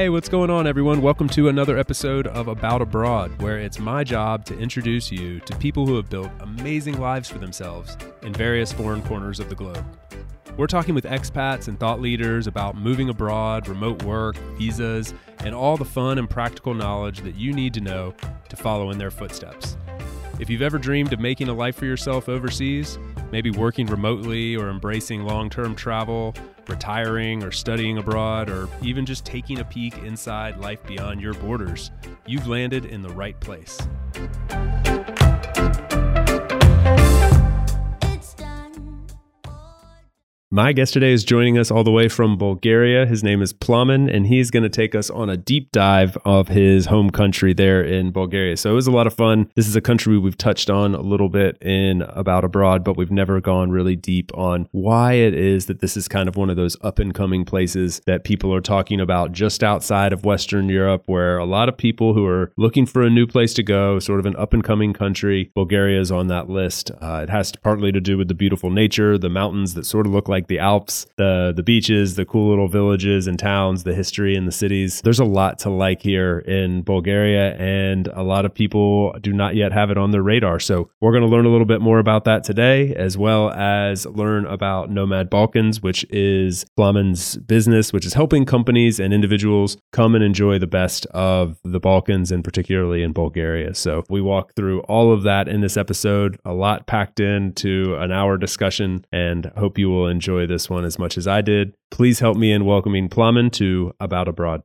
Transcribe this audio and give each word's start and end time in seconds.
Hey, 0.00 0.08
what's 0.08 0.30
going 0.30 0.48
on, 0.48 0.66
everyone? 0.66 1.02
Welcome 1.02 1.28
to 1.28 1.48
another 1.48 1.76
episode 1.76 2.26
of 2.28 2.48
About 2.48 2.80
Abroad, 2.80 3.42
where 3.42 3.58
it's 3.58 3.78
my 3.78 4.02
job 4.02 4.46
to 4.46 4.58
introduce 4.58 5.12
you 5.12 5.40
to 5.40 5.54
people 5.56 5.86
who 5.86 5.96
have 5.96 6.08
built 6.08 6.30
amazing 6.40 6.98
lives 6.98 7.28
for 7.28 7.36
themselves 7.36 7.98
in 8.22 8.32
various 8.32 8.72
foreign 8.72 9.02
corners 9.02 9.40
of 9.40 9.50
the 9.50 9.54
globe. 9.54 9.84
We're 10.56 10.68
talking 10.68 10.94
with 10.94 11.04
expats 11.04 11.68
and 11.68 11.78
thought 11.78 12.00
leaders 12.00 12.46
about 12.46 12.78
moving 12.78 13.10
abroad, 13.10 13.68
remote 13.68 14.02
work, 14.04 14.38
visas, 14.56 15.12
and 15.40 15.54
all 15.54 15.76
the 15.76 15.84
fun 15.84 16.16
and 16.16 16.30
practical 16.30 16.72
knowledge 16.72 17.20
that 17.20 17.34
you 17.34 17.52
need 17.52 17.74
to 17.74 17.82
know 17.82 18.14
to 18.48 18.56
follow 18.56 18.90
in 18.90 18.96
their 18.96 19.10
footsteps. 19.10 19.76
If 20.38 20.48
you've 20.48 20.62
ever 20.62 20.78
dreamed 20.78 21.12
of 21.12 21.20
making 21.20 21.48
a 21.48 21.52
life 21.52 21.76
for 21.76 21.84
yourself 21.84 22.26
overseas, 22.26 22.98
maybe 23.32 23.50
working 23.50 23.84
remotely 23.84 24.56
or 24.56 24.70
embracing 24.70 25.24
long 25.24 25.50
term 25.50 25.74
travel, 25.74 26.34
retiring 26.70 27.42
or 27.42 27.50
studying 27.50 27.98
abroad, 27.98 28.48
or 28.48 28.68
even 28.82 29.04
just 29.04 29.24
taking 29.24 29.58
a 29.58 29.64
peek 29.64 29.98
inside 29.98 30.58
life 30.58 30.82
beyond 30.86 31.20
your 31.20 31.34
borders, 31.34 31.90
you've 32.26 32.46
landed 32.46 32.86
in 32.86 33.02
the 33.02 33.10
right 33.10 33.38
place. 33.40 33.78
My 40.52 40.72
guest 40.72 40.94
today 40.94 41.12
is 41.12 41.22
joining 41.22 41.58
us 41.58 41.70
all 41.70 41.84
the 41.84 41.92
way 41.92 42.08
from 42.08 42.36
Bulgaria. 42.36 43.06
His 43.06 43.22
name 43.22 43.40
is 43.40 43.52
Plamen, 43.52 44.10
and 44.10 44.26
he's 44.26 44.50
going 44.50 44.64
to 44.64 44.68
take 44.68 44.96
us 44.96 45.08
on 45.08 45.30
a 45.30 45.36
deep 45.36 45.70
dive 45.70 46.18
of 46.24 46.48
his 46.48 46.86
home 46.86 47.10
country 47.10 47.54
there 47.54 47.80
in 47.84 48.10
Bulgaria. 48.10 48.56
So 48.56 48.72
it 48.72 48.74
was 48.74 48.88
a 48.88 48.90
lot 48.90 49.06
of 49.06 49.14
fun. 49.14 49.48
This 49.54 49.68
is 49.68 49.76
a 49.76 49.80
country 49.80 50.18
we've 50.18 50.36
touched 50.36 50.68
on 50.68 50.96
a 50.96 51.02
little 51.02 51.28
bit 51.28 51.56
in 51.62 52.02
About 52.02 52.44
Abroad, 52.44 52.82
but 52.82 52.96
we've 52.96 53.12
never 53.12 53.40
gone 53.40 53.70
really 53.70 53.94
deep 53.94 54.36
on 54.36 54.68
why 54.72 55.12
it 55.12 55.34
is 55.34 55.66
that 55.66 55.78
this 55.78 55.96
is 55.96 56.08
kind 56.08 56.28
of 56.28 56.34
one 56.34 56.50
of 56.50 56.56
those 56.56 56.76
up 56.80 56.98
and 56.98 57.14
coming 57.14 57.44
places 57.44 58.00
that 58.06 58.24
people 58.24 58.52
are 58.52 58.60
talking 58.60 59.00
about 59.00 59.30
just 59.30 59.62
outside 59.62 60.12
of 60.12 60.24
Western 60.24 60.68
Europe, 60.68 61.04
where 61.06 61.38
a 61.38 61.46
lot 61.46 61.68
of 61.68 61.76
people 61.76 62.12
who 62.12 62.26
are 62.26 62.50
looking 62.56 62.86
for 62.86 63.02
a 63.02 63.10
new 63.10 63.24
place 63.24 63.54
to 63.54 63.62
go, 63.62 64.00
sort 64.00 64.18
of 64.18 64.26
an 64.26 64.34
up 64.34 64.52
and 64.52 64.64
coming 64.64 64.92
country, 64.92 65.52
Bulgaria 65.54 66.00
is 66.00 66.10
on 66.10 66.26
that 66.26 66.50
list. 66.50 66.90
Uh, 67.00 67.20
it 67.22 67.30
has 67.30 67.52
to, 67.52 67.60
partly 67.60 67.92
to 67.92 68.00
do 68.00 68.18
with 68.18 68.26
the 68.26 68.34
beautiful 68.34 68.70
nature, 68.70 69.16
the 69.16 69.30
mountains 69.30 69.74
that 69.74 69.86
sort 69.86 70.06
of 70.06 70.12
look 70.12 70.28
like 70.28 70.39
like 70.40 70.48
the 70.48 70.58
Alps, 70.58 71.06
the 71.16 71.52
the 71.54 71.62
beaches, 71.62 72.16
the 72.16 72.24
cool 72.24 72.48
little 72.48 72.68
villages 72.68 73.26
and 73.26 73.38
towns, 73.38 73.84
the 73.84 73.94
history 73.94 74.34
and 74.34 74.48
the 74.48 74.52
cities. 74.52 75.00
There's 75.02 75.18
a 75.18 75.24
lot 75.24 75.58
to 75.60 75.70
like 75.70 76.00
here 76.00 76.38
in 76.38 76.82
Bulgaria, 76.82 77.54
and 77.56 78.08
a 78.08 78.22
lot 78.22 78.44
of 78.46 78.54
people 78.54 79.14
do 79.20 79.32
not 79.32 79.54
yet 79.54 79.72
have 79.72 79.90
it 79.90 79.98
on 79.98 80.10
their 80.12 80.22
radar. 80.22 80.58
So 80.58 80.90
we're 81.00 81.12
going 81.12 81.24
to 81.24 81.28
learn 81.28 81.44
a 81.44 81.50
little 81.50 81.66
bit 81.66 81.82
more 81.82 81.98
about 81.98 82.24
that 82.24 82.42
today, 82.44 82.94
as 82.94 83.18
well 83.18 83.50
as 83.50 84.06
learn 84.06 84.46
about 84.46 84.90
Nomad 84.90 85.28
Balkans, 85.28 85.82
which 85.82 86.06
is 86.10 86.64
Plamen's 86.76 87.36
business, 87.36 87.92
which 87.92 88.06
is 88.06 88.14
helping 88.14 88.46
companies 88.46 88.98
and 88.98 89.12
individuals 89.12 89.76
come 89.92 90.14
and 90.14 90.24
enjoy 90.24 90.58
the 90.58 90.66
best 90.66 91.04
of 91.06 91.58
the 91.64 91.80
Balkans, 91.80 92.32
and 92.32 92.42
particularly 92.42 93.02
in 93.02 93.12
Bulgaria. 93.12 93.74
So 93.74 94.04
we 94.08 94.22
walk 94.22 94.54
through 94.54 94.80
all 94.82 95.12
of 95.12 95.22
that 95.24 95.48
in 95.48 95.60
this 95.60 95.76
episode, 95.76 96.38
a 96.44 96.54
lot 96.54 96.86
packed 96.86 97.20
into 97.20 97.96
an 97.96 98.10
hour 98.10 98.38
discussion, 98.38 99.04
and 99.12 99.52
hope 99.56 99.76
you 99.76 99.90
will 99.90 100.06
enjoy 100.06 100.29
enjoy 100.30 100.46
this 100.46 100.70
one 100.70 100.84
as 100.84 100.96
much 100.96 101.18
as 101.18 101.26
I 101.26 101.40
did. 101.40 101.74
Please 101.90 102.20
help 102.20 102.36
me 102.36 102.52
in 102.52 102.64
welcoming 102.64 103.08
Plamen 103.08 103.50
to 103.50 103.92
About 103.98 104.28
Abroad. 104.28 104.62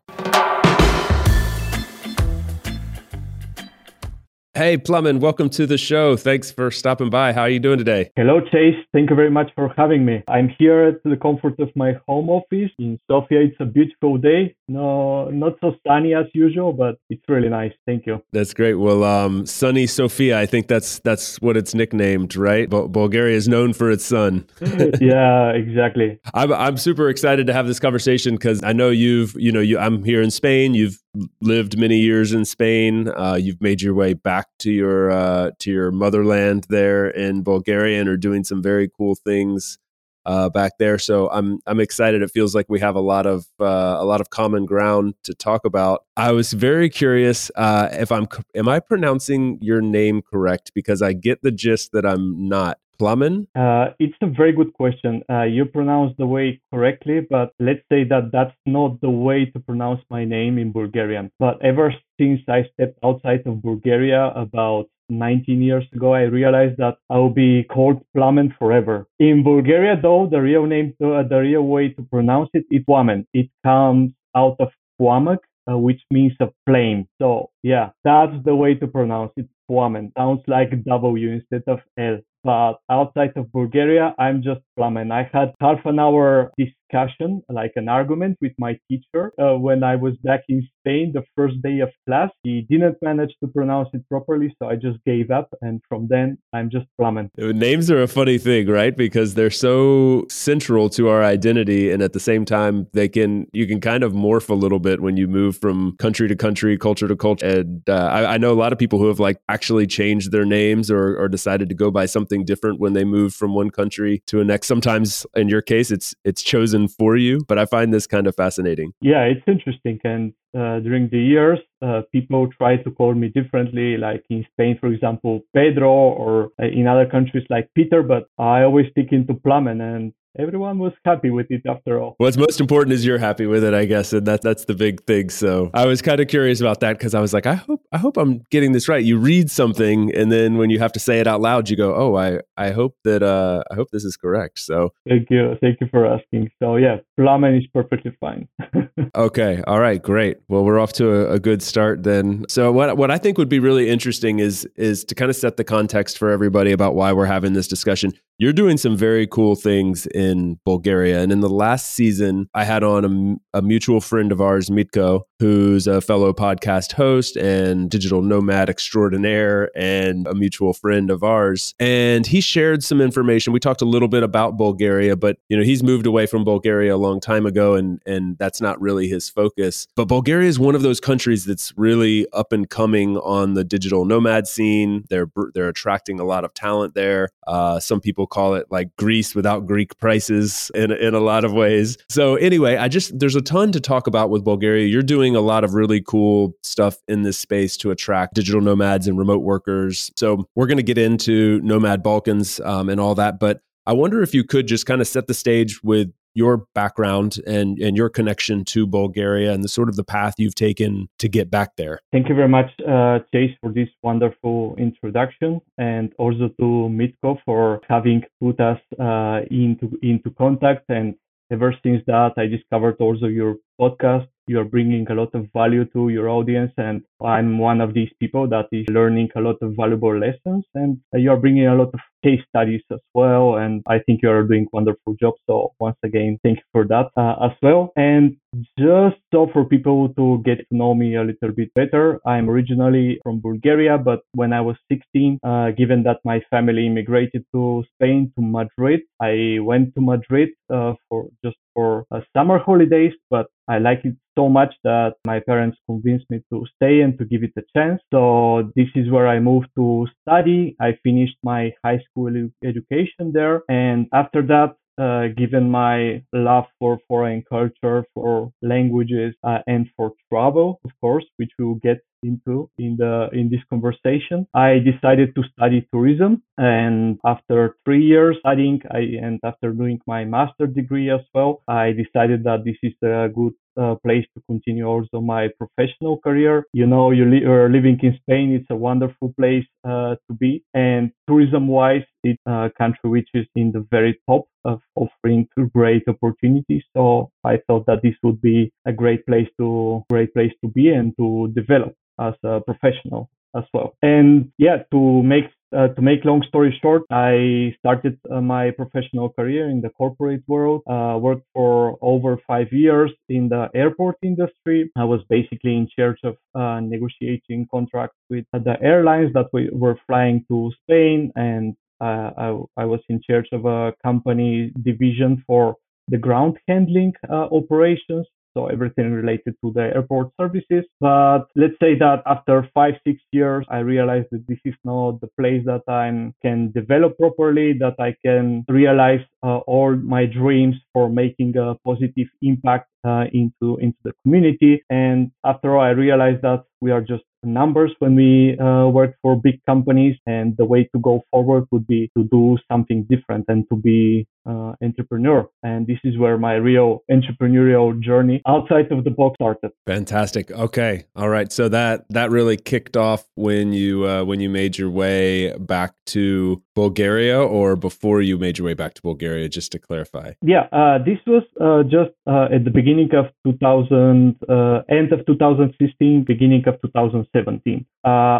Hey, 4.57 4.77
Plamen, 4.77 5.19
welcome 5.19 5.49
to 5.49 5.67
the 5.67 5.77
show. 5.77 6.15
Thanks 6.15 6.49
for 6.49 6.71
stopping 6.71 7.09
by. 7.09 7.33
How 7.33 7.41
are 7.41 7.49
you 7.49 7.59
doing 7.59 7.77
today? 7.77 8.11
Hello, 8.15 8.39
Chase. 8.39 8.77
Thank 8.93 9.09
you 9.09 9.15
very 9.17 9.29
much 9.29 9.51
for 9.53 9.73
having 9.75 10.05
me. 10.05 10.23
I'm 10.29 10.47
here 10.57 10.85
at 10.85 11.03
the 11.03 11.17
comfort 11.17 11.59
of 11.59 11.75
my 11.75 11.95
home 12.07 12.29
office 12.29 12.71
in 12.79 12.97
Sofia. 13.11 13.41
It's 13.41 13.57
a 13.59 13.65
beautiful 13.65 14.17
day. 14.17 14.55
No, 14.69 15.29
not 15.29 15.57
so 15.59 15.75
sunny 15.85 16.13
as 16.13 16.27
usual, 16.33 16.71
but 16.71 16.97
it's 17.09 17.21
really 17.27 17.49
nice. 17.49 17.73
Thank 17.85 18.05
you. 18.05 18.23
That's 18.31 18.53
great. 18.53 18.75
Well, 18.75 19.03
um, 19.03 19.45
sunny 19.45 19.87
Sofia, 19.87 20.39
I 20.39 20.45
think 20.45 20.69
that's 20.69 20.99
that's 20.99 21.41
what 21.41 21.57
it's 21.57 21.75
nicknamed, 21.75 22.37
right? 22.37 22.69
B- 22.69 22.87
Bulgaria 22.87 23.35
is 23.35 23.49
known 23.49 23.73
for 23.73 23.91
its 23.91 24.05
sun. 24.05 24.47
yeah, 25.01 25.49
exactly. 25.49 26.17
I'm 26.33 26.53
I'm 26.53 26.77
super 26.77 27.09
excited 27.09 27.45
to 27.47 27.53
have 27.53 27.67
this 27.67 27.81
conversation 27.81 28.35
because 28.35 28.63
I 28.63 28.71
know 28.71 28.89
you've 28.89 29.35
you 29.37 29.51
know 29.51 29.59
you 29.59 29.77
I'm 29.77 30.05
here 30.05 30.21
in 30.21 30.31
Spain. 30.31 30.75
You've 30.75 30.97
lived 31.41 31.77
many 31.77 31.97
years 31.97 32.33
in 32.33 32.45
Spain. 32.45 33.09
Uh, 33.09 33.37
you've 33.39 33.61
made 33.61 33.81
your 33.81 33.93
way 33.93 34.13
back 34.13 34.47
to 34.59 34.71
your 34.71 35.11
uh, 35.11 35.51
to 35.59 35.71
your 35.71 35.91
motherland 35.91 36.65
there 36.69 37.07
in 37.07 37.43
Bulgaria 37.43 37.99
and 37.99 38.09
are 38.09 38.17
doing 38.17 38.43
some 38.43 38.61
very 38.61 38.89
cool 38.89 39.15
things 39.15 39.77
uh, 40.25 40.49
back 40.49 40.77
there. 40.79 40.97
So 40.97 41.29
I'm 41.29 41.59
I'm 41.65 41.79
excited. 41.79 42.21
It 42.21 42.31
feels 42.31 42.55
like 42.55 42.65
we 42.69 42.79
have 42.79 42.95
a 42.95 43.01
lot 43.01 43.25
of 43.25 43.45
uh, 43.59 43.97
a 43.99 44.05
lot 44.05 44.21
of 44.21 44.29
common 44.29 44.65
ground 44.65 45.13
to 45.23 45.33
talk 45.33 45.65
about. 45.65 46.05
I 46.17 46.31
was 46.31 46.53
very 46.53 46.89
curious 46.89 47.51
uh, 47.55 47.89
if 47.91 48.11
I'm 48.11 48.27
am 48.55 48.67
I 48.67 48.79
pronouncing 48.79 49.59
your 49.61 49.81
name 49.81 50.21
correct 50.21 50.71
because 50.73 51.01
I 51.01 51.13
get 51.13 51.41
the 51.41 51.51
gist 51.51 51.91
that 51.93 52.05
I'm 52.05 52.47
not. 52.47 52.79
Plamen? 52.97 53.47
Uh, 53.55 53.87
it's 53.99 54.17
a 54.21 54.27
very 54.27 54.53
good 54.53 54.73
question. 54.73 55.23
Uh, 55.29 55.43
you 55.43 55.65
pronounce 55.65 56.13
the 56.17 56.25
way 56.25 56.61
correctly, 56.73 57.21
but 57.29 57.53
let's 57.59 57.83
say 57.91 58.03
that 58.05 58.31
that's 58.31 58.55
not 58.65 58.99
the 59.01 59.09
way 59.09 59.45
to 59.45 59.59
pronounce 59.59 60.01
my 60.09 60.25
name 60.25 60.57
in 60.57 60.71
Bulgarian. 60.71 61.31
But 61.39 61.63
ever 61.63 61.93
since 62.19 62.41
I 62.47 62.69
stepped 62.73 62.99
outside 63.03 63.43
of 63.45 63.61
Bulgaria 63.61 64.31
about 64.35 64.87
19 65.09 65.61
years 65.61 65.85
ago, 65.93 66.13
I 66.13 66.23
realized 66.23 66.77
that 66.77 66.97
I'll 67.09 67.29
be 67.29 67.63
called 67.63 68.01
Plamen 68.15 68.53
forever. 68.57 69.07
In 69.19 69.43
Bulgaria, 69.43 69.99
though, 70.01 70.27
the 70.29 70.41
real 70.41 70.65
name, 70.65 70.93
uh, 71.03 71.23
the 71.23 71.39
real 71.41 71.63
way 71.63 71.89
to 71.89 72.01
pronounce 72.03 72.49
it 72.53 72.65
is 72.71 72.83
Plamen. 72.85 73.27
It 73.33 73.49
comes 73.63 74.11
out 74.35 74.55
of 74.59 74.69
Płamek, 74.99 75.39
uh, 75.69 75.77
which 75.77 76.01
means 76.11 76.33
a 76.39 76.49
flame. 76.65 77.07
So 77.21 77.49
yeah, 77.63 77.89
that's 78.03 78.35
the 78.43 78.55
way 78.55 78.75
to 78.75 78.87
pronounce 78.87 79.31
it. 79.37 79.47
Plamen 79.69 80.11
sounds 80.17 80.41
like 80.47 80.83
W 80.83 81.31
instead 81.31 81.63
of 81.67 81.79
L. 81.97 82.19
But 82.45 82.75
outside 82.91 83.33
of 83.37 83.51
Bulgaria, 83.51 84.13
I'm 84.19 84.43
just 84.43 84.61
Plamen. 84.77 85.11
I 85.11 85.23
had 85.33 85.53
half 85.59 85.83
an 85.85 85.99
hour 85.99 86.51
discussion, 86.89 87.41
like 87.49 87.73
an 87.75 87.89
argument 87.89 88.37
with 88.41 88.53
my 88.57 88.77
teacher 88.89 89.31
uh, 89.39 89.57
when 89.57 89.83
I 89.83 89.95
was 89.95 90.13
back 90.23 90.41
in 90.49 90.67
Spain 90.79 91.11
the 91.13 91.23
first 91.35 91.61
day 91.61 91.79
of 91.79 91.89
class. 92.07 92.29
He 92.43 92.65
didn't 92.69 92.97
manage 93.01 93.33
to 93.43 93.47
pronounce 93.47 93.89
it 93.93 94.07
properly, 94.09 94.55
so 94.59 94.69
I 94.69 94.75
just 94.75 95.03
gave 95.05 95.31
up. 95.31 95.49
And 95.61 95.81
from 95.87 96.07
then, 96.09 96.37
I'm 96.53 96.69
just 96.69 96.85
Plamen. 96.99 97.29
Names 97.37 97.89
are 97.91 98.01
a 98.01 98.07
funny 98.07 98.37
thing, 98.37 98.67
right? 98.67 98.95
Because 98.95 99.33
they're 99.33 99.49
so 99.49 100.25
central 100.29 100.89
to 100.91 101.09
our 101.09 101.23
identity, 101.23 101.91
and 101.91 102.01
at 102.01 102.13
the 102.13 102.19
same 102.19 102.45
time, 102.45 102.87
they 102.93 103.09
can 103.09 103.47
you 103.53 103.67
can 103.67 103.81
kind 103.81 104.03
of 104.03 104.13
morph 104.13 104.49
a 104.49 104.53
little 104.53 104.79
bit 104.79 105.01
when 105.01 105.17
you 105.17 105.27
move 105.27 105.57
from 105.57 105.95
country 105.97 106.27
to 106.27 106.35
country, 106.35 106.77
culture 106.77 107.07
to 107.07 107.15
culture. 107.15 107.45
And 107.45 107.87
uh, 107.89 107.93
I, 107.93 108.35
I, 108.35 108.37
know 108.37 108.51
a 108.51 108.55
lot 108.55 108.71
of 108.71 108.79
people 108.79 108.99
who 108.99 109.07
have 109.07 109.19
like 109.19 109.37
actually 109.49 109.87
changed 109.87 110.31
their 110.31 110.45
names 110.45 110.89
or, 110.91 111.17
or 111.17 111.27
decided 111.27 111.69
to 111.69 111.75
go 111.75 111.91
by 111.91 112.05
something 112.05 112.45
different 112.45 112.79
when 112.79 112.93
they 112.93 113.03
move 113.03 113.33
from 113.33 113.53
one 113.53 113.69
country 113.69 114.21
to 114.27 114.39
a 114.39 114.43
next. 114.43 114.67
Sometimes, 114.67 115.25
in 115.35 115.49
your 115.49 115.61
case, 115.61 115.91
it's 115.91 116.15
it's 116.23 116.41
chosen 116.41 116.84
for 116.87 117.15
you. 117.15 117.41
But 117.47 117.57
I 117.59 117.65
find 117.65 117.93
this 117.93 118.07
kind 118.07 118.27
of 118.27 118.35
fascinating. 118.35 118.93
Yeah, 119.01 119.23
it's 119.23 119.43
interesting, 119.47 119.99
and 120.03 120.33
uh, 120.57 120.79
during 120.79 121.09
the 121.09 121.19
years, 121.19 121.59
uh, 121.81 122.01
people 122.11 122.49
try 122.57 122.77
to 122.77 122.91
call 122.91 123.13
me 123.13 123.29
differently, 123.29 123.97
like 123.97 124.23
in 124.29 124.45
Spain, 124.53 124.77
for 124.79 124.87
example, 124.87 125.41
Pedro, 125.53 125.91
or 125.91 126.49
uh, 126.61 126.65
in 126.65 126.87
other 126.87 127.05
countries 127.05 127.45
like 127.49 127.69
Peter, 127.75 128.03
but 128.03 128.27
I 128.37 128.63
always 128.63 128.87
stick 128.91 129.09
into 129.11 129.33
Plamen, 129.33 129.81
and 129.81 130.13
everyone 130.37 130.79
was 130.79 130.93
happy 131.03 131.29
with 131.29 131.47
it 131.49 131.61
after 131.67 131.99
all. 131.99 132.15
What's 132.17 132.37
most 132.37 132.59
important 132.59 132.93
is 132.93 133.05
you're 133.05 133.17
happy 133.17 133.45
with 133.45 133.63
it, 133.63 133.73
I 133.73 133.85
guess, 133.85 134.13
and 134.13 134.25
that 134.27 134.41
that's 134.41 134.65
the 134.65 134.73
big 134.73 135.03
thing. 135.05 135.29
So 135.29 135.69
I 135.73 135.85
was 135.85 136.01
kind 136.01 136.19
of 136.19 136.27
curious 136.27 136.61
about 136.61 136.79
that 136.81 136.97
because 136.97 137.13
I 137.13 137.19
was 137.19 137.33
like, 137.33 137.45
I 137.45 137.55
hope 137.55 137.81
I 137.91 137.97
hope 137.97 138.17
I'm 138.17 138.45
getting 138.51 138.71
this 138.71 138.87
right. 138.87 139.03
You 139.03 139.17
read 139.17 139.49
something, 139.49 140.13
and 140.15 140.31
then 140.31 140.57
when 140.57 140.69
you 140.69 140.79
have 140.79 140.91
to 140.93 140.99
say 140.99 141.19
it 141.19 141.27
out 141.27 141.41
loud, 141.41 141.69
you 141.69 141.77
go, 141.77 141.95
Oh, 141.95 142.15
I 142.15 142.39
I 142.57 142.71
hope 142.71 142.95
that 143.03 143.23
uh 143.23 143.63
I 143.71 143.75
hope 143.75 143.89
this 143.91 144.03
is 144.03 144.17
correct. 144.17 144.59
So 144.59 144.93
thank 145.07 145.29
you, 145.29 145.55
thank 145.61 145.79
you 145.81 145.87
for 145.91 146.05
asking. 146.05 146.51
So 146.61 146.77
yeah, 146.77 146.97
Plamen 147.17 147.55
is 147.55 147.67
perfectly 147.73 148.15
fine. 148.19 148.47
okay, 149.15 149.61
all 149.67 149.79
right, 149.79 150.01
great. 150.01 150.37
Well, 150.47 150.63
we're 150.63 150.79
off 150.79 150.93
to 150.93 151.11
a, 151.11 151.33
a 151.33 151.39
good 151.39 151.61
start 151.61 152.03
then. 152.03 152.45
So 152.49 152.71
what 152.71 152.97
what 152.97 153.11
I 153.11 153.17
think 153.17 153.37
would 153.37 153.49
be 153.49 153.59
really 153.59 153.89
interesting 153.89 154.39
is 154.39 154.67
is 154.75 155.03
to 155.05 155.15
kind 155.15 155.29
of 155.29 155.35
set 155.35 155.57
the 155.57 155.63
context 155.63 156.17
for 156.17 156.29
everybody 156.29 156.71
about 156.71 156.95
why 156.95 157.13
we're 157.13 157.25
having 157.25 157.53
this 157.53 157.67
discussion. 157.67 158.13
You're 158.37 158.53
doing 158.53 158.75
some 158.77 158.97
very 158.97 159.27
cool 159.27 159.55
things 159.55 160.07
in 160.07 160.24
Bulgaria. 160.65 161.21
And 161.21 161.31
in 161.31 161.41
the 161.41 161.49
last 161.49 161.93
season, 161.93 162.47
I 162.53 162.63
had 162.63 162.83
on 162.83 163.39
a, 163.53 163.59
a, 163.59 163.61
mutual 163.61 164.01
friend 164.01 164.31
of 164.31 164.41
ours, 164.41 164.69
Mitko, 164.69 165.21
who's 165.39 165.87
a 165.87 166.01
fellow 166.01 166.33
podcast 166.33 166.93
host 166.93 167.35
and 167.35 167.89
digital 167.89 168.21
nomad 168.21 168.69
extraordinaire 168.69 169.69
and 169.75 170.27
a 170.27 170.33
mutual 170.33 170.73
friend 170.73 171.11
of 171.11 171.23
ours. 171.23 171.73
And 171.79 172.25
he 172.25 172.41
shared 172.41 172.83
some 172.83 173.01
information. 173.01 173.53
We 173.53 173.59
talked 173.59 173.81
a 173.81 173.85
little 173.85 174.07
bit 174.07 174.23
about 174.23 174.57
Bulgaria, 174.57 175.15
but 175.15 175.37
you 175.49 175.57
know, 175.57 175.63
he's 175.63 175.83
moved 175.83 176.05
away 176.05 176.25
from 176.25 176.43
Bulgaria 176.43 176.95
a 176.95 176.97
long 176.97 177.19
time 177.19 177.45
ago 177.45 177.75
and 177.75 178.01
and 178.05 178.37
that's 178.37 178.61
not 178.61 178.79
really 178.79 179.07
his 179.07 179.29
focus. 179.29 179.87
But 179.95 180.07
Bulgaria 180.07 180.47
is 180.47 180.59
one 180.59 180.75
of 180.75 180.81
those 180.81 180.99
countries 180.99 181.45
that's 181.45 181.73
really 181.77 182.27
up 182.31 182.53
and 182.53 182.69
coming 182.69 183.17
on 183.17 183.53
the 183.53 183.63
digital 183.63 184.05
nomad 184.05 184.47
scene. 184.47 185.03
They're 185.09 185.27
they're 185.53 185.69
attracting 185.69 186.19
a 186.19 186.23
lot 186.23 186.45
of 186.45 186.53
talent 186.53 186.93
there. 186.93 187.29
Uh, 187.47 187.79
some 187.79 187.99
people 187.99 188.27
call 188.27 188.55
it 188.55 188.67
like 188.69 188.95
Greece 188.97 189.35
without 189.35 189.65
Greek 189.65 189.97
prices 189.97 190.71
in 190.73 190.91
in 190.91 191.13
a 191.13 191.19
lot 191.19 191.43
of 191.43 191.53
ways. 191.53 191.97
So 192.09 192.35
anyway, 192.35 192.77
I 192.77 192.87
just 192.87 193.17
there's 193.19 193.35
a 193.35 193.41
ton 193.41 193.71
to 193.73 193.79
talk 193.79 194.07
about 194.07 194.29
with 194.29 194.43
Bulgaria. 194.43 194.87
You're 194.87 195.03
doing 195.03 195.24
doing 195.25 195.35
a 195.35 195.41
lot 195.41 195.63
of 195.63 195.73
really 195.73 196.01
cool 196.01 196.53
stuff 196.61 196.97
in 197.07 197.23
this 197.23 197.35
space 197.37 197.77
to 197.77 197.89
attract 197.89 198.35
digital 198.35 198.61
nomads 198.61 199.07
and 199.07 199.17
remote 199.17 199.41
workers. 199.41 200.11
So 200.15 200.47
we're 200.53 200.67
going 200.67 200.77
to 200.77 200.83
get 200.83 200.99
into 200.99 201.59
Nomad 201.61 202.03
Balkans 202.03 202.59
um, 202.59 202.89
and 202.89 202.99
all 202.99 203.15
that, 203.15 203.39
but 203.39 203.61
I 203.87 203.93
wonder 203.93 204.21
if 204.21 204.35
you 204.35 204.43
could 204.43 204.67
just 204.67 204.85
kind 204.85 205.01
of 205.01 205.07
set 205.07 205.25
the 205.25 205.33
stage 205.33 205.83
with 205.83 206.11
your 206.35 206.67
background 206.75 207.37
and, 207.47 207.79
and 207.79 207.97
your 207.97 208.09
connection 208.09 208.65
to 208.65 208.85
Bulgaria 208.85 209.51
and 209.51 209.63
the 209.63 209.67
sort 209.67 209.89
of 209.89 209.95
the 209.95 210.03
path 210.03 210.35
you've 210.37 210.53
taken 210.53 211.07
to 211.17 211.27
get 211.27 211.49
back 211.49 211.75
there. 211.75 212.01
Thank 212.11 212.29
you 212.29 212.35
very 212.35 212.49
much, 212.49 212.69
uh, 212.87 213.19
Chase, 213.33 213.55
for 213.61 213.71
this 213.71 213.87
wonderful 214.03 214.75
introduction, 214.77 215.59
and 215.79 216.13
also 216.19 216.49
to 216.59 216.89
Mitko 216.99 217.39
for 217.45 217.79
having 217.87 218.21
put 218.39 218.59
us 218.59 218.79
uh, 218.99 219.41
into 219.49 219.97
into 220.03 220.29
contact. 220.37 220.85
And 220.89 221.15
ever 221.51 221.73
since 221.83 222.03
that, 222.05 222.33
I 222.37 222.47
discovered 222.47 222.97
also 222.99 223.27
your 223.27 223.55
podcast 223.79 224.27
you're 224.47 224.65
bringing 224.65 225.09
a 225.09 225.15
lot 225.15 225.33
of 225.33 225.51
value 225.53 225.85
to 225.85 226.09
your 226.09 226.29
audience 226.29 226.71
and 226.77 227.03
i'm 227.23 227.57
one 227.57 227.81
of 227.81 227.93
these 227.93 228.09
people 228.19 228.47
that 228.47 228.67
is 228.71 228.85
learning 228.89 229.29
a 229.35 229.41
lot 229.41 229.55
of 229.61 229.73
valuable 229.75 230.17
lessons 230.17 230.65
and 230.75 230.97
you're 231.13 231.37
bringing 231.37 231.67
a 231.67 231.75
lot 231.75 231.89
of 231.93 231.99
case 232.23 232.41
studies 232.49 232.81
as 232.91 232.99
well 233.13 233.55
and 233.55 233.83
i 233.87 233.99
think 233.99 234.21
you're 234.21 234.43
doing 234.43 234.67
wonderful 234.73 235.15
job. 235.21 235.33
So 235.47 235.73
once 235.79 235.97
again 236.03 236.39
thank 236.43 236.57
you 236.57 236.63
for 236.71 236.85
that 236.87 237.07
uh, 237.17 237.35
as 237.47 237.55
well. 237.61 237.91
And 237.95 238.37
just 238.79 239.17
so 239.33 239.47
for 239.51 239.65
people 239.65 240.09
to 240.15 240.41
get 240.45 240.57
to 240.57 240.75
know 240.75 240.93
me 240.93 241.15
a 241.15 241.23
little 241.23 241.51
bit 241.51 241.73
better 241.73 242.21
i'm 242.25 242.49
originally 242.49 243.19
from 243.23 243.41
bulgaria 243.41 243.97
but 243.97 244.21
when 244.33 244.53
i 244.53 244.61
was 244.61 244.77
16 244.89 245.39
uh, 245.43 245.71
given 245.71 246.03
that 246.03 246.19
my 246.23 246.39
family 246.49 246.87
immigrated 246.87 247.43
to 247.53 247.83
spain 247.93 248.31
to 248.35 248.41
madrid 248.41 249.01
i 249.21 249.57
went 249.61 249.93
to 249.93 250.01
madrid 250.01 250.49
uh, 250.73 250.93
for 251.09 251.27
just 251.43 251.57
for 251.73 252.05
uh, 252.11 252.21
summer 252.33 252.57
holidays 252.57 253.13
but 253.29 253.47
I 253.67 253.79
like 253.79 254.05
it 254.05 254.15
so 254.37 254.47
much 254.47 254.75
that 254.83 255.15
my 255.25 255.39
parents 255.39 255.77
convinced 255.87 256.25
me 256.29 256.41
to 256.51 256.65
stay 256.75 257.01
and 257.05 257.17
to 257.19 257.25
give 257.25 257.43
it 257.43 257.53
a 257.57 257.63
chance. 257.75 258.01
So 258.13 258.71
this 258.75 258.89
is 258.95 259.11
where 259.11 259.27
I 259.35 259.39
moved 259.39 259.69
to 259.79 260.07
study. 260.21 260.75
I 260.81 260.89
finished 261.03 261.37
my 261.43 261.61
high 261.85 262.01
school 262.07 262.33
education 262.71 263.25
there. 263.37 263.57
And 263.69 264.07
after 264.13 264.41
that, 264.53 264.71
uh, 264.97 265.27
given 265.35 265.69
my 265.69 266.23
love 266.33 266.65
for 266.79 266.99
foreign 267.07 267.43
culture, 267.49 268.05
for 268.13 268.51
languages, 268.61 269.35
uh, 269.43 269.59
and 269.67 269.87
for 269.97 270.13
travel, 270.29 270.79
of 270.85 270.91
course, 271.01 271.25
which 271.37 271.51
we 271.59 271.65
will 271.65 271.81
get 271.89 271.99
into 272.23 272.69
in 272.79 272.95
the 272.97 273.29
in 273.33 273.49
this 273.49 273.63
conversation. 273.69 274.47
I 274.53 274.79
decided 274.79 275.35
to 275.35 275.43
study 275.53 275.87
tourism, 275.91 276.43
and 276.57 277.19
after 277.25 277.75
three 277.85 278.03
years 278.03 278.37
studying, 278.39 278.81
I 278.91 279.01
and 279.21 279.39
after 279.43 279.71
doing 279.71 279.99
my 280.07 280.23
master 280.25 280.65
degree 280.65 281.09
as 281.11 281.21
well, 281.33 281.61
I 281.67 281.91
decided 281.91 282.43
that 282.45 282.63
this 282.63 282.77
is 282.81 282.93
a 283.03 283.29
good 283.39 283.53
uh, 283.77 283.95
place 284.03 284.25
to 284.35 284.41
continue 284.47 284.85
also 284.85 285.21
my 285.21 285.49
professional 285.57 286.17
career. 286.19 286.65
You 286.73 286.85
know, 286.87 287.11
you 287.11 287.25
li- 287.25 287.45
are 287.45 287.69
living 287.69 287.99
in 288.01 288.17
Spain; 288.21 288.53
it's 288.53 288.69
a 288.69 288.75
wonderful 288.75 289.33
place 289.39 289.65
uh, 289.83 290.15
to 290.27 290.33
be, 290.39 290.63
and 290.73 291.11
tourism-wise, 291.27 292.05
it's 292.23 292.41
a 292.47 292.71
country 292.77 293.09
which 293.09 293.29
is 293.33 293.45
in 293.55 293.71
the 293.71 293.85
very 293.91 294.19
top 294.29 294.45
of 294.63 294.79
offering 294.95 295.47
great 295.73 296.03
opportunities. 296.07 296.83
So 296.95 297.31
I 297.43 297.59
thought 297.67 297.85
that 297.87 298.01
this 298.01 298.15
would 298.23 298.41
be 298.41 298.71
a 298.85 298.93
great 298.93 299.25
place 299.25 299.47
to 299.59 300.03
great 300.09 300.33
place 300.33 300.53
to 300.63 300.69
be 300.69 300.89
and 300.89 301.13
to 301.17 301.51
develop 301.55 301.93
as 302.19 302.33
a 302.43 302.61
professional 302.61 303.29
as 303.55 303.63
well. 303.73 303.95
And 304.01 304.51
yeah, 304.57 304.83
to 304.91 305.23
make 305.23 305.45
uh, 305.75 305.89
to 305.89 306.01
make 306.01 306.23
long 306.23 306.43
story 306.47 306.77
short, 306.81 307.03
I 307.11 307.75
started 307.79 308.17
uh, 308.31 308.41
my 308.41 308.71
professional 308.71 309.29
career 309.29 309.69
in 309.69 309.81
the 309.81 309.89
corporate 309.89 310.43
world. 310.47 310.81
Uh, 310.87 311.17
worked 311.19 311.45
for 311.53 311.97
over 312.01 312.39
five 312.47 312.71
years 312.71 313.11
in 313.29 313.49
the 313.49 313.69
airport 313.75 314.17
industry. 314.23 314.91
I 314.95 315.03
was 315.03 315.21
basically 315.29 315.75
in 315.75 315.87
charge 315.95 316.19
of 316.23 316.37
uh, 316.53 316.79
negotiating 316.79 317.67
contracts 317.69 318.17
with 318.29 318.45
the 318.53 318.77
airlines 318.81 319.33
that 319.33 319.47
we 319.51 319.69
were 319.71 319.99
flying 320.07 320.45
to 320.49 320.71
Spain, 320.83 321.31
and 321.35 321.75
uh, 322.01 322.31
I, 322.37 322.47
I, 322.77 322.85
was 322.85 322.99
in 323.07 323.21
charge 323.21 323.47
of 323.53 323.65
a 323.65 323.93
company 324.03 324.71
division 324.83 325.43
for 325.47 325.75
the 326.09 326.17
ground 326.17 326.57
handling 326.67 327.13
operations 327.29 328.27
so 328.55 328.67
everything 328.67 329.11
related 329.11 329.55
to 329.63 329.71
the 329.73 329.81
airport 329.95 330.29
services. 330.39 330.85
But 330.99 331.47
let's 331.55 331.77
say 331.81 331.95
that 331.99 332.23
after 332.25 332.69
five, 332.73 332.95
six 333.05 333.21
years, 333.31 333.65
I 333.69 333.79
realized 333.79 334.27
that 334.31 334.47
this 334.47 334.59
is 334.65 334.75
not 334.83 335.21
the 335.21 335.29
place 335.39 335.63
that 335.65 335.83
I 335.87 336.05
can 336.41 336.71
develop 336.71 337.17
properly, 337.17 337.73
that 337.79 337.95
I 337.99 338.15
can 338.25 338.65
realize 338.69 339.21
uh, 339.43 339.57
all 339.67 339.95
my 339.95 340.25
dreams 340.25 340.75
for 340.93 341.09
making 341.09 341.57
a 341.57 341.75
positive 341.85 342.27
impact 342.41 342.89
uh, 343.05 343.25
into 343.33 343.77
into 343.77 343.97
the 344.03 344.13
community. 344.23 344.83
And 344.89 345.31
after 345.45 345.75
all, 345.75 345.83
I 345.83 345.89
realized 345.89 346.41
that 346.41 346.63
we 346.81 346.91
are 346.91 347.01
just 347.01 347.23
numbers 347.45 347.91
when 347.99 348.15
we 348.15 348.57
uh, 348.59 348.87
work 348.87 349.15
for 349.21 349.35
big 349.35 349.63
companies, 349.65 350.15
and 350.25 350.55
the 350.57 350.65
way 350.65 350.83
to 350.93 350.99
go 350.99 351.23
forward 351.31 351.65
would 351.71 351.87
be 351.87 352.11
to 352.17 352.23
do 352.25 352.57
something 352.69 353.05
different 353.09 353.45
and 353.47 353.65
to 353.69 353.75
be 353.75 354.27
uh, 354.45 354.73
entrepreneur. 354.81 355.47
And 355.63 355.87
this 355.87 355.97
is 356.03 356.17
where 356.17 356.37
my 356.37 356.55
real 356.55 357.03
entrepreneurial 357.11 357.99
journey 357.99 358.41
outside 358.47 358.91
of 358.91 359.03
the 359.03 359.09
box 359.09 359.35
started. 359.35 359.71
Fantastic. 359.85 360.51
Okay. 360.51 361.05
All 361.15 361.29
right. 361.29 361.51
So 361.51 361.69
that 361.69 362.05
that 362.09 362.29
really 362.31 362.57
kicked 362.57 362.95
off 362.97 363.25
when 363.35 363.73
you 363.73 364.07
uh, 364.07 364.23
when 364.23 364.39
you 364.39 364.49
made 364.49 364.77
your 364.77 364.89
way 364.89 365.55
back 365.57 365.93
to 366.07 366.61
Bulgaria, 366.75 367.41
or 367.41 367.75
before 367.75 368.21
you 368.21 368.37
made 368.37 368.57
your 368.57 368.65
way 368.65 368.73
back 368.73 368.93
to 368.95 369.01
Bulgaria. 369.01 369.49
Just 369.49 369.71
to 369.71 369.79
clarify. 369.79 370.33
Yeah. 370.41 370.67
Uh, 370.71 370.97
this 370.99 371.19
was 371.25 371.43
uh, 371.59 371.83
just 371.83 372.13
uh, 372.27 372.47
at 372.55 372.63
the 372.63 372.71
beginning 372.71 373.09
of 373.15 373.25
2000, 373.45 374.35
uh, 374.47 374.81
end 374.89 375.11
of 375.11 375.25
2016, 375.25 376.23
beginning 376.23 376.63
of 376.67 376.75
2017. 376.81 377.34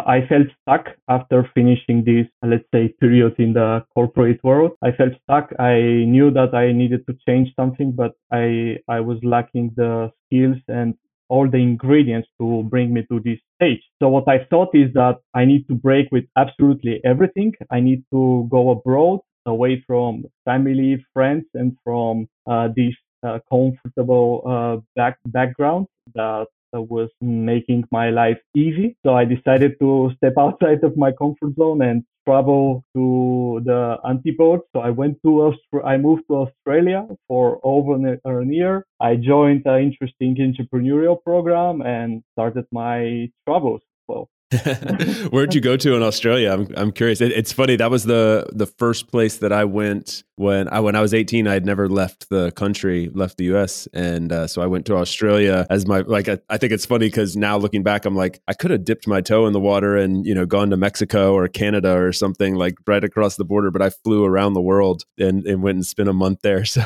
I 0.06 0.26
felt 0.28 0.48
stuck 0.62 0.86
after 1.08 1.48
finishing 1.54 2.04
this, 2.04 2.26
let's 2.42 2.64
say, 2.72 2.94
period 3.00 3.34
in 3.38 3.52
the 3.52 3.84
corporate 3.94 4.42
world. 4.44 4.72
I 4.82 4.92
felt 4.92 5.12
stuck. 5.24 5.52
I 5.58 6.04
knew 6.06 6.30
that 6.30 6.54
I 6.54 6.72
needed 6.72 7.06
to 7.06 7.16
change 7.26 7.52
something, 7.56 7.92
but 7.92 8.12
I 8.32 8.78
I 8.88 9.00
was 9.00 9.18
lacking 9.22 9.72
the 9.76 10.12
skills 10.26 10.58
and 10.68 10.94
all 11.28 11.48
the 11.50 11.58
ingredients 11.58 12.28
to 12.40 12.62
bring 12.64 12.92
me 12.94 13.04
to 13.10 13.20
this 13.20 13.38
stage. 13.56 13.82
So 14.00 14.08
what 14.08 14.28
I 14.28 14.44
thought 14.50 14.74
is 14.74 14.92
that 14.94 15.16
I 15.34 15.44
need 15.44 15.66
to 15.68 15.74
break 15.74 16.08
with 16.12 16.24
absolutely 16.36 17.00
everything. 17.04 17.52
I 17.70 17.80
need 17.80 18.04
to 18.12 18.46
go 18.50 18.70
abroad, 18.70 19.20
away 19.44 19.82
from 19.86 20.24
family, 20.44 21.04
friends, 21.12 21.44
and 21.54 21.76
from 21.84 22.28
uh, 22.46 22.68
this 22.76 22.94
uh, 23.26 23.38
comfortable 23.50 24.42
uh, 24.46 24.76
back 24.94 25.18
background 25.26 25.86
that 26.14 26.46
was 26.82 27.10
making 27.20 27.84
my 27.90 28.10
life 28.10 28.38
easy. 28.54 28.96
So 29.04 29.14
I 29.14 29.24
decided 29.24 29.78
to 29.80 30.10
step 30.16 30.34
outside 30.38 30.82
of 30.84 30.96
my 30.96 31.12
comfort 31.12 31.54
zone 31.56 31.82
and 31.82 32.04
travel 32.26 32.82
to 32.94 33.60
the 33.64 33.98
antipodes. 34.08 34.62
So 34.74 34.80
I 34.80 34.90
went 34.90 35.18
to 35.24 35.30
Aust- 35.46 35.84
I 35.84 35.96
moved 35.96 36.24
to 36.28 36.36
Australia 36.46 37.06
for 37.28 37.60
over 37.62 37.94
uh, 38.26 38.30
a 38.30 38.44
year. 38.46 38.84
I 39.00 39.16
joined 39.16 39.62
an 39.66 39.82
interesting 39.82 40.34
entrepreneurial 40.36 41.22
program 41.22 41.82
and 41.82 42.22
started 42.32 42.66
my 42.72 43.30
travels. 43.46 43.82
Well, 44.08 44.28
Where'd 45.30 45.54
you 45.54 45.60
go 45.60 45.76
to 45.76 45.94
in 45.94 46.02
Australia? 46.02 46.52
I'm 46.52 46.68
I'm 46.76 46.92
curious. 46.92 47.20
It, 47.20 47.32
it's 47.32 47.52
funny. 47.52 47.76
That 47.76 47.90
was 47.90 48.04
the 48.04 48.46
the 48.52 48.66
first 48.66 49.10
place 49.10 49.38
that 49.38 49.52
I 49.52 49.64
went 49.64 50.22
when 50.36 50.68
I 50.68 50.80
when 50.80 50.94
I 50.94 51.00
was 51.00 51.14
18. 51.14 51.48
I 51.48 51.54
had 51.54 51.66
never 51.66 51.88
left 51.88 52.28
the 52.28 52.50
country, 52.52 53.10
left 53.14 53.38
the 53.38 53.44
U.S., 53.44 53.88
and 53.92 54.32
uh, 54.32 54.46
so 54.46 54.62
I 54.62 54.66
went 54.66 54.86
to 54.86 54.96
Australia 54.96 55.66
as 55.70 55.86
my 55.86 56.00
like. 56.00 56.28
I, 56.28 56.38
I 56.48 56.58
think 56.58 56.72
it's 56.72 56.86
funny 56.86 57.06
because 57.06 57.36
now 57.36 57.56
looking 57.56 57.82
back, 57.82 58.04
I'm 58.04 58.14
like 58.14 58.40
I 58.48 58.52
could 58.52 58.70
have 58.70 58.84
dipped 58.84 59.06
my 59.06 59.20
toe 59.20 59.46
in 59.46 59.52
the 59.52 59.60
water 59.60 59.96
and 59.96 60.26
you 60.26 60.34
know 60.34 60.46
gone 60.46 60.70
to 60.70 60.76
Mexico 60.76 61.34
or 61.34 61.48
Canada 61.48 61.96
or 61.96 62.12
something 62.12 62.54
like 62.54 62.74
right 62.86 63.04
across 63.04 63.36
the 63.36 63.44
border. 63.44 63.70
But 63.70 63.82
I 63.82 63.90
flew 63.90 64.24
around 64.24 64.52
the 64.54 64.60
world 64.60 65.04
and, 65.18 65.46
and 65.46 65.62
went 65.62 65.76
and 65.76 65.86
spent 65.86 66.08
a 66.08 66.14
month 66.14 66.40
there. 66.42 66.64
So, 66.76 66.82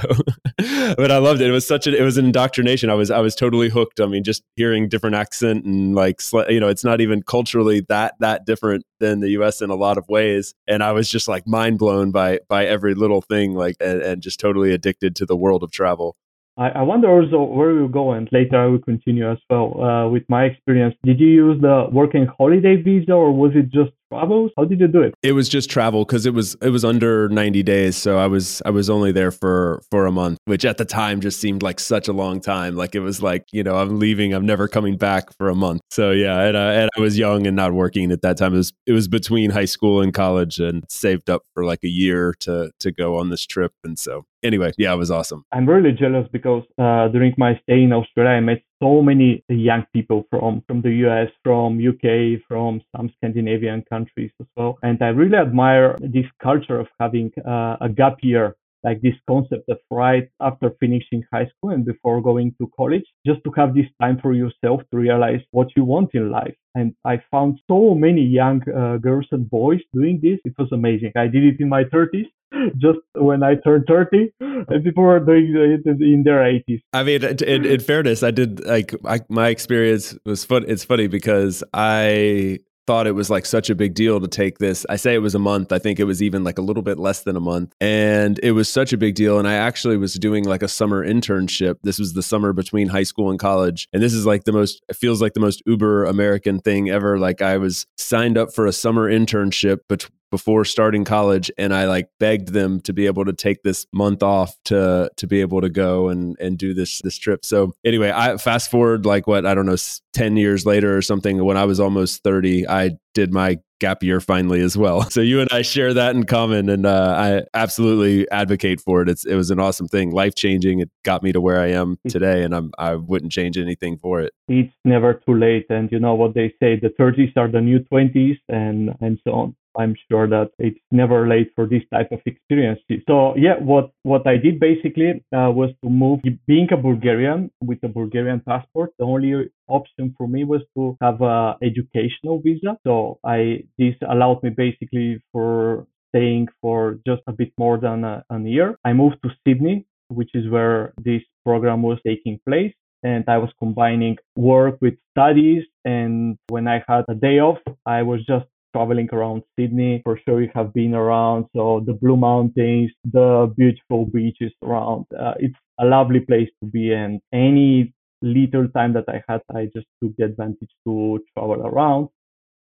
but 0.97 1.11
I 1.11 1.19
loved 1.19 1.41
it. 1.41 1.49
It 1.49 1.53
was 1.53 1.67
such 1.67 1.89
a 1.89 1.97
it 1.97 2.03
was 2.03 2.17
an 2.17 2.27
indoctrination. 2.27 2.91
I 2.91 2.95
was 2.95 3.11
I 3.11 3.19
was 3.19 3.35
totally 3.35 3.71
hooked. 3.71 3.99
I 3.99 4.07
mean, 4.07 4.23
just 4.23 4.45
hearing 4.55 4.89
different 4.89 5.17
accent 5.17 5.65
and 5.65 5.97
like 5.97 6.21
you 6.49 6.61
know, 6.61 6.69
it's 6.69 6.85
not 6.85 7.01
even 7.01 7.23
culture 7.23 7.60
culturally 7.61 7.85
that 7.89 8.15
that 8.21 8.47
different 8.47 8.85
than 8.99 9.21
the 9.21 9.31
US 9.31 9.61
in 9.63 9.71
a 9.71 9.75
lot 9.75 9.99
of 9.99 10.09
ways. 10.09 10.55
And 10.67 10.83
I 10.83 10.93
was 10.93 11.09
just 11.09 11.29
like 11.29 11.47
mind 11.47 11.79
blown 11.79 12.11
by 12.11 12.41
by 12.49 12.67
every 12.67 12.95
little 12.95 13.21
thing, 13.21 13.55
like 13.55 13.77
and, 13.81 14.03
and 14.03 14.23
just 14.23 14.41
totally 14.41 14.73
addicted 14.73 15.17
to 15.17 15.27
the 15.27 15.37
world 15.37 15.63
of 15.63 15.71
travel. 15.71 16.17
I, 16.57 16.83
wonder 16.83 17.09
also 17.09 17.43
where 17.43 17.73
you 17.73 17.89
go, 17.89 18.13
and 18.13 18.29
later 18.33 18.59
I 18.59 18.67
will 18.67 18.81
continue 18.81 19.31
as 19.31 19.39
well 19.49 19.83
uh, 19.83 20.09
with 20.11 20.25
my 20.29 20.45
experience. 20.45 20.95
Did 21.05 21.19
you 21.19 21.29
use 21.29 21.61
the 21.61 21.89
working 21.91 22.27
holiday 22.27 22.77
visa, 22.77 23.13
or 23.13 23.33
was 23.33 23.53
it 23.55 23.71
just 23.71 23.93
travels? 24.11 24.51
How 24.57 24.65
did 24.65 24.81
you 24.81 24.89
do 24.89 25.03
it? 25.03 25.15
It 25.23 25.33
was 25.33 25.49
just 25.49 25.71
travel 25.71 26.05
because 26.05 26.27
it 26.27 26.35
was 26.35 26.57
it 26.63 26.71
was 26.71 26.85
under 26.85 27.29
90 27.29 27.63
days, 27.63 27.97
so 27.97 28.19
I 28.19 28.27
was 28.27 28.63
I 28.65 28.71
was 28.71 28.91
only 28.91 29.13
there 29.13 29.31
for 29.31 29.83
for 29.91 30.07
a 30.07 30.13
month, 30.13 30.39
which 30.45 30.65
at 30.65 30.79
the 30.79 30.85
time 30.85 31.21
just 31.21 31.41
seemed 31.41 31.63
like 31.63 31.81
such 31.81 32.09
a 32.09 32.13
long 32.13 32.41
time. 32.41 32.77
Like 32.77 32.95
it 32.95 33.01
was 33.01 33.23
like 33.23 33.45
you 33.53 33.63
know 33.63 33.77
I'm 33.77 33.99
leaving, 33.99 34.33
I'm 34.33 34.47
never 34.47 34.69
coming 34.69 34.97
back 34.97 35.37
for 35.39 35.49
a 35.49 35.55
month. 35.55 35.83
So 35.91 36.11
yeah, 36.11 36.41
and, 36.43 36.57
uh, 36.57 36.61
and 36.61 36.91
I 36.97 37.01
was 37.01 37.19
young 37.19 37.47
and 37.47 37.57
not 37.57 37.73
working 37.73 38.13
at 38.13 38.23
that 38.23 38.37
time. 38.37 38.55
It 38.55 38.59
was 38.59 38.73
it 38.87 38.93
was 38.93 39.09
between 39.09 39.51
high 39.51 39.65
school 39.65 40.01
and 40.01 40.13
college, 40.13 40.59
and 40.59 40.85
saved 40.89 41.31
up 41.31 41.43
for 41.55 41.65
like 41.65 41.85
a 41.85 41.89
year 41.89 42.35
to 42.41 42.71
to 42.81 42.93
go 42.93 43.17
on 43.17 43.31
this 43.31 43.47
trip, 43.47 43.73
and 43.85 43.99
so 43.99 44.25
anyway, 44.43 44.73
yeah, 44.79 44.93
it 44.93 44.97
was 44.97 45.11
awesome. 45.11 45.45
I'm 45.53 45.69
really 45.69 45.93
jealous 45.93 46.29
because 46.33 46.65
uh, 46.79 47.09
during 47.09 47.35
my 47.39 47.59
stay 47.63 47.83
in 47.83 47.93
Australia, 47.93 48.31
I 48.31 48.41
met 48.41 48.63
so 48.83 49.03
many 49.03 49.45
young 49.49 49.85
people 49.93 50.27
from 50.31 50.63
from 50.67 50.83
the 50.83 50.93
US, 51.07 51.31
from 51.45 51.79
UK, 51.79 52.41
from 52.49 52.81
some 52.97 53.11
Scandinavian 53.17 53.83
countries 53.89 54.33
as 54.41 54.47
well. 54.57 54.79
And 54.83 55.01
I 55.03 55.09
really 55.09 55.37
admire 55.37 55.97
this 56.01 56.27
culture 56.43 56.79
of 56.81 56.89
having 56.99 57.31
uh, 57.47 57.77
a 57.81 57.89
gap 57.89 58.19
year 58.23 58.57
like 58.83 59.01
this 59.03 59.15
concept 59.29 59.69
of 59.69 59.79
right 59.91 60.29
after 60.41 60.71
finishing 60.81 61.23
high 61.33 61.47
school 61.47 61.71
and 61.71 61.85
before 61.85 62.23
going 62.23 62.55
to 62.59 62.71
college, 62.77 63.05
just 63.27 63.41
to 63.45 63.53
have 63.57 63.75
this 63.75 63.87
time 64.01 64.19
for 64.21 64.33
yourself 64.33 64.81
to 64.91 64.97
realize 64.97 65.41
what 65.51 65.69
you 65.77 65.85
want 65.85 66.11
in 66.15 66.31
life. 66.31 66.55
And 66.75 66.95
I 67.05 67.23
found 67.31 67.61
so 67.69 67.95
many 67.95 68.23
young 68.23 68.63
uh, 68.71 68.97
girls 68.97 69.27
and 69.33 69.49
boys 69.51 69.81
doing 69.93 70.21
this. 70.23 70.39
It 70.45 70.55
was 70.59 70.73
amazing. 70.73 71.13
I 71.17 71.27
did 71.27 71.45
it 71.45 71.61
in 71.61 71.69
my 71.69 71.85
30s, 71.85 72.31
just 72.79 72.99
when 73.15 73.43
I 73.43 73.55
turned 73.57 73.85
30, 73.89 74.33
and 74.41 74.85
people 74.85 75.05
were 75.05 75.21
doing 75.21 75.55
it 75.55 75.87
in 75.87 76.23
their 76.25 76.41
80s. 76.41 76.81
I 76.93 77.03
mean, 77.03 77.25
in, 77.25 77.65
in 77.65 77.81
fairness, 77.81 78.23
I 78.23 78.31
did 78.31 78.65
like 78.65 78.95
I, 79.05 79.21
my 79.29 79.49
experience 79.49 80.17
was 80.25 80.45
fun. 80.45 80.65
It's 80.67 80.85
funny 80.85 81.07
because 81.07 81.63
I 81.73 82.61
thought 82.91 83.07
it 83.07 83.13
was 83.13 83.31
like 83.31 83.47
such 83.47 83.71
a 83.71 83.75
big 83.77 83.95
deal 83.95 84.21
to 84.21 84.27
take 84.27 84.59
this. 84.59 84.85
I 84.89 84.97
say 84.97 85.15
it 85.15 85.19
was 85.19 85.37
a 85.37 85.39
month. 85.39 85.71
I 85.71 85.79
think 85.79 86.01
it 86.01 86.05
was 86.05 86.21
even 86.21 86.43
like 86.43 86.59
a 86.59 86.61
little 86.61 86.83
bit 86.83 86.99
less 86.99 87.23
than 87.23 87.37
a 87.37 87.41
month. 87.41 87.73
And 87.81 88.41
it 88.43 88.51
was 88.51 88.69
such 88.69 88.93
a 88.93 88.97
big 88.97 89.15
deal. 89.15 89.39
And 89.39 89.47
I 89.47 89.55
actually 89.55 89.97
was 89.97 90.15
doing 90.15 90.43
like 90.45 90.61
a 90.61 90.67
summer 90.67 91.07
internship. 91.07 91.77
This 91.85 92.01
was 92.01 92.15
the 92.15 92.23
summer 92.23 92.53
between 92.53 92.89
high 92.89 93.05
school 93.05 93.31
and 93.31 93.39
college. 93.39 93.87
And 93.93 94.03
this 94.03 94.13
is 94.13 94.27
like 94.27 94.43
the 94.43 94.51
most, 94.51 94.83
it 94.89 94.97
feels 94.97 95.23
like 95.23 95.35
the 95.35 95.41
most 95.41 95.63
uber 95.67 96.05
American 96.05 96.59
thing 96.59 96.91
ever. 96.91 97.17
Like 97.17 97.41
I 97.41 97.59
was 97.59 97.87
signed 97.97 98.37
up 98.37 98.53
for 98.53 98.67
a 98.67 98.73
summer 98.73 99.09
internship 99.09 99.79
but 99.89 100.11
before 100.31 100.65
starting 100.65 101.05
college 101.05 101.51
and 101.59 101.75
I 101.75 101.87
like 101.87 102.09
begged 102.19 102.49
them 102.49 102.81
to 102.83 102.93
be 102.93 103.07
able 103.07 103.25
to 103.25 103.33
take 103.33 103.63
this 103.63 103.87
month 103.93 104.23
off 104.23 104.55
to 104.67 105.11
to 105.17 105.27
be 105.27 105.41
able 105.41 105.61
to 105.61 105.69
go 105.69 106.09
and 106.09 106.37
and 106.41 106.57
do 106.57 106.75
this 106.75 107.01
this 107.03 107.19
trip. 107.19 107.45
So 107.45 107.73
anyway, 107.85 108.13
I 108.15 108.37
fast 108.37 108.71
forward 108.71 109.07
like 109.07 109.27
what 109.27 109.47
I 109.47 109.55
don't 109.55 109.67
know 109.67 109.77
10 110.13 110.37
years 110.37 110.67
later 110.67 110.97
or 110.97 111.03
something 111.03 111.45
when 111.45 111.57
I 111.57 111.65
was 111.65 111.81
almost 111.81 112.23
30, 112.25 112.69
I 112.69 112.93
did 113.15 113.33
my 113.33 113.59
gap 113.81 114.03
year 114.03 114.21
finally 114.21 114.61
as 114.61 114.77
well. 114.77 115.01
So 115.11 115.21
you 115.21 115.41
and 115.41 115.49
I 115.51 115.63
share 115.63 115.93
that 115.95 116.15
in 116.15 116.25
common, 116.25 116.69
and 116.69 116.87
uh, 116.87 117.15
I 117.19 117.43
absolutely 117.53 118.31
advocate 118.31 118.81
for 118.81 119.03
it. 119.03 119.09
It's 119.09 119.25
it 119.25 119.35
was 119.35 119.51
an 119.51 119.59
awesome 119.59 119.89
thing, 119.89 120.13
life 120.13 120.37
changing. 120.37 120.79
It 120.79 120.91
got 121.05 121.23
me 121.23 121.33
to 121.33 121.41
where 121.41 121.61
I 121.61 121.69
am 121.69 121.99
today, 122.09 122.45
and 122.45 122.55
I'm 122.55 122.71
I 122.79 122.95
wouldn't 122.95 123.33
change 123.33 123.59
anything 123.59 123.99
for 123.99 124.21
it. 124.21 124.33
It's 124.47 124.73
never 124.85 125.15
too 125.15 125.35
late, 125.35 125.67
and 125.69 125.91
you 125.91 125.99
know 125.99 126.15
what 126.15 126.35
they 126.35 126.55
say: 126.61 126.79
the 126.79 126.91
30s 126.91 127.37
are 127.37 127.49
the 127.49 127.61
new 127.61 127.81
20s, 127.81 128.39
and 128.49 128.95
and 129.01 129.19
so 129.25 129.33
on. 129.33 129.57
I'm 129.79 129.95
sure 130.11 130.27
that 130.29 130.51
it's 130.59 130.79
never 130.91 131.29
late 131.29 131.53
for 131.55 131.67
this 131.67 131.83
type 131.93 132.11
of 132.13 132.21
experience. 132.27 132.81
So 133.09 133.37
yeah, 133.37 133.59
what 133.59 133.91
what 134.03 134.27
I 134.27 134.37
did 134.37 134.61
basically 134.61 135.25
uh, 135.33 135.51
was 135.51 135.71
to 135.83 135.91
move. 135.91 136.21
Being 136.47 136.69
a 136.73 136.77
Bulgarian 136.77 137.51
with 137.61 137.79
a 137.83 137.89
Bulgarian 137.89 138.41
passport, 138.41 138.91
the 138.99 139.05
only 139.05 139.51
option 139.69 140.15
for 140.17 140.27
me 140.29 140.45
was 140.45 140.63
to 140.77 140.97
have 141.01 141.21
a 141.23 141.57
educational 141.63 142.41
visa. 142.41 142.77
So 142.87 143.19
I 143.25 143.65
this 143.79 143.95
allowed 144.09 144.43
me 144.43 144.51
basically 144.51 145.23
for 145.33 145.87
staying 146.11 146.49
for 146.61 146.99
just 147.07 147.23
a 147.27 147.33
bit 147.33 147.53
more 147.59 147.79
than 147.79 148.05
a, 148.05 148.25
a 148.31 148.41
year. 148.41 148.77
I 148.85 148.93
moved 148.93 149.19
to 149.23 149.31
Sydney, 149.47 149.87
which 150.09 150.31
is 150.35 150.51
where 150.51 150.93
this 151.03 151.23
program 151.45 151.83
was 151.83 151.99
taking 152.05 152.41
place 152.47 152.75
and 153.03 153.25
I 153.29 153.39
was 153.39 153.51
combining 153.59 154.17
work 154.37 154.79
with 154.81 154.95
studies. 155.13 155.65
And 155.85 156.37
when 156.49 156.69
I 156.69 156.83
had 156.87 157.05
a 157.09 157.15
day 157.15 157.39
off, 157.39 157.59
I 157.87 158.03
was 158.03 158.21
just 158.27 158.47
traveling 158.75 159.09
around 159.13 159.43
Sydney. 159.59 160.01
For 160.05 160.19
sure, 160.27 160.43
you 160.43 160.51
have 160.55 160.73
been 160.75 160.95
around. 160.95 161.47
So 161.57 161.83
the 161.87 161.95
Blue 161.95 162.17
Mountains, 162.17 162.93
the 163.05 163.53
beautiful 163.57 164.07
beaches 164.07 164.53
around. 164.63 165.07
Uh, 165.19 165.35
it's 165.39 165.57
a 165.81 165.87
lovely 165.87 166.21
place 166.21 166.51
to 166.63 166.71
be. 166.71 166.93
And 166.93 167.21
any 167.33 167.95
little 168.23 168.69
time 168.69 168.93
that 168.95 169.07
I 169.09 169.23
had, 169.29 169.43
I 169.55 169.67
just 169.75 169.87
took 170.03 170.17
the 170.17 170.25
advantage 170.27 170.71
to 170.87 171.21
travel 171.35 171.63
around. 171.67 172.09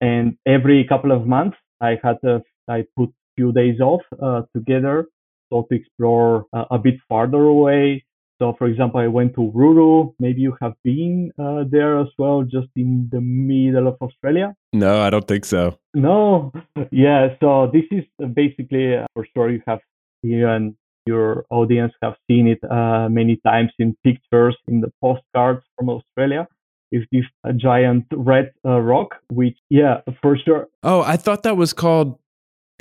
And 0.01 0.37
every 0.45 0.85
couple 0.85 1.11
of 1.11 1.27
months, 1.27 1.57
I 1.81 1.99
had 2.03 2.17
a, 2.23 2.41
I 2.69 2.85
put 2.97 3.11
few 3.35 3.51
days 3.51 3.81
off 3.81 4.01
uh, 4.21 4.43
together 4.55 5.07
so 5.51 5.63
to 5.69 5.75
explore 5.75 6.45
uh, 6.53 6.65
a 6.71 6.79
bit 6.79 6.95
farther 7.09 7.43
away 7.43 8.04
so, 8.39 8.53
for 8.57 8.67
example, 8.67 8.99
I 8.99 9.07
went 9.07 9.33
to 9.35 9.41
Uluru. 9.41 10.13
Maybe 10.19 10.41
you 10.41 10.57
have 10.61 10.73
been 10.83 11.31
uh, 11.39 11.63
there 11.69 11.99
as 11.99 12.07
well, 12.17 12.43
just 12.43 12.67
in 12.75 13.09
the 13.11 13.21
middle 13.21 13.87
of 13.87 13.95
Australia. 14.01 14.53
No, 14.73 15.01
I 15.01 15.09
don't 15.09 15.27
think 15.27 15.45
so. 15.45 15.79
No, 15.93 16.51
yeah. 16.91 17.29
So 17.39 17.71
this 17.71 17.85
is 17.91 18.03
basically, 18.33 18.95
uh, 18.95 19.05
for 19.13 19.25
sure, 19.33 19.49
you 19.49 19.61
have 19.67 19.79
you 20.21 20.47
and 20.47 20.75
your 21.05 21.45
audience 21.49 21.93
have 22.01 22.15
seen 22.27 22.47
it 22.47 22.59
uh, 22.69 23.07
many 23.09 23.37
times 23.45 23.71
in 23.79 23.95
pictures, 24.03 24.57
in 24.67 24.81
the 24.81 24.91
postcards 25.01 25.63
from 25.77 25.89
Australia. 25.89 26.47
Is 26.91 27.03
this 27.11 27.25
a 27.43 27.53
giant 27.53 28.05
red 28.11 28.51
uh, 28.65 28.79
rock? 28.79 29.15
Which, 29.29 29.57
yeah, 29.69 30.01
for 30.21 30.37
sure. 30.37 30.67
Oh, 30.83 31.01
I 31.01 31.17
thought 31.17 31.43
that 31.43 31.57
was 31.57 31.73
called 31.73 32.19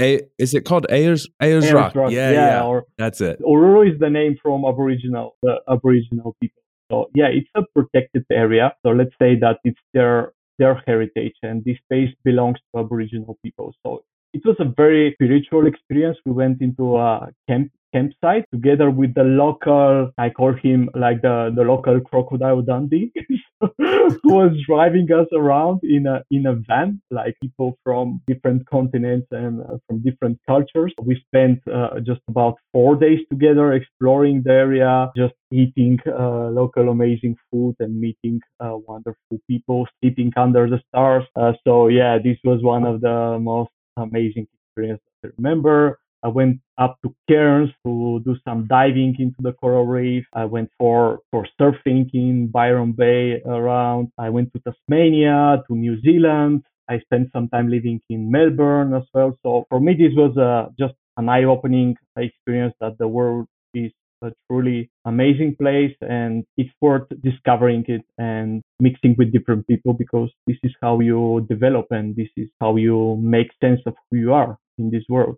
a, 0.01 0.23
is 0.39 0.55
it 0.55 0.65
called 0.65 0.87
Ayers 0.91 1.29
Ayers, 1.41 1.65
Ayers 1.65 1.73
Rock? 1.73 1.95
Rock? 1.95 2.11
Yeah, 2.11 2.31
yeah, 2.31 2.47
yeah. 2.47 2.65
Or, 2.65 2.85
That's 2.99 3.21
it. 3.21 3.41
Uluru 3.41 3.93
is 3.93 3.99
the 4.01 4.11
name 4.11 4.37
from 4.43 4.65
Aboriginal 4.65 5.37
the 5.43 5.61
Aboriginal 5.69 6.37
people. 6.41 6.63
So 6.91 7.11
yeah, 7.15 7.29
it's 7.29 7.49
a 7.55 7.63
protected 7.75 8.25
area. 8.31 8.75
So 8.85 8.91
let's 8.91 9.15
say 9.21 9.39
that 9.41 9.59
it's 9.65 9.79
their 9.93 10.33
their 10.59 10.83
heritage 10.87 11.35
and 11.43 11.65
this 11.65 11.77
space 11.85 12.15
belongs 12.25 12.59
to 12.73 12.81
Aboriginal 12.81 13.39
people. 13.43 13.75
So 13.85 14.05
it 14.33 14.43
was 14.45 14.57
a 14.59 14.65
very 14.65 15.13
spiritual 15.15 15.67
experience. 15.67 16.19
We 16.27 16.33
went 16.33 16.61
into 16.61 16.97
a 16.97 17.29
camp 17.49 17.71
campsite 17.95 18.45
together 18.53 18.91
with 18.91 19.15
the 19.15 19.25
local, 19.25 20.11
I 20.19 20.31
call 20.31 20.55
him 20.55 20.91
like 20.95 21.23
the, 21.23 21.53
the 21.55 21.63
local 21.63 22.01
crocodile 22.01 22.63
Dundee, 22.63 23.13
who 23.61 24.35
was 24.41 24.53
driving 24.67 25.11
us 25.13 25.29
around 25.33 25.81
in 25.85 26.07
a, 26.07 26.23
in 26.31 26.47
a 26.47 26.55
van, 26.55 27.01
like 27.11 27.37
people 27.43 27.79
from 27.85 28.21
different 28.27 28.69
continents 28.69 29.29
and 29.31 29.61
uh, 29.63 29.79
from 29.87 30.03
different 30.03 30.39
cultures. 30.47 30.93
We 31.03 31.23
spent 31.29 31.61
uh, 31.73 32.01
just 32.01 32.21
about 32.29 32.57
four 32.73 32.97
days 32.97 33.21
together 33.31 33.73
exploring 33.75 34.43
the 34.45 34.53
area, 34.53 35.11
just 35.17 35.35
eating 35.53 35.99
uh, 36.07 36.49
local 36.49 36.89
amazing 36.89 37.37
food 37.51 37.77
and 37.81 38.01
meeting 38.01 38.41
uh, 38.61 38.77
wonderful 38.89 39.39
people, 39.49 39.87
sleeping 40.01 40.33
under 40.37 40.69
the 40.69 40.81
stars. 40.89 41.25
Uh, 41.37 41.53
so 41.67 41.89
yeah, 41.89 42.19
this 42.23 42.39
was 42.45 42.63
one 42.63 42.85
of 42.85 43.01
the 43.01 43.39
most 43.41 43.71
amazing 43.97 44.47
experiences 44.69 45.07
I 45.25 45.29
remember. 45.39 45.99
I 46.25 46.29
went 46.29 46.61
up 46.79 46.97
to 47.05 47.15
Cairns 47.29 47.71
to 47.87 48.21
do 48.25 48.37
some 48.49 48.67
diving 48.67 49.15
into 49.19 49.37
the 49.41 49.53
coral 49.53 49.87
reef. 49.87 50.25
I 50.33 50.47
went 50.47 50.71
for, 50.79 51.21
for 51.31 51.47
surfing 51.61 52.11
in 52.15 52.49
Byron 52.49 52.93
Bay 52.93 53.43
around. 53.45 54.09
I 54.19 54.31
went 54.31 54.53
to 54.55 54.61
Tasmania, 54.61 55.63
to 55.69 55.77
New 55.77 56.01
Zealand. 56.01 56.63
I 56.89 57.01
spent 57.01 57.31
some 57.33 57.49
time 57.49 57.69
living 57.69 58.01
in 58.11 58.31
Melbourne 58.31 58.95
as 58.95 59.05
well. 59.15 59.37
So 59.45 59.67
for 59.69 59.81
me, 59.81 59.95
this 59.95 60.13
was 60.17 60.37
uh, 60.39 60.71
just 60.79 60.95
an 61.19 61.29
eye-opening 61.29 61.97
experience 62.17 62.75
that 62.81 62.99
the 62.99 63.09
world 63.09 63.47
is 63.75 63.93
a 64.23 64.33
truly 64.49 64.91
amazing 65.05 65.55
place 65.57 65.95
and 66.01 66.45
it's 66.57 66.71
worth 66.81 67.07
discovering 67.23 67.85
it 67.89 68.03
and 68.19 68.63
mixing 68.81 69.15
with 69.19 69.33
different 69.33 69.67
people 69.67 69.93
because 69.93 70.31
this 70.47 70.57
is 70.63 70.73
how 70.81 71.01
you 71.01 71.47
develop 71.49 71.87
and 71.91 72.17
this 72.17 72.29
is 72.37 72.49
how 72.61 72.77
you 72.77 73.17
make 73.23 73.49
sense 73.63 73.81
of 73.87 73.95
who 74.11 74.17
you 74.19 74.33
are 74.33 74.57
in 74.79 74.91
this 74.91 75.05
world. 75.09 75.37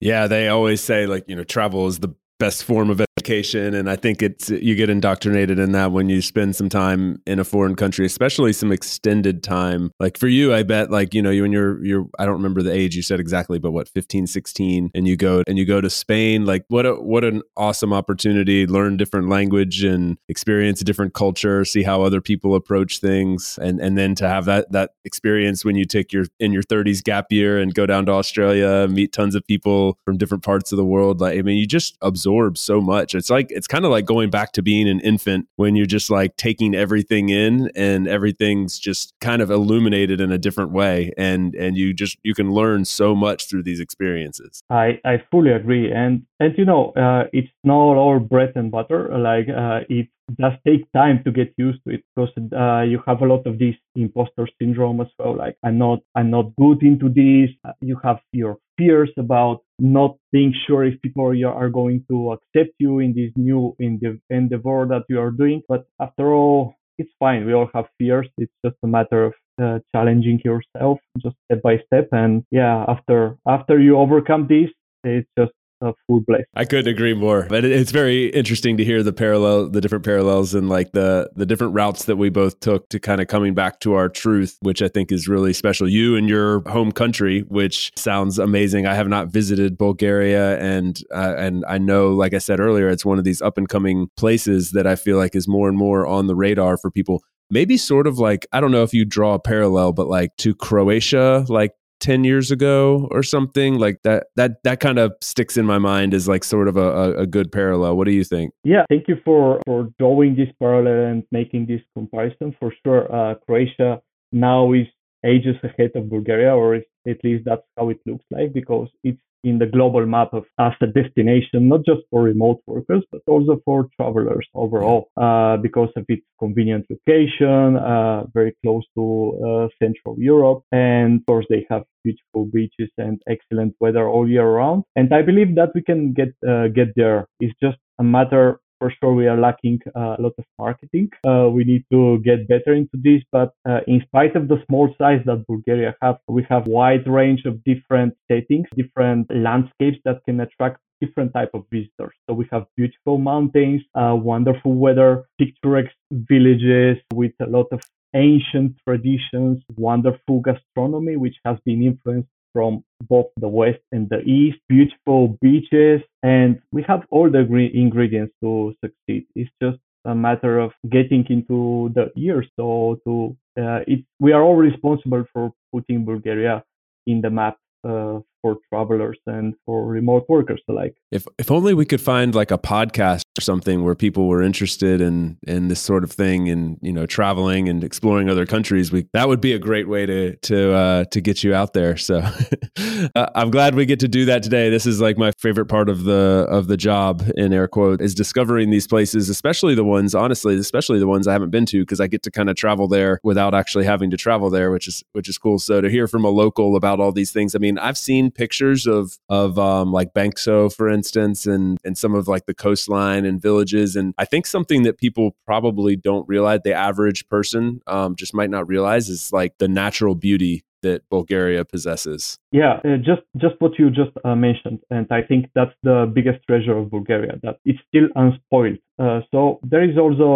Yeah, 0.00 0.26
they 0.26 0.48
always 0.48 0.80
say 0.80 1.06
like, 1.06 1.24
you 1.28 1.36
know, 1.36 1.44
travel 1.44 1.86
is 1.86 1.98
the 2.00 2.14
best 2.38 2.64
form 2.64 2.90
of 2.90 3.00
education. 3.00 3.74
And 3.74 3.90
i 3.90 3.96
think 3.96 4.22
it's 4.22 4.48
you 4.48 4.74
get 4.74 4.88
indoctrinated 4.88 5.58
in 5.58 5.72
that 5.72 5.92
when 5.92 6.08
you 6.08 6.22
spend 6.22 6.54
some 6.56 6.68
time 6.68 7.20
in 7.26 7.38
a 7.38 7.44
foreign 7.44 7.74
country 7.74 8.06
especially 8.06 8.52
some 8.52 8.72
extended 8.72 9.42
time. 9.42 9.90
Like 9.98 10.16
for 10.16 10.28
you 10.28 10.54
i 10.54 10.62
bet 10.62 10.90
like 10.90 11.14
you 11.14 11.22
know 11.22 11.30
you 11.30 11.42
when 11.42 11.52
you're 11.52 11.84
you're 11.84 12.06
i 12.18 12.24
don't 12.24 12.36
remember 12.36 12.62
the 12.62 12.72
age 12.72 12.94
you 12.94 13.02
said 13.02 13.20
exactly 13.20 13.58
but 13.58 13.72
what 13.72 13.88
15 13.88 14.26
16 14.26 14.90
and 14.94 15.08
you 15.08 15.16
go 15.16 15.42
and 15.46 15.58
you 15.58 15.64
go 15.64 15.80
to 15.80 15.90
spain 15.90 16.46
like 16.46 16.64
what 16.68 16.86
a 16.86 16.94
what 16.94 17.24
an 17.24 17.42
awesome 17.56 17.92
opportunity 17.92 18.66
learn 18.66 18.96
different 18.96 19.28
language 19.28 19.82
and 19.82 20.16
experience 20.28 20.80
a 20.80 20.84
different 20.84 21.14
culture 21.14 21.64
see 21.64 21.82
how 21.82 22.02
other 22.02 22.20
people 22.20 22.54
approach 22.54 22.98
things 22.98 23.58
and 23.60 23.80
and 23.80 23.98
then 23.98 24.14
to 24.14 24.28
have 24.28 24.44
that 24.44 24.70
that 24.70 24.90
experience 25.04 25.64
when 25.64 25.76
you 25.76 25.84
take 25.84 26.12
your 26.12 26.26
in 26.38 26.52
your 26.52 26.62
30s 26.62 27.02
gap 27.02 27.26
year 27.30 27.58
and 27.58 27.74
go 27.74 27.86
down 27.86 28.06
to 28.06 28.12
australia 28.12 28.86
meet 28.88 29.12
tons 29.12 29.34
of 29.34 29.44
people 29.46 29.98
from 30.04 30.16
different 30.16 30.44
parts 30.44 30.72
of 30.72 30.76
the 30.76 30.84
world. 30.84 31.20
Like 31.20 31.38
i 31.38 31.42
mean 31.42 31.56
you 31.56 31.66
just 31.66 31.96
absorb 32.00 32.27
so 32.58 32.80
much. 32.80 33.14
It's 33.14 33.30
like 33.30 33.46
it's 33.50 33.66
kind 33.66 33.84
of 33.84 33.90
like 33.90 34.04
going 34.04 34.30
back 34.30 34.52
to 34.52 34.62
being 34.62 34.88
an 34.88 35.00
infant 35.00 35.48
when 35.56 35.76
you're 35.76 35.86
just 35.86 36.10
like 36.10 36.36
taking 36.36 36.74
everything 36.74 37.28
in 37.28 37.70
and 37.74 38.08
everything's 38.08 38.78
just 38.78 39.14
kind 39.20 39.42
of 39.42 39.50
illuminated 39.50 40.20
in 40.20 40.32
a 40.32 40.38
different 40.38 40.72
way 40.72 41.12
and 41.16 41.54
and 41.54 41.76
you 41.76 41.92
just 41.92 42.18
you 42.22 42.34
can 42.34 42.52
learn 42.52 42.84
so 42.84 43.14
much 43.14 43.48
through 43.48 43.62
these 43.62 43.80
experiences. 43.80 44.62
I 44.70 45.00
I 45.04 45.22
fully 45.30 45.52
agree 45.52 45.92
and 45.92 46.22
and 46.40 46.56
you 46.56 46.64
know 46.64 46.92
uh, 46.92 47.24
it's 47.32 47.52
not 47.64 47.96
all 47.96 48.18
bread 48.18 48.52
and 48.54 48.70
butter 48.70 49.08
like 49.18 49.48
uh, 49.48 49.80
it 49.88 50.08
does 50.38 50.52
take 50.66 50.90
time 50.92 51.22
to 51.24 51.30
get 51.30 51.54
used 51.56 51.78
to 51.84 51.94
it 51.94 52.04
because 52.14 52.32
uh, 52.52 52.82
you 52.82 53.02
have 53.06 53.22
a 53.22 53.26
lot 53.26 53.46
of 53.46 53.58
this 53.58 53.74
imposter 53.94 54.46
syndrome 54.60 55.00
as 55.00 55.08
well 55.18 55.36
like 55.36 55.56
i'm 55.64 55.78
not 55.78 56.00
i'm 56.14 56.30
not 56.30 56.54
good 56.56 56.82
into 56.82 57.08
this 57.08 57.50
you 57.80 57.98
have 58.02 58.20
your 58.32 58.58
fears 58.76 59.10
about 59.16 59.62
not 59.78 60.16
being 60.32 60.52
sure 60.66 60.84
if 60.84 61.00
people 61.02 61.24
are 61.24 61.70
going 61.70 62.04
to 62.10 62.32
accept 62.32 62.74
you 62.78 62.98
in 62.98 63.14
this 63.14 63.30
new 63.36 63.76
in 63.78 63.98
the 64.02 64.18
endeavor 64.30 64.86
that 64.88 65.04
you 65.08 65.20
are 65.20 65.30
doing 65.30 65.62
but 65.68 65.86
after 66.00 66.32
all 66.34 66.74
it's 66.98 67.10
fine. 67.18 67.46
We 67.46 67.54
all 67.54 67.70
have 67.74 67.86
fears. 67.98 68.28
It's 68.36 68.52
just 68.64 68.76
a 68.82 68.86
matter 68.86 69.24
of 69.26 69.34
uh, 69.62 69.78
challenging 69.94 70.40
yourself 70.44 70.98
just 71.18 71.36
step 71.46 71.62
by 71.62 71.78
step. 71.86 72.08
And 72.12 72.44
yeah, 72.50 72.84
after 72.88 73.36
after 73.46 73.78
you 73.80 73.96
overcome 73.96 74.46
this, 74.48 74.70
it's 75.04 75.28
just 75.38 75.52
a 75.80 75.92
full 76.06 76.20
bliss. 76.20 76.42
I 76.54 76.64
couldn't 76.64 76.88
agree 76.88 77.14
more. 77.14 77.46
But 77.48 77.64
it's 77.64 77.90
very 77.90 78.26
interesting 78.26 78.76
to 78.78 78.84
hear 78.84 79.02
the 79.02 79.12
parallel, 79.12 79.68
the 79.68 79.80
different 79.80 80.04
parallels, 80.04 80.54
and 80.54 80.68
like 80.68 80.92
the 80.92 81.30
the 81.36 81.46
different 81.46 81.74
routes 81.74 82.04
that 82.04 82.16
we 82.16 82.30
both 82.30 82.60
took 82.60 82.88
to 82.90 83.00
kind 83.00 83.20
of 83.20 83.28
coming 83.28 83.54
back 83.54 83.80
to 83.80 83.94
our 83.94 84.08
truth, 84.08 84.56
which 84.60 84.82
I 84.82 84.88
think 84.88 85.12
is 85.12 85.28
really 85.28 85.52
special. 85.52 85.88
You 85.88 86.16
and 86.16 86.28
your 86.28 86.68
home 86.68 86.92
country, 86.92 87.40
which 87.48 87.92
sounds 87.96 88.38
amazing. 88.38 88.86
I 88.86 88.94
have 88.94 89.08
not 89.08 89.28
visited 89.28 89.78
Bulgaria, 89.78 90.58
and 90.58 91.00
uh, 91.14 91.34
and 91.36 91.64
I 91.68 91.78
know, 91.78 92.12
like 92.12 92.34
I 92.34 92.38
said 92.38 92.60
earlier, 92.60 92.88
it's 92.88 93.04
one 93.04 93.18
of 93.18 93.24
these 93.24 93.42
up 93.42 93.58
and 93.58 93.68
coming 93.68 94.08
places 94.16 94.72
that 94.72 94.86
I 94.86 94.96
feel 94.96 95.16
like 95.16 95.34
is 95.34 95.48
more 95.48 95.68
and 95.68 95.78
more 95.78 96.06
on 96.06 96.26
the 96.26 96.34
radar 96.34 96.76
for 96.76 96.90
people 96.90 97.22
maybe 97.50 97.76
sort 97.76 98.06
of 98.06 98.18
like 98.18 98.46
I 98.52 98.60
don't 98.60 98.70
know 98.70 98.82
if 98.82 98.92
you 98.92 99.04
draw 99.04 99.34
a 99.34 99.38
parallel, 99.38 99.92
but 99.92 100.08
like 100.08 100.36
to 100.38 100.54
Croatia, 100.54 101.44
like 101.48 101.72
10 102.00 102.24
years 102.24 102.50
ago 102.50 103.08
or 103.10 103.22
something 103.22 103.78
like 103.78 104.02
that 104.02 104.26
that 104.36 104.62
that 104.64 104.80
kind 104.80 104.98
of 104.98 105.12
sticks 105.20 105.56
in 105.56 105.66
my 105.66 105.78
mind 105.78 106.14
as 106.14 106.28
like 106.28 106.44
sort 106.44 106.68
of 106.68 106.76
a, 106.76 107.14
a, 107.14 107.26
good 107.26 107.50
parallel. 107.50 107.96
What 107.96 108.06
do 108.06 108.12
you 108.12 108.24
think? 108.24 108.52
Yeah 108.64 108.84
thank 108.88 109.08
you 109.08 109.16
for 109.24 109.60
for 109.66 109.88
drawing 109.98 110.36
this 110.36 110.48
parallel 110.58 111.10
and 111.10 111.22
making 111.32 111.66
this 111.66 111.80
comparison. 111.94 112.54
For 112.60 112.72
sure 112.84 113.12
uh, 113.12 113.34
croatia 113.46 114.00
now 114.32 114.72
is 114.72 114.86
ages 115.24 115.56
ahead 115.64 115.90
of 115.96 116.08
bulgaria 116.08 116.54
or 116.54 116.76
at 116.76 117.24
least 117.24 117.44
that's 117.44 117.62
how 117.76 117.88
it 117.88 117.98
looks 118.06 118.24
like 118.30 118.52
because 118.52 118.88
it's 119.02 119.18
in 119.44 119.58
the 119.58 119.66
global 119.66 120.04
map 120.06 120.32
of 120.32 120.44
as 120.58 120.72
a 120.80 120.86
destination, 120.86 121.68
not 121.68 121.84
just 121.84 122.00
for 122.10 122.22
remote 122.22 122.60
workers, 122.66 123.04
but 123.12 123.22
also 123.26 123.60
for 123.64 123.88
travelers 123.96 124.46
overall, 124.54 125.10
uh, 125.16 125.56
because 125.56 125.90
of 125.96 126.04
its 126.08 126.22
convenient 126.38 126.86
location, 126.90 127.76
uh, 127.76 128.24
very 128.34 128.54
close 128.62 128.84
to 128.96 129.04
uh, 129.46 129.68
Central 129.82 130.16
Europe. 130.18 130.62
And 130.72 131.20
of 131.20 131.26
course, 131.26 131.46
they 131.48 131.66
have 131.70 131.84
beautiful 132.04 132.46
beaches 132.52 132.90
and 132.98 133.20
excellent 133.28 133.74
weather 133.80 134.08
all 134.08 134.28
year 134.28 134.48
round. 134.48 134.84
And 134.96 135.12
I 135.12 135.22
believe 135.22 135.54
that 135.56 135.70
we 135.74 135.82
can 135.82 136.12
get, 136.12 136.34
uh, 136.48 136.68
get 136.68 136.88
there. 136.96 137.26
It's 137.40 137.54
just 137.62 137.78
a 137.98 138.04
matter 138.04 138.60
for 138.78 138.92
sure 138.98 139.12
we 139.12 139.26
are 139.26 139.36
lacking 139.36 139.80
uh, 139.96 140.16
a 140.18 140.20
lot 140.20 140.34
of 140.38 140.44
marketing. 140.58 141.10
Uh, 141.26 141.48
we 141.50 141.64
need 141.64 141.84
to 141.90 142.18
get 142.20 142.48
better 142.48 142.74
into 142.74 142.96
this, 142.96 143.22
but 143.32 143.52
uh, 143.68 143.80
in 143.86 144.00
spite 144.06 144.36
of 144.36 144.48
the 144.48 144.62
small 144.66 144.94
size 144.98 145.20
that 145.26 145.46
Bulgaria 145.46 145.94
have, 146.02 146.18
we 146.28 146.46
have 146.48 146.66
wide 146.66 147.06
range 147.06 147.44
of 147.44 147.62
different 147.64 148.14
settings, 148.30 148.66
different 148.76 149.26
landscapes 149.34 149.98
that 150.04 150.20
can 150.24 150.40
attract 150.40 150.80
different 151.00 151.32
type 151.32 151.50
of 151.54 151.64
visitors. 151.70 152.14
So 152.26 152.34
we 152.34 152.46
have 152.50 152.66
beautiful 152.76 153.18
mountains, 153.18 153.82
uh, 153.94 154.16
wonderful 154.16 154.74
weather, 154.74 155.24
picturesque 155.38 155.94
villages 156.10 156.96
with 157.14 157.32
a 157.40 157.46
lot 157.46 157.66
of 157.72 157.80
ancient 158.14 158.76
traditions, 158.86 159.62
wonderful 159.76 160.40
gastronomy, 160.40 161.16
which 161.16 161.36
has 161.44 161.58
been 161.64 161.82
influenced 161.82 162.30
from 162.58 162.82
both 163.08 163.26
the 163.36 163.46
west 163.46 163.78
and 163.92 164.08
the 164.08 164.18
east, 164.22 164.58
beautiful 164.68 165.38
beaches, 165.40 166.00
and 166.24 166.60
we 166.72 166.82
have 166.82 167.02
all 167.12 167.30
the 167.30 167.44
ingredients 167.84 168.34
to 168.42 168.74
succeed. 168.82 169.24
It's 169.36 169.50
just 169.62 169.78
a 170.04 170.12
matter 170.12 170.58
of 170.58 170.72
getting 170.90 171.24
into 171.30 171.92
the 171.94 172.10
ears. 172.16 172.48
So 172.58 172.98
to 173.04 173.36
uh, 173.62 173.80
it, 173.86 174.00
we 174.18 174.32
are 174.32 174.42
all 174.42 174.56
responsible 174.56 175.24
for 175.32 175.52
putting 175.72 176.04
Bulgaria 176.04 176.64
in 177.06 177.20
the 177.20 177.30
map 177.30 177.58
uh, 177.88 178.18
for 178.42 178.56
travelers 178.68 179.18
and 179.26 179.54
for 179.64 179.86
remote 179.86 180.24
workers 180.28 180.60
alike. 180.68 180.94
If 181.10 181.26
if 181.38 181.50
only 181.50 181.74
we 181.74 181.84
could 181.84 182.00
find 182.00 182.34
like 182.34 182.50
a 182.50 182.58
podcast 182.58 183.22
or 183.36 183.40
something 183.40 183.84
where 183.84 183.94
people 183.94 184.28
were 184.28 184.42
interested 184.42 185.00
in 185.00 185.38
in 185.46 185.68
this 185.68 185.80
sort 185.80 186.04
of 186.04 186.12
thing 186.12 186.48
and 186.48 186.78
you 186.82 186.92
know 186.92 187.06
traveling 187.06 187.68
and 187.68 187.82
exploring 187.82 188.28
other 188.28 188.46
countries, 188.46 188.92
we 188.92 189.06
that 189.12 189.28
would 189.28 189.40
be 189.40 189.52
a 189.52 189.58
great 189.58 189.88
way 189.88 190.06
to 190.06 190.36
to 190.36 190.72
uh, 190.74 191.04
to 191.10 191.20
get 191.20 191.42
you 191.42 191.54
out 191.54 191.72
there. 191.72 191.96
So 191.96 192.18
uh, 193.14 193.26
I'm 193.34 193.50
glad 193.50 193.74
we 193.74 193.86
get 193.86 194.00
to 194.00 194.08
do 194.08 194.24
that 194.26 194.42
today. 194.42 194.70
This 194.70 194.86
is 194.86 195.00
like 195.00 195.18
my 195.18 195.32
favorite 195.38 195.66
part 195.66 195.88
of 195.88 196.04
the 196.04 196.46
of 196.48 196.68
the 196.68 196.76
job 196.76 197.22
in 197.36 197.52
air 197.52 197.68
quote 197.68 198.00
is 198.00 198.14
discovering 198.14 198.70
these 198.70 198.86
places, 198.86 199.28
especially 199.28 199.74
the 199.74 199.84
ones 199.84 200.14
honestly, 200.14 200.56
especially 200.56 200.98
the 200.98 201.06
ones 201.06 201.26
I 201.26 201.32
haven't 201.32 201.50
been 201.50 201.66
to 201.66 201.80
because 201.80 202.00
I 202.00 202.06
get 202.06 202.22
to 202.24 202.30
kind 202.30 202.50
of 202.50 202.56
travel 202.56 202.88
there 202.88 203.20
without 203.22 203.54
actually 203.54 203.84
having 203.84 204.10
to 204.10 204.16
travel 204.16 204.50
there, 204.50 204.70
which 204.70 204.88
is 204.88 205.02
which 205.12 205.28
is 205.28 205.38
cool. 205.38 205.58
So 205.58 205.80
to 205.80 205.90
hear 205.90 206.06
from 206.06 206.24
a 206.24 206.30
local 206.30 206.76
about 206.76 207.00
all 207.00 207.12
these 207.12 207.32
things, 207.32 207.54
I 207.54 207.58
mean, 207.58 207.78
I've 207.78 207.98
seen 207.98 208.27
pictures 208.30 208.86
of 208.86 209.18
of 209.28 209.58
um, 209.58 209.92
like 209.92 210.12
Bansko, 210.14 210.74
for 210.74 210.88
instance, 210.88 211.46
and 211.46 211.78
and 211.84 211.96
some 211.96 212.14
of 212.14 212.28
like 212.28 212.46
the 212.46 212.54
coastline 212.54 213.24
and 213.24 213.40
villages. 213.40 213.96
And 213.96 214.14
I 214.18 214.24
think 214.24 214.46
something 214.46 214.82
that 214.82 214.98
people 214.98 215.36
probably 215.44 215.96
don't 215.96 216.28
realize, 216.28 216.60
the 216.64 216.72
average 216.72 217.28
person 217.28 217.80
um, 217.86 218.16
just 218.16 218.34
might 218.34 218.50
not 218.50 218.68
realize, 218.68 219.08
is 219.08 219.32
like 219.32 219.58
the 219.58 219.68
natural 219.68 220.14
beauty 220.14 220.64
that 220.82 221.02
Bulgaria 221.10 221.64
possesses. 221.64 222.38
Yeah, 222.52 222.80
uh, 222.84 222.96
just 222.96 223.22
just 223.36 223.56
what 223.58 223.78
you 223.78 223.90
just 223.90 224.12
uh, 224.24 224.34
mentioned, 224.34 224.80
and 224.90 225.06
I 225.10 225.22
think 225.22 225.50
that's 225.54 225.74
the 225.82 226.10
biggest 226.12 226.40
treasure 226.46 226.76
of 226.76 226.90
Bulgaria 226.90 227.38
that 227.42 227.56
it's 227.64 227.80
still 227.88 228.08
unspoiled. 228.14 228.78
Uh, 228.98 229.20
so 229.30 229.60
there 229.62 229.84
is 229.88 229.96
also 229.96 230.26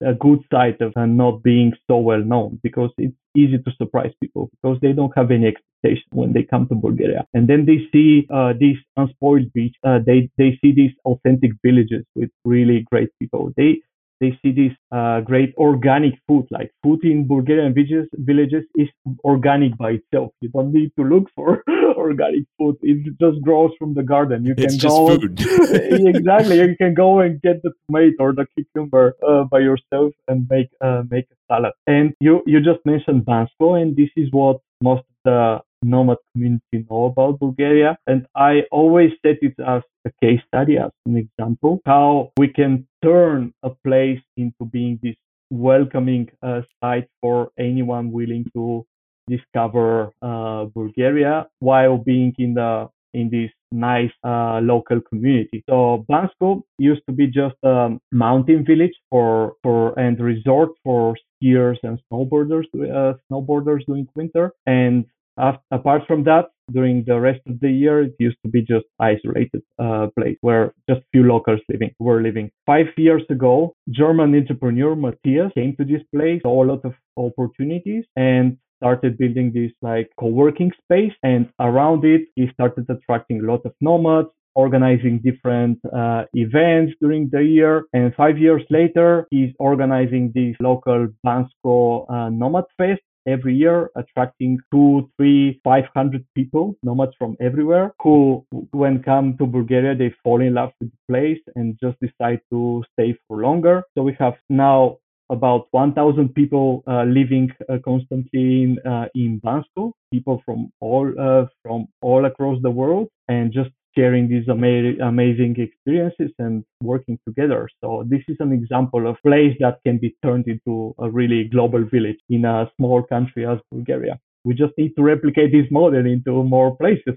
a, 0.00 0.10
a 0.10 0.14
good 0.14 0.40
side 0.52 0.80
of 0.80 0.92
uh, 0.96 1.06
not 1.06 1.42
being 1.42 1.72
so 1.88 1.96
well 1.96 2.22
known 2.32 2.60
because 2.62 2.90
it's 2.98 3.16
easy 3.34 3.58
to 3.58 3.70
surprise 3.78 4.12
people 4.20 4.50
because 4.54 4.78
they 4.82 4.92
don't 4.92 5.16
have 5.16 5.30
any 5.30 5.46
expectation 5.46 6.08
when 6.12 6.32
they 6.32 6.42
come 6.42 6.68
to 6.68 6.74
Bulgaria, 6.74 7.26
and 7.34 7.48
then 7.48 7.66
they 7.66 7.78
see 7.92 8.26
uh, 8.30 8.52
these 8.58 8.78
unspoiled 8.96 9.52
beach. 9.52 9.76
Uh, 9.84 9.98
they 10.04 10.30
they 10.38 10.58
see 10.60 10.72
these 10.72 10.94
authentic 11.04 11.52
villages 11.64 12.04
with 12.14 12.30
really 12.44 12.86
great 12.90 13.10
people. 13.18 13.52
They 13.56 13.80
they 14.22 14.38
see 14.40 14.52
this 14.52 14.74
uh, 14.92 15.20
great 15.20 15.52
organic 15.56 16.14
food. 16.26 16.46
Like 16.50 16.70
food 16.82 17.00
in 17.04 17.26
Bulgarian 17.26 17.74
villages, 17.74 18.08
villages 18.30 18.64
is 18.76 18.88
organic 19.24 19.76
by 19.76 19.90
itself. 19.98 20.30
You 20.40 20.50
don't 20.50 20.72
need 20.72 20.92
to 20.98 21.02
look 21.12 21.26
for 21.34 21.64
organic 21.96 22.44
food. 22.56 22.76
It 22.82 23.18
just 23.24 23.42
grows 23.42 23.72
from 23.78 23.94
the 23.94 24.04
garden. 24.14 24.44
You 24.44 24.54
it's 24.56 24.76
can 24.76 24.88
go 24.88 25.10
exactly. 26.14 26.56
You 26.60 26.76
can 26.76 26.94
go 26.94 27.10
and 27.20 27.42
get 27.42 27.62
the 27.64 27.72
tomato 27.86 28.16
or 28.20 28.32
the 28.32 28.46
cucumber 28.54 29.16
uh, 29.28 29.42
by 29.44 29.58
yourself 29.70 30.12
and 30.28 30.46
make 30.48 30.70
uh, 30.80 31.02
make 31.10 31.26
a 31.34 31.38
salad. 31.48 31.72
And 31.88 32.14
you 32.20 32.42
you 32.46 32.60
just 32.60 32.86
mentioned 32.86 33.24
Bansko, 33.24 33.68
and 33.82 33.96
this 33.96 34.10
is 34.16 34.28
what 34.30 34.60
most 34.80 35.04
of 35.10 35.16
the 35.24 35.60
nomad 35.82 36.18
community 36.32 36.86
know 36.88 37.06
about 37.06 37.38
Bulgaria. 37.40 37.96
And 38.06 38.26
I 38.34 38.62
always 38.70 39.10
set 39.24 39.38
it 39.42 39.54
as 39.66 39.82
a 40.04 40.10
case 40.22 40.40
study, 40.48 40.78
as 40.78 40.90
an 41.06 41.16
example, 41.16 41.80
how 41.86 42.32
we 42.38 42.48
can 42.48 42.86
turn 43.02 43.52
a 43.62 43.70
place 43.84 44.20
into 44.36 44.64
being 44.70 44.98
this 45.02 45.16
welcoming 45.50 46.28
uh, 46.42 46.62
site 46.80 47.08
for 47.20 47.50
anyone 47.58 48.10
willing 48.10 48.44
to 48.54 48.84
discover 49.28 50.12
uh, 50.22 50.64
Bulgaria 50.74 51.46
while 51.60 51.98
being 51.98 52.34
in 52.38 52.54
the 52.54 52.88
in 53.14 53.28
this 53.28 53.50
nice 53.70 54.10
uh, 54.24 54.58
local 54.62 55.00
community. 55.00 55.62
So 55.68 56.04
Bansko 56.10 56.62
used 56.78 57.02
to 57.08 57.12
be 57.12 57.26
just 57.26 57.56
a 57.62 57.90
mountain 58.10 58.64
village 58.64 58.94
for 59.10 59.54
for 59.62 59.98
and 59.98 60.18
resort 60.18 60.70
for 60.82 61.16
skiers 61.24 61.78
and 61.82 61.98
snowboarders 62.10 62.64
uh, 62.74 63.14
snowboarders 63.30 63.84
during 63.86 64.08
winter. 64.14 64.52
And 64.66 65.04
apart 65.38 66.02
from 66.06 66.24
that, 66.24 66.46
during 66.70 67.04
the 67.06 67.18
rest 67.18 67.40
of 67.46 67.60
the 67.60 67.70
year, 67.70 68.02
it 68.02 68.14
used 68.18 68.38
to 68.44 68.50
be 68.50 68.62
just 68.62 68.86
isolated 69.00 69.62
uh, 69.78 70.06
place 70.18 70.36
where 70.40 70.72
just 70.88 71.02
few 71.12 71.24
locals 71.24 71.60
living 71.68 71.90
were 71.98 72.22
living. 72.22 72.50
Five 72.66 72.86
years 72.96 73.22
ago, 73.30 73.74
German 73.90 74.34
entrepreneur 74.34 74.94
Matthias 74.94 75.52
came 75.54 75.76
to 75.76 75.84
this 75.84 76.02
place, 76.14 76.40
saw 76.42 76.64
a 76.64 76.66
lot 76.66 76.84
of 76.84 76.94
opportunities, 77.16 78.04
and 78.16 78.56
started 78.76 79.16
building 79.18 79.52
this 79.52 79.70
like 79.80 80.10
co-working 80.18 80.72
space. 80.84 81.12
And 81.22 81.48
around 81.60 82.04
it, 82.04 82.22
he 82.34 82.48
started 82.52 82.86
attracting 82.88 83.40
a 83.40 83.44
lot 83.44 83.62
of 83.64 83.72
nomads, 83.80 84.28
organizing 84.54 85.20
different 85.20 85.78
uh, 85.94 86.24
events 86.34 86.92
during 87.00 87.28
the 87.30 87.44
year. 87.44 87.84
And 87.92 88.14
five 88.14 88.38
years 88.38 88.62
later, 88.70 89.26
he's 89.30 89.52
organizing 89.58 90.32
this 90.34 90.56
local 90.60 91.08
Bansko 91.24 92.06
uh, 92.10 92.28
Nomad 92.30 92.64
Fest 92.76 93.02
every 93.26 93.54
year, 93.54 93.90
attracting 93.96 94.58
two, 94.72 95.10
three, 95.16 95.60
five 95.64 95.84
hundred 95.94 96.26
people, 96.34 96.76
nomads 96.82 97.12
from 97.18 97.36
everywhere, 97.40 97.94
who, 98.02 98.44
when 98.72 99.02
come 99.02 99.36
to 99.38 99.46
Bulgaria, 99.46 99.94
they 99.94 100.14
fall 100.22 100.40
in 100.40 100.54
love 100.54 100.72
with 100.80 100.90
the 100.90 100.98
place 101.08 101.40
and 101.56 101.78
just 101.82 101.98
decide 102.00 102.40
to 102.50 102.82
stay 102.92 103.16
for 103.26 103.42
longer. 103.42 103.82
So 103.94 104.02
we 104.02 104.16
have 104.18 104.34
now 104.48 104.98
about 105.30 105.66
1,000 105.70 106.34
people 106.34 106.82
uh, 106.86 107.04
living 107.04 107.50
uh, 107.68 107.78
constantly 107.84 108.62
in 108.64 108.78
uh, 108.84 109.06
in 109.14 109.40
Bansko, 109.40 109.92
people 110.12 110.42
from 110.44 110.70
all 110.80 111.10
uh, 111.18 111.46
from 111.62 111.86
all 112.02 112.26
across 112.26 112.60
the 112.62 112.70
world, 112.70 113.08
and 113.28 113.52
just 113.52 113.70
sharing 113.96 114.28
these 114.28 114.48
ama- 114.48 114.96
amazing 115.02 115.56
experiences 115.58 116.30
and 116.38 116.64
working 116.82 117.18
together. 117.26 117.68
So 117.82 118.04
this 118.06 118.22
is 118.28 118.36
an 118.40 118.52
example 118.52 119.06
of 119.06 119.16
place 119.22 119.56
that 119.60 119.78
can 119.84 119.98
be 119.98 120.16
turned 120.22 120.46
into 120.48 120.94
a 120.98 121.10
really 121.10 121.44
global 121.44 121.84
village 121.84 122.18
in 122.30 122.44
a 122.44 122.70
small 122.76 123.02
country 123.02 123.46
as 123.46 123.58
Bulgaria. 123.70 124.18
We 124.44 124.54
just 124.54 124.72
need 124.76 124.94
to 124.96 125.02
replicate 125.02 125.52
this 125.52 125.70
model 125.70 126.04
into 126.06 126.42
more 126.42 126.76
places. 126.76 127.16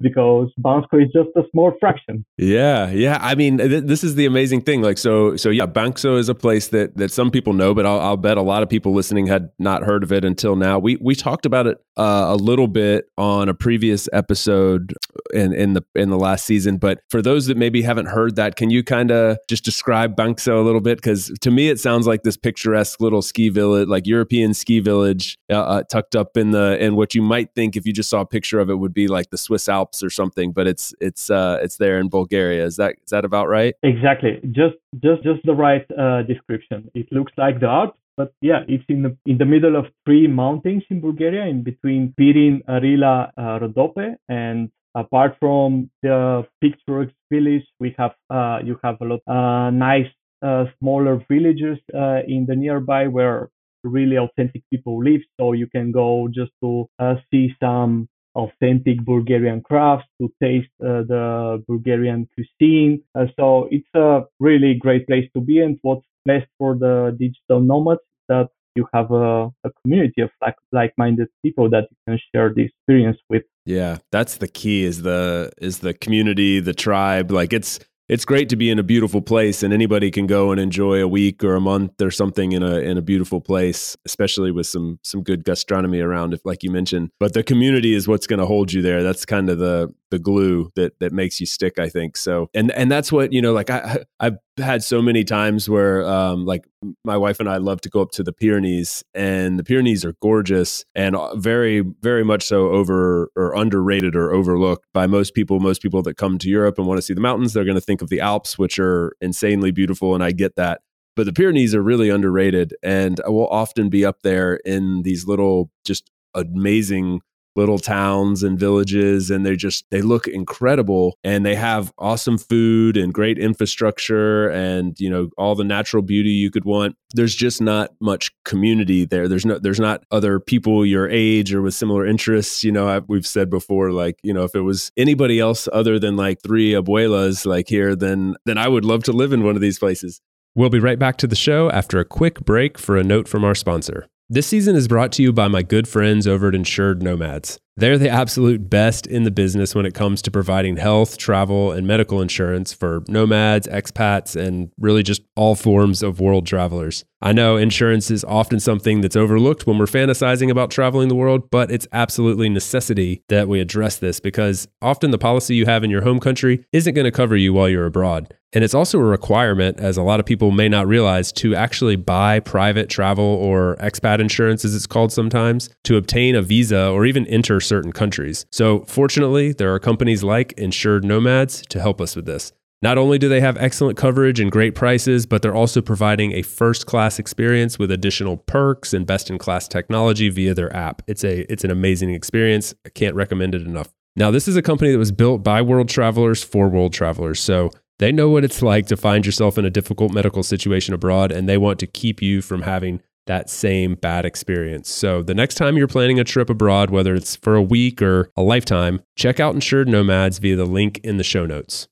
Because 0.00 0.50
Bansko 0.60 1.02
is 1.02 1.12
just 1.12 1.30
a 1.36 1.42
small 1.50 1.72
fraction. 1.80 2.24
Yeah, 2.36 2.90
yeah. 2.90 3.18
I 3.20 3.34
mean, 3.34 3.58
th- 3.58 3.84
this 3.84 4.04
is 4.04 4.14
the 4.14 4.26
amazing 4.26 4.62
thing. 4.62 4.82
Like, 4.82 4.98
so, 4.98 5.36
so 5.36 5.50
yeah, 5.50 5.66
Bansko 5.66 6.18
is 6.18 6.28
a 6.28 6.34
place 6.34 6.68
that 6.68 6.96
that 6.96 7.10
some 7.10 7.30
people 7.30 7.52
know, 7.52 7.74
but 7.74 7.86
I'll, 7.86 8.00
I'll, 8.00 8.16
bet 8.24 8.36
a 8.38 8.42
lot 8.42 8.62
of 8.62 8.68
people 8.68 8.94
listening 8.94 9.26
had 9.26 9.50
not 9.58 9.82
heard 9.82 10.02
of 10.02 10.12
it 10.12 10.24
until 10.24 10.56
now. 10.56 10.78
We 10.78 10.96
we 10.96 11.14
talked 11.14 11.46
about 11.46 11.66
it 11.66 11.78
uh, 11.96 12.26
a 12.28 12.36
little 12.36 12.68
bit 12.68 13.06
on 13.18 13.48
a 13.48 13.54
previous 13.54 14.08
episode 14.12 14.94
in 15.32 15.52
in 15.52 15.74
the 15.74 15.82
in 15.94 16.10
the 16.10 16.18
last 16.18 16.46
season, 16.46 16.76
but 16.78 17.00
for 17.10 17.20
those 17.20 17.46
that 17.46 17.56
maybe 17.56 17.82
haven't 17.82 18.06
heard 18.06 18.36
that, 18.36 18.56
can 18.56 18.70
you 18.70 18.82
kind 18.82 19.10
of 19.10 19.38
just 19.48 19.64
describe 19.64 20.16
Bansko 20.16 20.60
a 20.60 20.64
little 20.64 20.80
bit? 20.80 20.98
Because 20.98 21.30
to 21.40 21.50
me, 21.50 21.68
it 21.68 21.80
sounds 21.80 22.06
like 22.06 22.22
this 22.22 22.36
picturesque 22.36 23.00
little 23.00 23.22
ski 23.22 23.48
village, 23.48 23.88
like 23.88 24.06
European 24.06 24.54
ski 24.54 24.80
village, 24.80 25.38
uh, 25.50 25.60
uh, 25.60 25.82
tucked 25.90 26.16
up 26.16 26.36
in 26.36 26.52
the 26.52 26.82
in 26.82 26.96
what 26.96 27.14
you 27.14 27.22
might 27.22 27.54
think 27.54 27.76
if 27.76 27.86
you 27.86 27.92
just 27.92 28.10
saw 28.10 28.20
a 28.20 28.26
picture 28.26 28.60
of 28.60 28.70
it 28.70 28.76
would 28.76 28.94
be 28.94 29.08
like 29.08 29.30
the 29.30 29.38
Swiss 29.38 29.53
Alps 29.68 30.02
or 30.02 30.10
something, 30.10 30.52
but 30.52 30.66
it's 30.66 30.94
it's 31.00 31.30
uh, 31.30 31.58
it's 31.62 31.76
there 31.76 31.98
in 31.98 32.08
Bulgaria. 32.08 32.64
Is 32.64 32.76
that 32.76 32.96
is 33.04 33.10
that 33.10 33.24
about 33.24 33.48
right? 33.48 33.74
Exactly. 33.82 34.40
Just 34.50 34.76
just 35.02 35.22
just 35.22 35.40
the 35.44 35.54
right 35.54 35.86
uh, 35.98 36.22
description. 36.22 36.90
It 36.94 37.06
looks 37.10 37.32
like 37.36 37.60
the 37.60 37.68
Alps, 37.68 37.98
but 38.16 38.32
yeah, 38.40 38.60
it's 38.68 38.84
in 38.88 39.02
the 39.02 39.16
in 39.26 39.38
the 39.38 39.44
middle 39.44 39.76
of 39.76 39.86
three 40.04 40.26
mountains 40.26 40.84
in 40.90 41.00
Bulgaria, 41.00 41.46
in 41.46 41.62
between 41.62 42.14
Pirin, 42.18 42.62
Arila, 42.68 43.30
uh, 43.36 43.58
Rodope, 43.60 44.16
and 44.28 44.70
apart 44.94 45.36
from 45.40 45.90
the 46.02 46.46
picturesque 46.60 47.14
village, 47.30 47.66
we 47.80 47.94
have 47.98 48.14
uh, 48.30 48.58
you 48.64 48.78
have 48.84 48.96
a 49.00 49.04
lot 49.04 49.20
uh, 49.26 49.70
nice 49.70 50.10
uh, 50.42 50.66
smaller 50.78 51.24
villages 51.28 51.78
uh, 51.94 52.20
in 52.26 52.46
the 52.46 52.54
nearby 52.54 53.06
where 53.06 53.50
really 53.82 54.16
authentic 54.16 54.62
people 54.70 55.02
live. 55.02 55.20
So 55.38 55.52
you 55.52 55.66
can 55.66 55.92
go 55.92 56.28
just 56.32 56.52
to 56.62 56.88
uh, 56.98 57.16
see 57.30 57.54
some 57.60 58.08
authentic 58.34 59.04
Bulgarian 59.04 59.60
crafts, 59.60 60.06
to 60.20 60.32
taste 60.42 60.70
uh, 60.82 61.02
the 61.02 61.62
Bulgarian 61.68 62.28
cuisine. 62.34 63.02
Uh, 63.14 63.26
so 63.38 63.68
it's 63.70 63.88
a 63.94 64.22
really 64.40 64.74
great 64.74 65.06
place 65.06 65.28
to 65.34 65.40
be. 65.40 65.60
And 65.60 65.78
what's 65.82 66.06
best 66.24 66.46
for 66.58 66.76
the 66.76 67.16
digital 67.18 67.60
nomads 67.60 68.00
that 68.28 68.48
you 68.74 68.86
have 68.92 69.10
a, 69.12 69.46
a 69.64 69.70
community 69.82 70.20
of 70.20 70.30
like, 70.42 70.56
like-minded 70.72 71.28
people 71.44 71.70
that 71.70 71.84
you 71.90 71.96
can 72.06 72.18
share 72.34 72.52
the 72.52 72.62
experience 72.62 73.18
with. 73.30 73.44
Yeah, 73.64 73.98
that's 74.10 74.38
the 74.38 74.48
key 74.48 74.84
is 74.84 75.02
the 75.02 75.52
is 75.58 75.78
the 75.78 75.94
community, 75.94 76.60
the 76.60 76.74
tribe. 76.74 77.30
Like 77.30 77.52
it's 77.52 77.78
it's 78.08 78.24
great 78.24 78.48
to 78.50 78.56
be 78.56 78.70
in 78.70 78.78
a 78.78 78.82
beautiful 78.82 79.22
place 79.22 79.62
and 79.62 79.72
anybody 79.72 80.10
can 80.10 80.26
go 80.26 80.50
and 80.50 80.60
enjoy 80.60 81.00
a 81.00 81.08
week 81.08 81.42
or 81.42 81.54
a 81.54 81.60
month 81.60 82.00
or 82.02 82.10
something 82.10 82.52
in 82.52 82.62
a 82.62 82.76
in 82.78 82.98
a 82.98 83.02
beautiful 83.02 83.40
place 83.40 83.96
especially 84.04 84.50
with 84.50 84.66
some 84.66 84.98
some 85.02 85.22
good 85.22 85.44
gastronomy 85.44 86.00
around 86.00 86.34
if 86.34 86.44
like 86.44 86.62
you 86.62 86.70
mentioned. 86.70 87.10
But 87.18 87.32
the 87.32 87.42
community 87.42 87.94
is 87.94 88.06
what's 88.06 88.26
going 88.26 88.40
to 88.40 88.46
hold 88.46 88.72
you 88.72 88.82
there. 88.82 89.02
That's 89.02 89.24
kind 89.24 89.48
of 89.48 89.58
the 89.58 89.92
the 90.14 90.18
glue 90.20 90.70
that 90.76 90.96
that 91.00 91.12
makes 91.12 91.40
you 91.40 91.46
stick 91.46 91.78
i 91.78 91.88
think. 91.88 92.16
So 92.16 92.48
and 92.54 92.70
and 92.72 92.90
that's 92.90 93.10
what 93.10 93.32
you 93.32 93.42
know 93.42 93.52
like 93.52 93.68
i 93.68 94.04
i've 94.20 94.38
had 94.58 94.84
so 94.84 95.02
many 95.02 95.24
times 95.24 95.68
where 95.68 96.06
um 96.06 96.46
like 96.46 96.64
my 97.04 97.16
wife 97.16 97.40
and 97.40 97.50
i 97.50 97.56
love 97.56 97.80
to 97.80 97.88
go 97.88 98.00
up 98.00 98.12
to 98.12 98.22
the 98.22 98.32
pyrenees 98.32 99.02
and 99.12 99.58
the 99.58 99.64
pyrenees 99.64 100.04
are 100.04 100.14
gorgeous 100.22 100.84
and 100.94 101.16
very 101.34 101.80
very 102.00 102.24
much 102.24 102.44
so 102.44 102.68
over 102.70 103.30
or 103.34 103.54
underrated 103.56 104.14
or 104.14 104.32
overlooked 104.32 104.86
by 104.94 105.06
most 105.06 105.34
people. 105.34 105.58
Most 105.58 105.82
people 105.82 106.02
that 106.02 106.16
come 106.16 106.38
to 106.38 106.48
europe 106.48 106.78
and 106.78 106.86
want 106.86 106.98
to 106.98 107.02
see 107.02 107.14
the 107.14 107.20
mountains 107.20 107.52
they're 107.52 107.64
going 107.64 107.74
to 107.74 107.80
think 107.88 108.02
of 108.02 108.08
the 108.08 108.20
alps 108.20 108.56
which 108.56 108.78
are 108.78 109.16
insanely 109.20 109.72
beautiful 109.72 110.14
and 110.14 110.22
i 110.22 110.30
get 110.30 110.54
that. 110.56 110.80
But 111.16 111.26
the 111.26 111.32
Pyrenees 111.32 111.76
are 111.76 111.82
really 111.82 112.10
underrated, 112.10 112.74
and 112.82 113.20
I 113.24 113.28
will 113.28 113.46
often 113.46 113.88
be 113.88 114.04
up 114.04 114.22
there 114.22 114.56
in 114.64 115.02
these 115.02 115.28
little, 115.28 115.70
just 115.84 116.10
amazing 116.34 117.20
little 117.56 117.78
towns 117.78 118.42
and 118.42 118.58
villages 118.58 119.30
and 119.30 119.44
they 119.44 119.56
just 119.56 119.84
they 119.90 120.02
look 120.02 120.26
incredible 120.26 121.18
and 121.22 121.44
they 121.44 121.54
have 121.54 121.92
awesome 121.98 122.38
food 122.38 122.96
and 122.96 123.14
great 123.14 123.38
infrastructure 123.38 124.48
and 124.48 124.98
you 124.98 125.08
know 125.08 125.30
all 125.38 125.54
the 125.54 125.64
natural 125.64 126.02
beauty 126.02 126.30
you 126.30 126.50
could 126.50 126.64
want. 126.64 126.96
There's 127.14 127.34
just 127.34 127.60
not 127.60 127.90
much 128.00 128.32
community 128.44 129.04
there. 129.04 129.28
There's 129.28 129.46
no 129.46 129.58
there's 129.58 129.80
not 129.80 130.04
other 130.10 130.40
people 130.40 130.84
your 130.84 131.08
age 131.08 131.54
or 131.54 131.62
with 131.62 131.74
similar 131.74 132.06
interests. 132.06 132.64
You 132.64 132.72
know 132.72 132.88
I've, 132.88 133.08
we've 133.08 133.26
said 133.26 133.50
before 133.50 133.92
like 133.92 134.18
you 134.22 134.32
know 134.32 134.44
if 134.44 134.54
it 134.54 134.60
was 134.60 134.90
anybody 134.96 135.38
else 135.40 135.68
other 135.72 135.98
than 135.98 136.16
like 136.16 136.42
three 136.42 136.72
abuelas 136.72 137.46
like 137.46 137.68
here 137.68 137.94
then 137.94 138.36
then 138.44 138.58
I 138.58 138.68
would 138.68 138.84
love 138.84 139.04
to 139.04 139.12
live 139.12 139.32
in 139.32 139.44
one 139.44 139.54
of 139.54 139.60
these 139.62 139.78
places. 139.78 140.20
We'll 140.56 140.70
be 140.70 140.78
right 140.78 140.98
back 140.98 141.16
to 141.18 141.26
the 141.26 141.34
show 141.34 141.68
after 141.70 141.98
a 141.98 142.04
quick 142.04 142.40
break 142.44 142.78
for 142.78 142.96
a 142.96 143.02
note 143.02 143.26
from 143.26 143.44
our 143.44 143.56
sponsor. 143.56 144.06
This 144.30 144.46
season 144.46 144.74
is 144.74 144.88
brought 144.88 145.12
to 145.12 145.22
you 145.22 145.34
by 145.34 145.48
my 145.48 145.62
good 145.62 145.86
friends 145.86 146.26
over 146.26 146.48
at 146.48 146.54
Insured 146.54 147.02
Nomads. 147.02 147.58
They're 147.76 147.98
the 147.98 148.08
absolute 148.08 148.70
best 148.70 149.04
in 149.04 149.24
the 149.24 149.32
business 149.32 149.74
when 149.74 149.84
it 149.84 149.94
comes 149.94 150.22
to 150.22 150.30
providing 150.30 150.76
health, 150.76 151.18
travel, 151.18 151.72
and 151.72 151.86
medical 151.86 152.22
insurance 152.22 152.72
for 152.72 153.02
nomads, 153.08 153.66
expats, 153.66 154.36
and 154.36 154.70
really 154.78 155.02
just 155.02 155.22
all 155.34 155.56
forms 155.56 156.00
of 156.00 156.20
world 156.20 156.46
travelers. 156.46 157.04
I 157.20 157.32
know 157.32 157.56
insurance 157.56 158.10
is 158.10 158.22
often 158.22 158.60
something 158.60 159.00
that's 159.00 159.16
overlooked 159.16 159.66
when 159.66 159.78
we're 159.78 159.86
fantasizing 159.86 160.50
about 160.50 160.70
traveling 160.70 161.08
the 161.08 161.14
world, 161.14 161.50
but 161.50 161.70
it's 161.70 161.88
absolutely 161.90 162.48
necessity 162.48 163.22
that 163.28 163.48
we 163.48 163.60
address 163.60 163.96
this 163.96 164.20
because 164.20 164.68
often 164.82 165.10
the 165.10 165.18
policy 165.18 165.56
you 165.56 165.64
have 165.64 165.82
in 165.82 165.90
your 165.90 166.02
home 166.02 166.20
country 166.20 166.66
isn't 166.72 166.94
going 166.94 167.06
to 167.06 167.10
cover 167.10 167.34
you 167.34 167.52
while 167.54 167.68
you're 167.68 167.86
abroad. 167.86 168.34
And 168.52 168.62
it's 168.62 168.74
also 168.74 169.00
a 169.00 169.04
requirement, 169.04 169.80
as 169.80 169.96
a 169.96 170.02
lot 170.02 170.20
of 170.20 170.26
people 170.26 170.52
may 170.52 170.68
not 170.68 170.86
realize, 170.86 171.32
to 171.32 171.56
actually 171.56 171.96
buy 171.96 172.38
private 172.38 172.88
travel 172.88 173.24
or 173.24 173.76
expat 173.80 174.20
insurance, 174.20 174.64
as 174.64 174.76
it's 174.76 174.86
called 174.86 175.10
sometimes, 175.10 175.70
to 175.84 175.96
obtain 175.96 176.36
a 176.36 176.42
visa 176.42 176.88
or 176.90 177.04
even 177.04 177.26
enter 177.26 177.58
certain 177.64 177.92
countries. 177.92 178.46
So, 178.50 178.80
fortunately, 178.86 179.52
there 179.52 179.72
are 179.74 179.78
companies 179.78 180.22
like 180.22 180.52
Insured 180.52 181.04
Nomads 181.04 181.62
to 181.68 181.80
help 181.80 182.00
us 182.00 182.14
with 182.14 182.26
this. 182.26 182.52
Not 182.82 182.98
only 182.98 183.18
do 183.18 183.30
they 183.30 183.40
have 183.40 183.56
excellent 183.56 183.96
coverage 183.96 184.40
and 184.40 184.52
great 184.52 184.74
prices, 184.74 185.24
but 185.24 185.40
they're 185.40 185.54
also 185.54 185.80
providing 185.80 186.32
a 186.32 186.42
first 186.42 186.84
class 186.84 187.18
experience 187.18 187.78
with 187.78 187.90
additional 187.90 188.36
perks 188.36 188.92
and 188.92 189.06
best 189.06 189.30
in 189.30 189.38
class 189.38 189.66
technology 189.66 190.28
via 190.28 190.52
their 190.52 190.74
app. 190.76 191.00
It's 191.06 191.24
a 191.24 191.50
it's 191.50 191.64
an 191.64 191.70
amazing 191.70 192.10
experience. 192.10 192.74
I 192.84 192.90
can't 192.90 193.14
recommend 193.14 193.54
it 193.54 193.62
enough. 193.62 193.88
Now, 194.16 194.30
this 194.30 194.46
is 194.46 194.56
a 194.56 194.62
company 194.62 194.92
that 194.92 194.98
was 194.98 195.12
built 195.12 195.42
by 195.42 195.62
world 195.62 195.88
travelers 195.88 196.44
for 196.44 196.68
world 196.68 196.92
travelers. 196.92 197.40
So, 197.40 197.70
they 198.00 198.12
know 198.12 198.28
what 198.28 198.44
it's 198.44 198.60
like 198.60 198.86
to 198.88 198.96
find 198.96 199.24
yourself 199.24 199.56
in 199.56 199.64
a 199.64 199.70
difficult 199.70 200.12
medical 200.12 200.42
situation 200.42 200.94
abroad 200.94 201.32
and 201.32 201.48
they 201.48 201.56
want 201.56 201.78
to 201.78 201.86
keep 201.86 202.20
you 202.20 202.42
from 202.42 202.62
having 202.62 203.00
that 203.26 203.50
same 203.50 203.94
bad 203.94 204.24
experience. 204.24 204.88
So 204.90 205.22
the 205.22 205.34
next 205.34 205.54
time 205.54 205.76
you're 205.76 205.88
planning 205.88 206.20
a 206.20 206.24
trip 206.24 206.50
abroad, 206.50 206.90
whether 206.90 207.14
it's 207.14 207.36
for 207.36 207.54
a 207.54 207.62
week 207.62 208.02
or 208.02 208.30
a 208.36 208.42
lifetime, 208.42 209.02
check 209.16 209.40
out 209.40 209.54
Insured 209.54 209.88
Nomads 209.88 210.38
via 210.38 210.56
the 210.56 210.64
link 210.64 211.00
in 211.02 211.16
the 211.16 211.24
show 211.24 211.46
notes. 211.46 211.88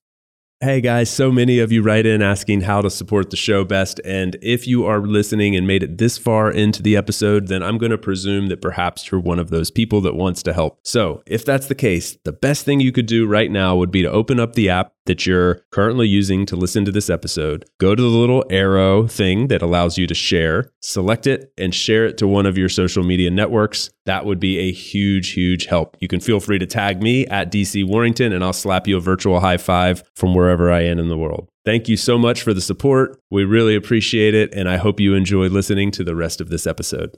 Hey 0.64 0.80
guys, 0.80 1.10
so 1.10 1.32
many 1.32 1.58
of 1.58 1.72
you 1.72 1.82
write 1.82 2.06
in 2.06 2.22
asking 2.22 2.60
how 2.60 2.82
to 2.82 2.88
support 2.88 3.30
the 3.30 3.36
show 3.36 3.64
best. 3.64 4.00
And 4.04 4.36
if 4.42 4.68
you 4.68 4.86
are 4.86 5.00
listening 5.00 5.56
and 5.56 5.66
made 5.66 5.82
it 5.82 5.98
this 5.98 6.16
far 6.16 6.52
into 6.52 6.84
the 6.84 6.96
episode, 6.96 7.48
then 7.48 7.64
I'm 7.64 7.78
going 7.78 7.90
to 7.90 7.98
presume 7.98 8.46
that 8.46 8.62
perhaps 8.62 9.10
you're 9.10 9.20
one 9.20 9.40
of 9.40 9.50
those 9.50 9.72
people 9.72 10.00
that 10.02 10.14
wants 10.14 10.40
to 10.44 10.52
help. 10.52 10.78
So 10.84 11.20
if 11.26 11.44
that's 11.44 11.66
the 11.66 11.74
case, 11.74 12.16
the 12.22 12.30
best 12.30 12.64
thing 12.64 12.78
you 12.78 12.92
could 12.92 13.06
do 13.06 13.26
right 13.26 13.50
now 13.50 13.74
would 13.74 13.90
be 13.90 14.02
to 14.02 14.10
open 14.12 14.38
up 14.38 14.52
the 14.52 14.68
app 14.70 14.92
that 15.06 15.26
you're 15.26 15.60
currently 15.70 16.06
using 16.06 16.46
to 16.46 16.56
listen 16.56 16.84
to 16.84 16.92
this 16.92 17.10
episode, 17.10 17.64
go 17.78 17.94
to 17.94 18.02
the 18.02 18.08
little 18.08 18.44
arrow 18.50 19.06
thing 19.06 19.48
that 19.48 19.62
allows 19.62 19.98
you 19.98 20.06
to 20.06 20.14
share, 20.14 20.70
select 20.80 21.26
it, 21.26 21.52
and 21.58 21.74
share 21.74 22.06
it 22.06 22.18
to 22.18 22.28
one 22.28 22.46
of 22.46 22.56
your 22.56 22.68
social 22.68 23.02
media 23.02 23.30
networks. 23.30 23.90
That 24.06 24.24
would 24.24 24.40
be 24.40 24.58
a 24.58 24.72
huge, 24.72 25.32
huge 25.32 25.66
help. 25.66 25.96
You 26.00 26.08
can 26.08 26.20
feel 26.20 26.40
free 26.40 26.58
to 26.58 26.66
tag 26.66 27.02
me 27.02 27.26
at 27.26 27.50
DC 27.50 27.86
Warrington, 27.86 28.32
and 28.32 28.44
I'll 28.44 28.52
slap 28.52 28.86
you 28.86 28.96
a 28.96 29.00
virtual 29.00 29.40
high 29.40 29.58
five 29.58 30.02
from 30.16 30.34
wherever 30.34 30.72
I 30.72 30.82
am 30.82 30.98
in 30.98 31.08
the 31.08 31.18
world. 31.18 31.48
Thank 31.64 31.88
you 31.88 31.96
so 31.96 32.18
much 32.18 32.42
for 32.42 32.52
the 32.52 32.60
support. 32.60 33.20
We 33.30 33.44
really 33.44 33.76
appreciate 33.76 34.34
it, 34.34 34.52
and 34.54 34.68
I 34.68 34.76
hope 34.76 34.98
you 34.98 35.14
enjoy 35.14 35.46
listening 35.46 35.90
to 35.92 36.04
the 36.04 36.16
rest 36.16 36.40
of 36.40 36.48
this 36.48 36.66
episode. 36.66 37.16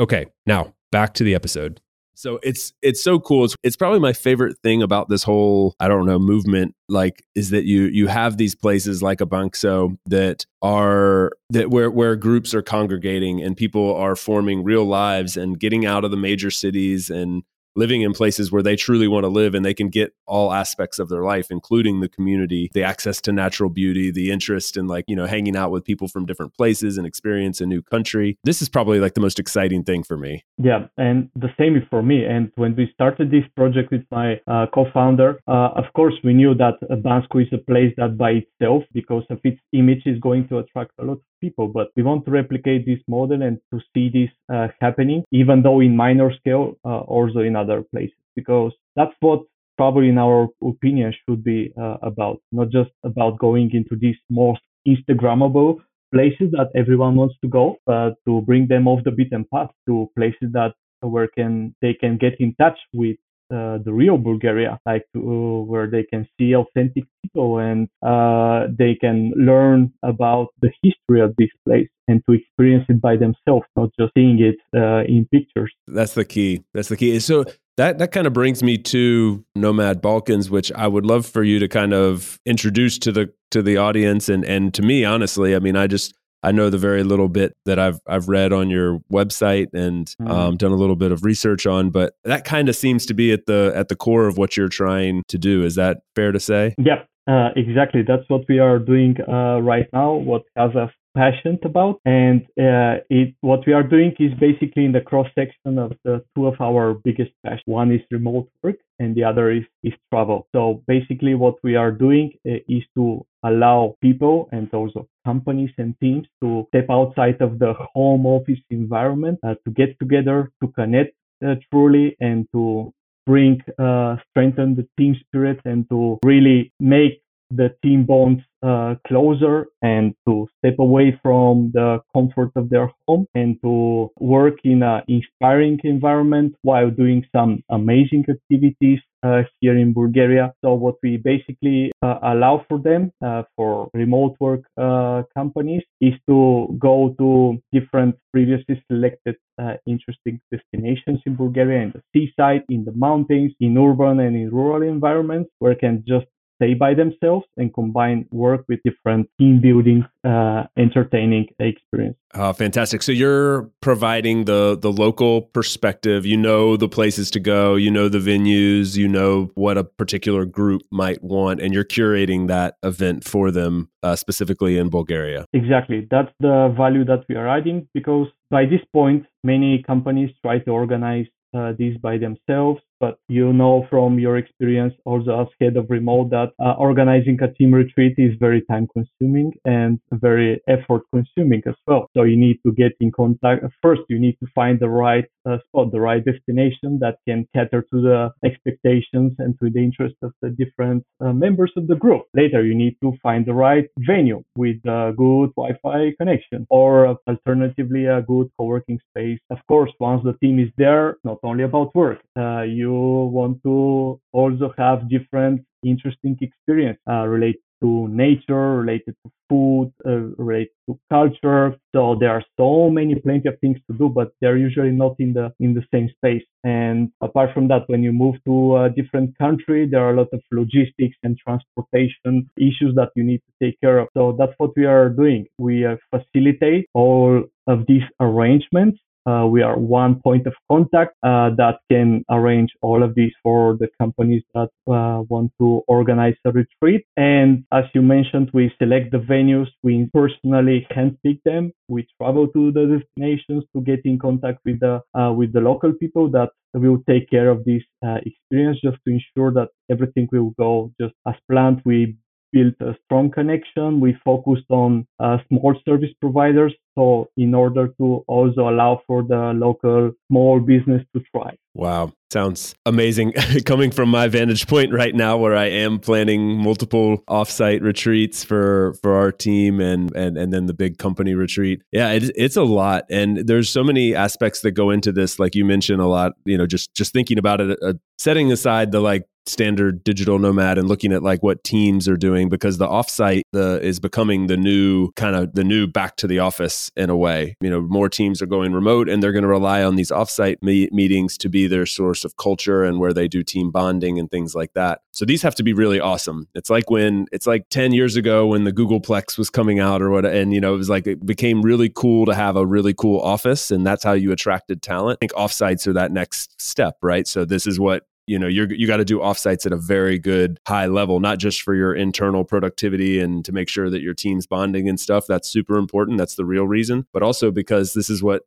Okay, 0.00 0.26
now 0.46 0.74
back 0.90 1.14
to 1.14 1.24
the 1.24 1.34
episode. 1.34 1.80
So 2.14 2.38
it's 2.42 2.72
it's 2.80 3.02
so 3.02 3.18
cool. 3.18 3.44
It's 3.44 3.56
it's 3.62 3.76
probably 3.76 3.98
my 3.98 4.12
favorite 4.12 4.56
thing 4.62 4.82
about 4.82 5.08
this 5.08 5.22
whole 5.22 5.74
I 5.80 5.88
don't 5.88 6.06
know 6.06 6.18
movement 6.18 6.74
like 6.88 7.24
is 7.34 7.50
that 7.50 7.64
you 7.64 7.84
you 7.84 8.06
have 8.06 8.36
these 8.36 8.54
places 8.54 9.02
like 9.02 9.20
a 9.20 9.26
Bansko 9.26 9.98
that 10.06 10.46
are 10.62 11.32
that 11.50 11.70
where 11.70 11.90
where 11.90 12.16
groups 12.16 12.54
are 12.54 12.62
congregating 12.62 13.42
and 13.42 13.56
people 13.56 13.94
are 13.96 14.16
forming 14.16 14.62
real 14.62 14.84
lives 14.84 15.36
and 15.36 15.58
getting 15.58 15.84
out 15.84 16.04
of 16.04 16.10
the 16.10 16.16
major 16.16 16.50
cities 16.50 17.10
and 17.10 17.42
living 17.76 18.02
in 18.02 18.12
places 18.12 18.52
where 18.52 18.62
they 18.62 18.76
truly 18.76 19.08
want 19.08 19.24
to 19.24 19.28
live 19.28 19.54
and 19.54 19.64
they 19.64 19.74
can 19.74 19.88
get 19.88 20.14
all 20.26 20.52
aspects 20.52 20.98
of 20.98 21.08
their 21.08 21.22
life 21.22 21.48
including 21.50 22.00
the 22.00 22.08
community 22.08 22.70
the 22.72 22.82
access 22.82 23.20
to 23.20 23.32
natural 23.32 23.70
beauty 23.70 24.10
the 24.10 24.30
interest 24.30 24.76
in 24.76 24.86
like 24.86 25.04
you 25.08 25.16
know 25.16 25.26
hanging 25.26 25.56
out 25.56 25.70
with 25.70 25.84
people 25.84 26.08
from 26.08 26.26
different 26.26 26.54
places 26.54 26.96
and 26.96 27.06
experience 27.06 27.60
a 27.60 27.66
new 27.66 27.82
country. 27.82 28.38
This 28.44 28.62
is 28.62 28.68
probably 28.68 29.00
like 29.00 29.14
the 29.14 29.20
most 29.20 29.38
exciting 29.38 29.84
thing 29.84 30.02
for 30.02 30.16
me. 30.16 30.44
Yeah 30.58 30.86
and 30.96 31.30
the 31.34 31.50
same 31.58 31.74
for 31.90 32.02
me. 32.02 32.24
And 32.24 32.52
when 32.56 32.76
we 32.76 32.90
started 32.94 33.30
this 33.30 33.44
project 33.56 33.90
with 33.90 34.04
my 34.10 34.40
uh, 34.46 34.66
co-founder 34.72 35.40
uh, 35.48 35.70
of 35.76 35.84
course 35.94 36.14
we 36.22 36.32
knew 36.34 36.54
that 36.54 36.74
Bansko 36.90 37.42
is 37.42 37.52
a 37.52 37.58
place 37.58 37.92
that 37.96 38.16
by 38.16 38.42
itself 38.42 38.84
because 38.92 39.24
of 39.30 39.40
its 39.44 39.60
image 39.72 40.02
is 40.06 40.18
going 40.20 40.48
to 40.48 40.58
attract 40.58 40.92
a 40.98 41.04
lot 41.04 41.14
of 41.14 41.22
people. 41.40 41.68
But 41.68 41.88
we 41.96 42.02
want 42.02 42.24
to 42.24 42.30
replicate 42.30 42.86
this 42.86 43.00
model 43.08 43.42
and 43.42 43.58
to 43.72 43.80
see 43.92 44.08
this 44.08 44.30
uh, 44.54 44.68
happening 44.80 45.24
even 45.32 45.62
though 45.62 45.80
in 45.80 45.96
minor 45.96 46.32
scale 46.34 46.74
uh, 46.84 47.00
also 47.00 47.40
in 47.40 47.56
other 47.64 47.82
places 47.92 48.22
because 48.36 48.72
that's 48.96 49.16
what 49.20 49.40
probably 49.76 50.08
in 50.08 50.18
our 50.18 50.48
opinion, 50.62 51.12
should 51.28 51.42
be 51.42 51.72
uh, 51.80 51.96
about. 52.02 52.40
Not 52.52 52.70
just 52.70 52.90
about 53.04 53.38
going 53.38 53.70
into 53.72 53.96
these 53.96 54.16
most 54.30 54.60
Instagrammable 54.86 55.78
places 56.12 56.50
that 56.52 56.70
everyone 56.76 57.16
wants 57.16 57.34
to 57.42 57.48
go, 57.48 57.76
but 57.86 58.14
to 58.26 58.42
bring 58.42 58.68
them 58.68 58.86
off 58.86 59.04
the 59.04 59.10
beaten 59.10 59.44
path 59.52 59.70
to 59.88 60.10
places 60.16 60.50
that 60.52 60.74
where 61.00 61.28
can 61.28 61.74
they 61.82 61.92
can 61.92 62.16
get 62.16 62.34
in 62.40 62.54
touch 62.54 62.78
with 62.92 63.16
the 63.50 63.92
real 63.92 64.16
Bulgaria, 64.16 64.78
like 64.86 65.04
uh, 65.16 65.20
where 65.20 65.88
they 65.88 66.04
can 66.04 66.26
see 66.38 66.54
authentic 66.54 67.04
people 67.22 67.58
and 67.58 67.88
uh, 68.04 68.66
they 68.76 68.94
can 69.00 69.32
learn 69.36 69.92
about 70.02 70.48
the 70.60 70.70
history 70.82 71.20
of 71.20 71.34
this 71.36 71.50
place 71.66 71.88
and 72.08 72.22
to 72.28 72.34
experience 72.34 72.84
it 72.88 73.00
by 73.00 73.16
themselves, 73.16 73.66
not 73.76 73.90
just 73.98 74.12
seeing 74.14 74.38
it 74.40 74.56
uh, 74.76 75.02
in 75.04 75.26
pictures. 75.32 75.72
That's 75.86 76.14
the 76.14 76.24
key. 76.24 76.64
That's 76.74 76.88
the 76.88 76.96
key. 76.96 77.18
So 77.20 77.44
that 77.76 77.98
that 77.98 78.12
kind 78.12 78.26
of 78.26 78.32
brings 78.32 78.62
me 78.62 78.78
to 78.78 79.44
Nomad 79.54 80.00
Balkans, 80.00 80.50
which 80.50 80.70
I 80.72 80.86
would 80.86 81.06
love 81.06 81.26
for 81.26 81.42
you 81.42 81.58
to 81.58 81.68
kind 81.68 81.92
of 81.92 82.38
introduce 82.46 82.98
to 83.00 83.12
the 83.12 83.32
to 83.50 83.62
the 83.62 83.76
audience 83.76 84.28
and 84.28 84.44
and 84.44 84.72
to 84.74 84.82
me, 84.82 85.04
honestly. 85.04 85.54
I 85.56 85.58
mean, 85.58 85.76
I 85.76 85.86
just 85.86 86.14
I 86.44 86.52
know 86.52 86.68
the 86.68 86.78
very 86.78 87.02
little 87.02 87.28
bit 87.28 87.56
that 87.64 87.78
I've 87.78 88.00
I've 88.06 88.28
read 88.28 88.52
on 88.52 88.70
your 88.70 89.00
website 89.12 89.68
and 89.72 90.06
mm-hmm. 90.06 90.30
um, 90.30 90.56
done 90.56 90.72
a 90.72 90.76
little 90.76 90.96
bit 90.96 91.10
of 91.10 91.24
research 91.24 91.66
on, 91.66 91.90
but 91.90 92.14
that 92.24 92.44
kind 92.44 92.68
of 92.68 92.76
seems 92.76 93.06
to 93.06 93.14
be 93.14 93.32
at 93.32 93.46
the 93.46 93.72
at 93.74 93.88
the 93.88 93.96
core 93.96 94.26
of 94.26 94.36
what 94.36 94.56
you're 94.56 94.68
trying 94.68 95.22
to 95.28 95.38
do. 95.38 95.64
Is 95.64 95.74
that 95.76 96.02
fair 96.14 96.32
to 96.32 96.40
say? 96.40 96.74
Yep, 96.78 97.08
uh, 97.26 97.48
exactly. 97.56 98.02
That's 98.06 98.28
what 98.28 98.42
we 98.48 98.58
are 98.58 98.78
doing 98.78 99.16
uh, 99.26 99.60
right 99.60 99.86
now. 99.92 100.12
What 100.12 100.42
has 100.56 100.76
us 100.76 100.90
passionate 101.14 101.64
about. 101.64 102.00
And 102.04 102.42
uh, 102.58 103.02
it, 103.08 103.34
what 103.40 103.66
we 103.66 103.72
are 103.72 103.82
doing 103.82 104.14
is 104.18 104.32
basically 104.38 104.84
in 104.84 104.92
the 104.92 105.00
cross 105.00 105.28
section 105.34 105.78
of 105.78 105.92
the 106.04 106.24
two 106.34 106.46
of 106.46 106.60
our 106.60 106.94
biggest 106.94 107.30
passions. 107.44 107.62
One 107.66 107.92
is 107.92 108.00
remote 108.10 108.48
work 108.62 108.76
and 108.98 109.14
the 109.14 109.24
other 109.24 109.50
is, 109.50 109.64
is 109.82 109.92
travel. 110.12 110.46
So 110.54 110.82
basically 110.86 111.34
what 111.34 111.56
we 111.62 111.76
are 111.76 111.90
doing 111.90 112.32
uh, 112.46 112.56
is 112.68 112.82
to 112.96 113.24
allow 113.42 113.96
people 114.00 114.48
and 114.52 114.72
also 114.72 115.08
companies 115.24 115.70
and 115.78 115.94
teams 116.00 116.26
to 116.42 116.66
step 116.68 116.86
outside 116.90 117.40
of 117.40 117.58
the 117.58 117.74
home 117.94 118.26
office 118.26 118.60
environment, 118.70 119.38
uh, 119.42 119.54
to 119.64 119.70
get 119.70 119.98
together, 119.98 120.50
to 120.62 120.68
connect 120.68 121.14
uh, 121.44 121.54
truly 121.70 122.16
and 122.20 122.46
to 122.52 122.92
bring, 123.26 123.60
uh, 123.78 124.16
strengthen 124.30 124.76
the 124.76 124.86
team 124.98 125.16
spirit 125.26 125.58
and 125.64 125.88
to 125.88 126.18
really 126.24 126.72
make 126.78 127.23
the 127.50 127.74
team 127.82 128.04
bonds 128.04 128.42
uh, 128.62 128.94
closer 129.06 129.66
and 129.82 130.14
to 130.26 130.48
step 130.58 130.76
away 130.78 131.18
from 131.22 131.70
the 131.74 132.00
comfort 132.14 132.50
of 132.56 132.70
their 132.70 132.90
home 133.06 133.26
and 133.34 133.60
to 133.62 134.10
work 134.18 134.54
in 134.64 134.82
an 134.82 135.02
inspiring 135.08 135.78
environment 135.84 136.54
while 136.62 136.90
doing 136.90 137.24
some 137.34 137.62
amazing 137.70 138.24
activities 138.28 139.00
uh, 139.22 139.42
here 139.60 139.76
in 139.76 139.92
Bulgaria. 139.92 140.52
So 140.62 140.74
what 140.74 140.96
we 141.02 141.16
basically 141.16 141.92
uh, 142.02 142.18
allow 142.22 142.64
for 142.68 142.78
them 142.78 143.12
uh, 143.24 143.42
for 143.56 143.88
remote 143.94 144.36
work 144.40 144.62
uh, 144.76 145.22
companies 145.34 145.82
is 146.00 146.14
to 146.28 146.74
go 146.78 147.14
to 147.18 147.58
different 147.72 148.16
previously 148.32 148.82
selected 148.90 149.36
uh, 149.58 149.74
interesting 149.86 150.40
destinations 150.50 151.20
in 151.26 151.36
Bulgaria, 151.36 151.82
in 151.82 151.92
the 151.92 152.02
seaside, 152.12 152.64
in 152.68 152.84
the 152.84 152.92
mountains, 152.92 153.52
in 153.60 153.78
urban 153.78 154.20
and 154.20 154.36
in 154.36 154.50
rural 154.50 154.82
environments 154.82 155.50
where 155.58 155.74
can 155.74 156.04
just 156.06 156.26
stay 156.56 156.74
by 156.74 156.94
themselves 156.94 157.46
and 157.56 157.72
combine 157.72 158.26
work 158.32 158.64
with 158.68 158.80
different 158.84 159.28
team 159.38 159.60
building, 159.60 160.04
uh, 160.24 160.64
entertaining 160.76 161.46
experience. 161.58 162.16
Oh, 162.34 162.52
fantastic! 162.52 163.02
So 163.02 163.12
you're 163.12 163.70
providing 163.80 164.44
the 164.44 164.76
the 164.80 164.92
local 164.92 165.42
perspective. 165.42 166.26
You 166.26 166.36
know 166.36 166.76
the 166.76 166.88
places 166.88 167.30
to 167.32 167.40
go. 167.40 167.74
You 167.76 167.90
know 167.90 168.08
the 168.08 168.18
venues. 168.18 168.96
You 168.96 169.08
know 169.08 169.50
what 169.54 169.78
a 169.78 169.84
particular 169.84 170.44
group 170.44 170.82
might 170.90 171.22
want, 171.22 171.60
and 171.60 171.72
you're 171.72 171.84
curating 171.84 172.48
that 172.48 172.76
event 172.82 173.24
for 173.24 173.50
them 173.50 173.88
uh, 174.02 174.16
specifically 174.16 174.78
in 174.78 174.88
Bulgaria. 174.88 175.46
Exactly. 175.52 176.06
That's 176.10 176.32
the 176.40 176.74
value 176.76 177.04
that 177.04 177.24
we 177.28 177.36
are 177.36 177.48
adding 177.48 177.88
because 177.94 178.28
by 178.50 178.64
this 178.66 178.80
point, 178.92 179.26
many 179.42 179.82
companies 179.82 180.30
try 180.42 180.58
to 180.60 180.70
organize 180.70 181.26
uh, 181.54 181.72
these 181.78 181.96
by 181.98 182.18
themselves 182.18 182.80
but 183.04 183.18
you 183.28 183.52
know 183.52 183.86
from 183.90 184.18
your 184.18 184.36
experience 184.38 184.94
also 185.04 185.30
as 185.42 185.48
head 185.60 185.76
of 185.76 185.84
remote 185.90 186.28
that 186.30 186.50
uh, 186.64 186.72
organizing 186.88 187.36
a 187.42 187.52
team 187.52 187.70
retreat 187.82 188.14
is 188.16 188.32
very 188.46 188.62
time 188.70 188.86
consuming 188.96 189.52
and 189.66 190.00
very 190.26 190.50
effort 190.68 191.02
consuming 191.12 191.62
as 191.66 191.78
well. 191.86 192.02
So 192.16 192.22
you 192.22 192.36
need 192.46 192.58
to 192.64 192.72
get 192.72 192.92
in 193.00 193.10
contact. 193.12 193.64
First, 193.82 194.02
you 194.08 194.18
need 194.18 194.36
to 194.42 194.46
find 194.54 194.80
the 194.80 194.88
right 194.88 195.26
uh, 195.46 195.58
spot, 195.68 195.92
the 195.92 196.00
right 196.00 196.24
destination 196.24 196.98
that 197.00 197.18
can 197.26 197.46
cater 197.54 197.82
to 197.92 198.00
the 198.00 198.30
expectations 198.44 199.32
and 199.38 199.58
to 199.60 199.70
the 199.70 199.80
interest 199.80 200.16
of 200.22 200.32
the 200.42 200.50
different 200.50 201.04
uh, 201.20 201.32
members 201.32 201.72
of 201.76 201.86
the 201.86 201.96
group. 201.96 202.24
Later, 202.34 202.64
you 202.64 202.74
need 202.74 202.96
to 203.02 203.12
find 203.22 203.46
the 203.46 203.54
right 203.54 203.88
venue 203.98 204.42
with 204.56 204.76
a 204.86 205.12
good 205.16 205.50
Wi-Fi 205.56 206.12
connection 206.18 206.66
or 206.70 207.16
alternatively 207.26 208.06
a 208.06 208.22
good 208.22 208.48
co-working 208.58 208.98
space. 209.10 209.38
Of 209.50 209.58
course, 209.68 209.92
once 210.00 210.22
the 210.24 210.34
team 210.42 210.58
is 210.58 210.70
there, 210.76 211.16
not 211.24 211.38
only 211.42 211.64
about 211.64 211.94
work, 211.94 212.18
uh, 212.38 212.62
you 212.62 212.92
want 212.92 213.62
to 213.64 214.20
also 214.32 214.72
have 214.78 215.08
different 215.08 215.64
interesting 215.84 216.36
experience 216.40 216.98
uh, 217.08 217.26
related 217.26 217.60
to 217.82 218.08
nature, 218.08 218.76
related 218.78 219.14
to 219.24 219.30
food, 219.48 219.92
uh, 220.06 220.32
related 220.42 220.74
to 220.88 220.98
culture. 221.10 221.76
So 221.94 222.16
there 222.18 222.30
are 222.30 222.44
so 222.58 222.90
many, 222.90 223.14
plenty 223.16 223.48
of 223.48 223.58
things 223.60 223.78
to 223.90 223.96
do, 223.96 224.08
but 224.08 224.32
they're 224.40 224.56
usually 224.56 224.90
not 224.90 225.16
in 225.18 225.32
the 225.32 225.52
in 225.60 225.74
the 225.74 225.84
same 225.92 226.08
space. 226.16 226.44
And 226.64 227.10
apart 227.20 227.50
from 227.54 227.68
that, 227.68 227.82
when 227.88 228.02
you 228.02 228.12
move 228.12 228.36
to 228.46 228.76
a 228.76 228.90
different 228.90 229.36
country, 229.38 229.86
there 229.88 230.04
are 230.04 230.14
a 230.14 230.16
lot 230.16 230.28
of 230.32 230.42
logistics 230.50 231.16
and 231.22 231.36
transportation 231.38 232.50
issues 232.56 232.94
that 232.96 233.10
you 233.16 233.24
need 233.24 233.42
to 233.48 233.52
take 233.64 233.80
care 233.80 233.98
of. 233.98 234.08
So 234.14 234.36
that's 234.38 234.54
what 234.58 234.70
we 234.76 234.84
are 234.86 235.08
doing. 235.08 235.46
We 235.58 235.84
uh, 235.84 235.96
facilitate 236.10 236.86
all 236.94 237.44
of 237.66 237.86
these 237.86 238.02
arrangements 238.20 238.98
uh, 239.26 239.46
we 239.50 239.62
are 239.62 239.78
one 239.78 240.20
point 240.20 240.46
of 240.46 240.54
contact 240.70 241.14
uh, 241.22 241.50
that 241.56 241.78
can 241.90 242.24
arrange 242.30 242.70
all 242.82 243.02
of 243.02 243.14
these 243.14 243.32
for 243.42 243.76
the 243.78 243.88
companies 244.00 244.42
that 244.54 244.68
uh, 244.88 245.22
want 245.28 245.50
to 245.58 245.82
organize 245.88 246.34
a 246.44 246.52
retreat. 246.52 247.04
And 247.16 247.64
as 247.72 247.84
you 247.94 248.02
mentioned, 248.02 248.50
we 248.52 248.72
select 248.78 249.12
the 249.12 249.18
venues. 249.18 249.68
We 249.82 250.08
personally 250.12 250.86
handpick 250.90 251.40
them. 251.44 251.72
We 251.88 252.06
travel 252.20 252.48
to 252.48 252.72
the 252.72 252.98
destinations 252.98 253.64
to 253.74 253.80
get 253.82 254.00
in 254.04 254.18
contact 254.18 254.58
with 254.64 254.80
the 254.80 255.00
uh, 255.18 255.32
with 255.32 255.52
the 255.52 255.60
local 255.60 255.92
people 255.92 256.30
that 256.30 256.50
will 256.74 256.98
take 257.08 257.30
care 257.30 257.48
of 257.50 257.64
this 257.64 257.82
uh, 258.04 258.18
experience, 258.26 258.78
just 258.82 258.98
to 259.06 259.12
ensure 259.12 259.52
that 259.52 259.68
everything 259.90 260.28
will 260.32 260.50
go 260.58 260.92
just 261.00 261.14
as 261.26 261.34
planned. 261.50 261.80
We 261.84 262.16
built 262.52 262.74
a 262.80 262.94
strong 263.04 263.30
connection. 263.30 264.00
We 264.00 264.16
focused 264.24 264.70
on 264.70 265.06
uh, 265.20 265.38
small 265.48 265.74
service 265.86 266.10
providers. 266.20 266.72
So 266.96 267.28
in 267.36 267.54
order 267.54 267.88
to 267.88 268.24
also 268.26 268.68
allow 268.68 269.02
for 269.06 269.22
the 269.22 269.52
local 269.54 270.12
small 270.28 270.60
business 270.60 271.02
to 271.14 271.22
thrive. 271.32 271.58
Wow. 271.74 272.12
Sounds 272.32 272.74
amazing 272.86 273.32
coming 273.64 273.90
from 273.90 274.08
my 274.08 274.28
vantage 274.28 274.66
point 274.66 274.92
right 274.92 275.14
now 275.14 275.36
where 275.36 275.56
I 275.56 275.66
am 275.66 275.98
planning 275.98 276.56
multiple 276.56 277.22
offsite 277.28 277.82
retreats 277.82 278.44
for 278.44 278.94
for 279.02 279.14
our 279.14 279.32
team 279.32 279.80
and 279.80 280.14
and 280.14 280.36
and 280.36 280.52
then 280.52 280.66
the 280.66 280.74
big 280.74 280.98
company 280.98 281.34
retreat. 281.34 281.82
Yeah, 281.92 282.10
it, 282.10 282.30
it's 282.36 282.56
a 282.56 282.62
lot 282.62 283.04
and 283.10 283.38
there's 283.38 283.70
so 283.70 283.82
many 283.82 284.14
aspects 284.14 284.60
that 284.60 284.72
go 284.72 284.90
into 284.90 285.12
this 285.12 285.38
like 285.38 285.54
you 285.54 285.64
mentioned 285.64 286.00
a 286.00 286.06
lot, 286.06 286.32
you 286.44 286.56
know, 286.56 286.66
just 286.66 286.94
just 286.94 287.12
thinking 287.12 287.38
about 287.38 287.60
it 287.60 287.78
uh, 287.82 287.94
setting 288.18 288.52
aside 288.52 288.92
the 288.92 289.00
like 289.00 289.26
standard 289.46 290.02
digital 290.04 290.38
nomad 290.38 290.78
and 290.78 290.88
looking 290.88 291.12
at 291.12 291.22
like 291.22 291.42
what 291.42 291.62
teams 291.64 292.08
are 292.08 292.16
doing 292.16 292.48
because 292.48 292.78
the 292.78 292.86
offsite 292.86 293.42
the 293.52 293.78
is 293.82 294.00
becoming 294.00 294.46
the 294.46 294.56
new 294.56 295.10
kind 295.16 295.36
of 295.36 295.52
the 295.54 295.64
new 295.64 295.86
back 295.86 296.16
to 296.16 296.26
the 296.26 296.38
office 296.38 296.83
in 296.96 297.10
a 297.10 297.16
way. 297.16 297.56
You 297.60 297.70
know 297.70 297.80
more 297.80 298.08
teams 298.08 298.42
are 298.42 298.46
going 298.46 298.72
remote 298.72 299.08
and 299.08 299.22
they're 299.22 299.32
going 299.32 299.42
to 299.42 299.48
rely 299.48 299.82
on 299.82 299.96
these 299.96 300.10
offsite 300.10 300.56
me- 300.62 300.88
meetings 300.92 301.38
to 301.38 301.48
be 301.48 301.66
their 301.66 301.86
source 301.86 302.24
of 302.24 302.36
culture 302.36 302.84
and 302.84 302.98
where 302.98 303.12
they 303.12 303.28
do 303.28 303.42
team 303.42 303.70
bonding 303.70 304.18
and 304.18 304.30
things 304.30 304.54
like 304.54 304.72
that. 304.74 305.00
So 305.12 305.24
these 305.24 305.42
have 305.42 305.54
to 305.56 305.62
be 305.62 305.72
really 305.72 306.00
awesome. 306.00 306.48
It's 306.54 306.70
like 306.70 306.90
when 306.90 307.26
it's 307.32 307.46
like 307.46 307.68
10 307.70 307.92
years 307.92 308.16
ago 308.16 308.46
when 308.46 308.64
the 308.64 308.72
googleplex 308.72 309.38
was 309.38 309.50
coming 309.50 309.78
out 309.78 310.02
or 310.02 310.10
what 310.10 310.24
and 310.24 310.52
you 310.52 310.60
know 310.60 310.74
it 310.74 310.78
was 310.78 310.90
like 310.90 311.06
it 311.06 311.24
became 311.24 311.62
really 311.62 311.90
cool 311.94 312.26
to 312.26 312.34
have 312.34 312.56
a 312.56 312.66
really 312.66 312.94
cool 312.94 313.20
office 313.20 313.70
and 313.70 313.86
that's 313.86 314.04
how 314.04 314.12
you 314.12 314.32
attracted 314.32 314.82
talent. 314.82 315.18
I 315.18 315.26
think 315.26 315.32
offsites 315.32 315.86
are 315.86 315.92
that 315.94 316.12
next 316.12 316.60
step 316.60 316.96
right? 317.02 317.26
So 317.26 317.44
this 317.44 317.66
is 317.66 317.78
what 317.78 318.04
you 318.26 318.38
know 318.38 318.46
you're 318.46 318.72
you 318.72 318.86
got 318.86 318.98
to 318.98 319.04
do 319.04 319.18
offsites 319.18 319.66
at 319.66 319.72
a 319.72 319.76
very 319.76 320.18
good 320.18 320.58
high 320.66 320.86
level 320.86 321.20
not 321.20 321.38
just 321.38 321.62
for 321.62 321.74
your 321.74 321.94
internal 321.94 322.44
productivity 322.44 323.20
and 323.20 323.44
to 323.44 323.52
make 323.52 323.68
sure 323.68 323.90
that 323.90 324.00
your 324.00 324.14
team's 324.14 324.46
bonding 324.46 324.88
and 324.88 324.98
stuff. 324.98 325.26
That's 325.26 325.48
super 325.48 325.76
important. 325.76 326.18
That's 326.18 326.36
the 326.36 326.44
real 326.44 326.66
reason. 326.66 327.06
But 327.12 327.22
also 327.22 327.50
because 327.50 327.92
this 327.94 328.08
is 328.08 328.22
what 328.22 328.42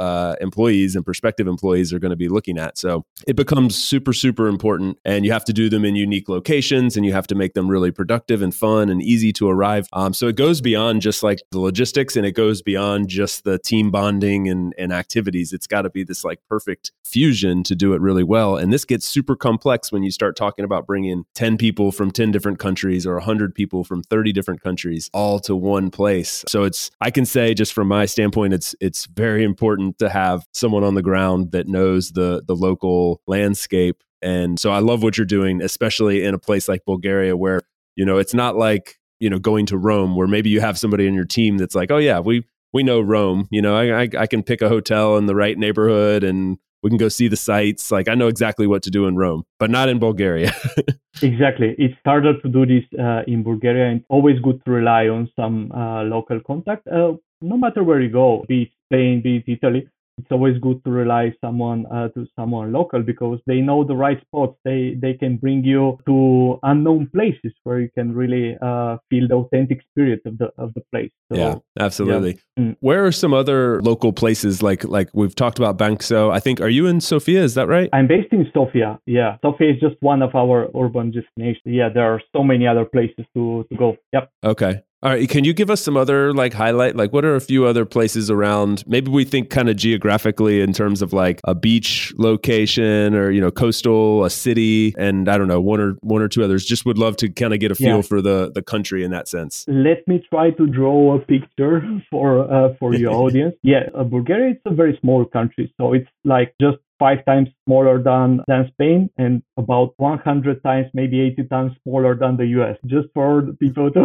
uh, 0.00 0.34
employees 0.40 0.96
and 0.96 1.04
prospective 1.04 1.46
employees 1.46 1.92
are 1.92 1.98
going 1.98 2.10
to 2.10 2.16
be 2.16 2.28
looking 2.28 2.58
at. 2.58 2.78
So 2.78 3.04
it 3.28 3.36
becomes 3.36 3.76
super, 3.76 4.14
super 4.14 4.48
important. 4.48 4.98
And 5.04 5.26
you 5.26 5.32
have 5.32 5.44
to 5.44 5.52
do 5.52 5.68
them 5.68 5.84
in 5.84 5.94
unique 5.94 6.28
locations 6.28 6.96
and 6.96 7.04
you 7.04 7.12
have 7.12 7.26
to 7.26 7.34
make 7.34 7.52
them 7.52 7.68
really 7.68 7.90
productive 7.90 8.40
and 8.40 8.54
fun 8.54 8.88
and 8.88 9.02
easy 9.02 9.30
to 9.34 9.48
arrive. 9.48 9.86
Um, 9.92 10.14
so 10.14 10.26
it 10.26 10.36
goes 10.36 10.62
beyond 10.62 11.02
just 11.02 11.22
like 11.22 11.40
the 11.50 11.60
logistics 11.60 12.16
and 12.16 12.24
it 12.24 12.32
goes 12.32 12.62
beyond 12.62 13.08
just 13.08 13.44
the 13.44 13.58
team 13.58 13.90
bonding 13.90 14.48
and, 14.48 14.74
and 14.78 14.90
activities. 14.90 15.52
It's 15.52 15.66
got 15.66 15.82
to 15.82 15.90
be 15.90 16.02
this 16.02 16.24
like 16.24 16.40
perfect 16.48 16.92
fusion 17.04 17.62
to 17.64 17.74
do 17.74 17.92
it 17.92 18.00
really 18.00 18.24
well. 18.24 18.56
And 18.56 18.72
this 18.72 18.86
gets 18.86 19.06
super 19.06 19.36
complex 19.36 19.92
when 19.92 20.02
you 20.02 20.10
start 20.10 20.34
talking 20.34 20.64
about 20.64 20.86
bringing 20.86 21.24
10 21.34 21.58
people 21.58 21.92
from 21.92 22.10
10 22.10 22.30
different 22.30 22.58
countries 22.58 23.06
or 23.06 23.14
100 23.14 23.54
people 23.54 23.84
from 23.84 24.02
30 24.02 24.32
different 24.32 24.62
countries 24.62 25.10
all 25.12 25.38
to 25.40 25.54
one 25.54 25.90
place. 25.90 26.42
So 26.48 26.64
it's, 26.64 26.90
I 27.02 27.10
can 27.10 27.26
say 27.26 27.52
just 27.52 27.74
from 27.74 27.88
my 27.88 28.06
standpoint, 28.06 28.54
it's, 28.54 28.74
it's 28.80 29.04
very 29.04 29.44
important 29.44 29.89
to 29.98 30.08
have 30.08 30.44
someone 30.52 30.84
on 30.84 30.94
the 30.94 31.02
ground 31.02 31.52
that 31.52 31.68
knows 31.68 32.12
the, 32.12 32.42
the 32.46 32.54
local 32.54 33.20
landscape. 33.26 34.02
And 34.22 34.58
so 34.58 34.70
I 34.70 34.80
love 34.80 35.02
what 35.02 35.16
you're 35.16 35.24
doing, 35.24 35.62
especially 35.62 36.24
in 36.24 36.34
a 36.34 36.38
place 36.38 36.68
like 36.68 36.84
Bulgaria 36.84 37.36
where, 37.36 37.62
you 37.96 38.04
know, 38.04 38.18
it's 38.18 38.34
not 38.34 38.56
like, 38.56 38.98
you 39.18 39.30
know, 39.30 39.38
going 39.38 39.66
to 39.66 39.78
Rome 39.78 40.16
where 40.16 40.28
maybe 40.28 40.50
you 40.50 40.60
have 40.60 40.78
somebody 40.78 41.06
in 41.06 41.14
your 41.14 41.24
team 41.24 41.58
that's 41.58 41.74
like, 41.74 41.90
oh 41.90 41.98
yeah, 41.98 42.20
we, 42.20 42.44
we 42.72 42.82
know 42.82 43.00
Rome. 43.00 43.48
You 43.50 43.62
know, 43.62 43.76
I, 43.76 44.02
I, 44.02 44.08
I 44.18 44.26
can 44.26 44.42
pick 44.42 44.62
a 44.62 44.68
hotel 44.68 45.16
in 45.16 45.26
the 45.26 45.34
right 45.34 45.56
neighborhood 45.56 46.22
and 46.22 46.58
we 46.82 46.90
can 46.90 46.98
go 46.98 47.08
see 47.08 47.28
the 47.28 47.36
sites. 47.36 47.90
Like 47.90 48.08
I 48.08 48.14
know 48.14 48.28
exactly 48.28 48.66
what 48.66 48.82
to 48.84 48.90
do 48.90 49.06
in 49.06 49.16
Rome, 49.16 49.44
but 49.58 49.70
not 49.70 49.88
in 49.88 49.98
Bulgaria. 49.98 50.52
exactly. 51.22 51.74
It's 51.78 51.94
harder 52.04 52.40
to 52.40 52.48
do 52.48 52.66
this 52.66 52.84
uh, 52.98 53.22
in 53.26 53.42
Bulgaria 53.42 53.90
and 53.90 54.04
always 54.08 54.38
good 54.40 54.64
to 54.64 54.70
rely 54.70 55.08
on 55.08 55.30
some 55.36 55.72
uh, 55.72 56.02
local 56.04 56.40
contact. 56.40 56.86
Uh, 56.88 57.12
no 57.42 57.56
matter 57.56 57.82
where 57.82 58.00
you 58.00 58.10
go, 58.10 58.44
be 58.48 58.62
it 58.62 58.68
Spain, 58.90 59.22
be 59.22 59.36
it 59.36 59.44
Italy, 59.46 59.88
it's 60.20 60.30
always 60.30 60.58
good 60.58 60.82
to 60.84 60.90
rely 60.90 61.32
someone 61.40 61.86
uh, 61.86 62.08
to 62.08 62.26
someone 62.36 62.72
local 62.72 63.02
because 63.02 63.38
they 63.46 63.60
know 63.60 63.84
the 63.84 63.96
right 63.96 64.20
spots. 64.20 64.56
They 64.64 64.96
they 65.00 65.14
can 65.14 65.36
bring 65.36 65.64
you 65.64 65.98
to 66.06 66.58
unknown 66.62 67.08
places 67.14 67.52
where 67.64 67.80
you 67.80 67.90
can 67.94 68.14
really 68.14 68.56
uh, 68.60 68.98
feel 69.08 69.28
the 69.28 69.34
authentic 69.34 69.80
spirit 69.90 70.20
of 70.26 70.38
the 70.38 70.50
of 70.58 70.74
the 70.74 70.82
place. 70.92 71.10
So, 71.32 71.38
yeah, 71.38 71.54
absolutely. 71.78 72.38
Yeah. 72.56 72.64
Mm. 72.64 72.76
Where 72.80 73.06
are 73.06 73.12
some 73.12 73.32
other 73.32 73.80
local 73.82 74.12
places 74.12 74.62
like 74.62 74.84
like 74.84 75.08
we've 75.14 75.34
talked 75.34 75.58
about 75.58 75.78
Bansko? 75.78 76.30
I 76.30 76.40
think 76.40 76.60
are 76.60 76.68
you 76.68 76.86
in 76.86 77.00
Sofia? 77.00 77.42
Is 77.42 77.54
that 77.54 77.68
right? 77.68 77.88
I'm 77.92 78.06
based 78.06 78.32
in 78.32 78.46
Sofia. 78.52 78.98
Yeah, 79.06 79.36
Sofia 79.42 79.72
is 79.72 79.80
just 79.80 79.96
one 80.00 80.22
of 80.22 80.34
our 80.34 80.68
urban 80.76 81.12
destinations. 81.12 81.62
Yeah, 81.64 81.88
there 81.88 82.12
are 82.12 82.20
so 82.36 82.42
many 82.44 82.66
other 82.66 82.84
places 82.84 83.24
to 83.34 83.64
to 83.70 83.76
go. 83.76 83.96
Yep. 84.12 84.30
Okay. 84.44 84.82
All 85.02 85.10
right, 85.10 85.26
can 85.30 85.44
you 85.44 85.54
give 85.54 85.70
us 85.70 85.80
some 85.80 85.96
other 85.96 86.34
like 86.34 86.52
highlight? 86.52 86.94
Like, 86.94 87.10
what 87.10 87.24
are 87.24 87.34
a 87.34 87.40
few 87.40 87.64
other 87.64 87.86
places 87.86 88.30
around? 88.30 88.84
Maybe 88.86 89.10
we 89.10 89.24
think 89.24 89.48
kind 89.48 89.70
of 89.70 89.76
geographically 89.76 90.60
in 90.60 90.74
terms 90.74 91.00
of 91.00 91.14
like 91.14 91.40
a 91.44 91.54
beach 91.54 92.12
location 92.18 93.14
or 93.14 93.30
you 93.30 93.40
know 93.40 93.50
coastal, 93.50 94.26
a 94.26 94.30
city, 94.30 94.94
and 94.98 95.26
I 95.30 95.38
don't 95.38 95.48
know 95.48 95.58
one 95.58 95.80
or 95.80 95.92
one 96.02 96.20
or 96.20 96.28
two 96.28 96.44
others. 96.44 96.66
Just 96.66 96.84
would 96.84 96.98
love 96.98 97.16
to 97.16 97.30
kind 97.30 97.54
of 97.54 97.60
get 97.60 97.72
a 97.72 97.74
feel 97.74 97.96
yeah. 97.96 98.02
for 98.02 98.20
the 98.20 98.52
the 98.54 98.60
country 98.60 99.02
in 99.02 99.10
that 99.12 99.26
sense. 99.26 99.64
Let 99.68 100.06
me 100.06 100.22
try 100.28 100.50
to 100.50 100.66
draw 100.66 101.16
a 101.16 101.18
picture 101.20 101.80
for 102.10 102.52
uh, 102.52 102.74
for 102.78 102.94
your 102.94 103.12
audience. 103.24 103.54
Yeah, 103.62 103.88
uh, 103.98 104.04
Bulgaria 104.04 104.50
is 104.50 104.60
a 104.66 104.74
very 104.74 104.98
small 105.00 105.24
country, 105.24 105.72
so 105.78 105.94
it's 105.94 106.10
like 106.24 106.54
just 106.60 106.76
five 107.00 107.24
times 107.24 107.48
smaller 107.66 108.00
than, 108.00 108.40
than 108.46 108.70
Spain 108.72 109.10
and 109.16 109.42
about 109.56 109.94
100 109.96 110.62
times, 110.62 110.86
maybe 110.94 111.20
80 111.20 111.44
times 111.44 111.72
smaller 111.82 112.14
than 112.14 112.36
the 112.36 112.46
US, 112.58 112.76
just 112.86 113.08
for 113.14 113.42
people 113.58 113.90
to, 113.90 114.02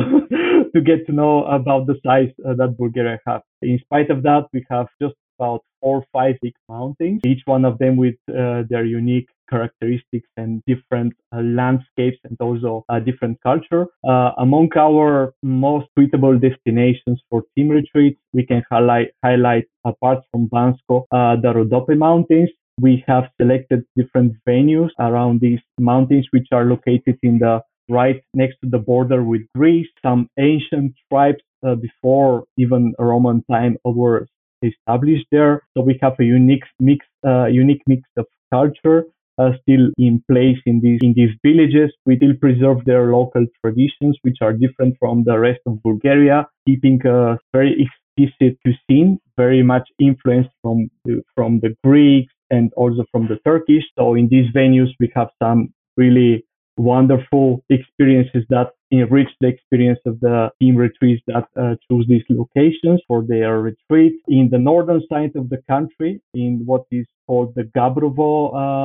to 0.73 0.81
get 0.81 1.05
to 1.08 1.12
know 1.12 1.43
about 1.45 1.86
the 1.86 1.99
size 2.03 2.31
uh, 2.47 2.55
that 2.55 2.77
Bulgaria 2.77 3.19
has. 3.27 3.41
In 3.62 3.77
spite 3.79 4.10
of 4.10 4.23
that, 4.23 4.47
we 4.53 4.65
have 4.71 4.88
just 4.99 5.15
about 5.38 5.62
four 5.81 5.97
or 5.97 6.05
five 6.13 6.36
big 6.41 6.53
mountains, 6.69 7.21
each 7.25 7.41
one 7.45 7.65
of 7.65 7.77
them 7.77 7.97
with 7.97 8.15
uh, 8.29 8.63
their 8.69 8.86
unique 8.86 9.27
characteristics 9.49 10.27
and 10.38 10.62
different 10.65 11.13
uh, 11.36 11.41
landscapes 11.41 12.17
and 12.23 12.38
also 12.39 12.84
a 12.89 12.99
different 12.99 13.38
culture. 13.41 13.86
Uh, 14.08 14.31
among 14.39 14.69
our 14.77 15.34
most 15.43 15.88
suitable 15.97 16.39
destinations 16.39 17.21
for 17.29 17.43
team 17.55 17.69
retreats, 17.69 18.19
we 18.34 18.45
can 18.45 18.63
highlight, 18.71 19.10
highlight 19.23 19.65
apart 19.86 20.19
from 20.31 20.47
Bansko, 20.49 21.05
uh, 21.12 21.36
the 21.36 21.53
Rhodope 21.53 21.95
Mountains, 21.97 22.49
we 22.79 23.03
have 23.07 23.25
selected 23.39 23.83
different 23.95 24.33
venues 24.47 24.89
around 24.99 25.41
these 25.41 25.59
mountains, 25.79 26.27
which 26.31 26.47
are 26.51 26.65
located 26.65 27.17
in 27.23 27.39
the 27.39 27.61
right 27.89 28.21
next 28.33 28.57
to 28.63 28.69
the 28.69 28.79
border 28.79 29.23
with 29.23 29.41
Greece. 29.55 29.88
Some 30.03 30.27
ancient 30.39 30.93
tribes 31.11 31.43
uh, 31.65 31.75
before 31.75 32.45
even 32.57 32.93
Roman 32.99 33.43
time 33.49 33.77
were 33.85 34.27
established 34.63 35.27
there. 35.31 35.61
So 35.75 35.83
we 35.83 35.99
have 36.01 36.13
a 36.19 36.23
unique 36.23 36.63
mix, 36.79 37.05
uh, 37.25 37.45
unique 37.45 37.83
mix 37.88 38.01
of 38.17 38.25
culture 38.51 39.05
uh, 39.38 39.51
still 39.61 39.89
in 39.97 40.23
place 40.29 40.57
in 40.65 40.79
these 40.81 40.99
in 41.01 41.13
these 41.13 41.33
villages. 41.43 41.91
We 42.05 42.17
still 42.17 42.35
preserve 42.39 42.85
their 42.85 43.11
local 43.11 43.45
traditions, 43.61 44.17
which 44.21 44.38
are 44.41 44.53
different 44.53 44.95
from 44.99 45.23
the 45.23 45.38
rest 45.39 45.59
of 45.65 45.81
Bulgaria, 45.83 46.47
keeping 46.67 47.05
a 47.05 47.38
very 47.53 47.73
explicit 47.83 48.57
cuisine, 48.63 49.19
very 49.38 49.61
much 49.61 49.88
influenced 49.99 50.51
from 50.61 50.89
the, 51.03 51.21
from 51.35 51.59
the 51.59 51.75
Greeks, 51.83 52.33
and 52.49 52.71
also 52.75 53.05
from 53.12 53.27
the 53.27 53.38
Turkish. 53.45 53.84
So 53.97 54.15
in 54.15 54.27
these 54.29 54.51
venues, 54.53 54.89
we 54.99 55.12
have 55.15 55.29
some 55.41 55.73
really 55.97 56.45
wonderful 56.77 57.63
experiences 57.69 58.43
that 58.49 58.71
enrich 58.91 59.29
the 59.39 59.47
experience 59.47 59.99
of 60.05 60.19
the 60.19 60.49
team 60.60 60.75
retreats 60.75 61.23
that 61.27 61.47
uh, 61.58 61.75
choose 61.89 62.05
these 62.08 62.23
locations 62.29 63.01
for 63.08 63.23
their 63.25 63.62
retreat. 63.62 64.13
In 64.27 64.49
the 64.51 64.60
northern 64.60 65.01
side 65.10 65.31
of 65.36 65.49
the 65.49 65.62
country, 65.69 66.21
in 66.34 66.63
what 66.65 66.84
is 66.91 67.05
called 67.27 67.55
the 67.55 67.63
Gabrovo 67.63 68.34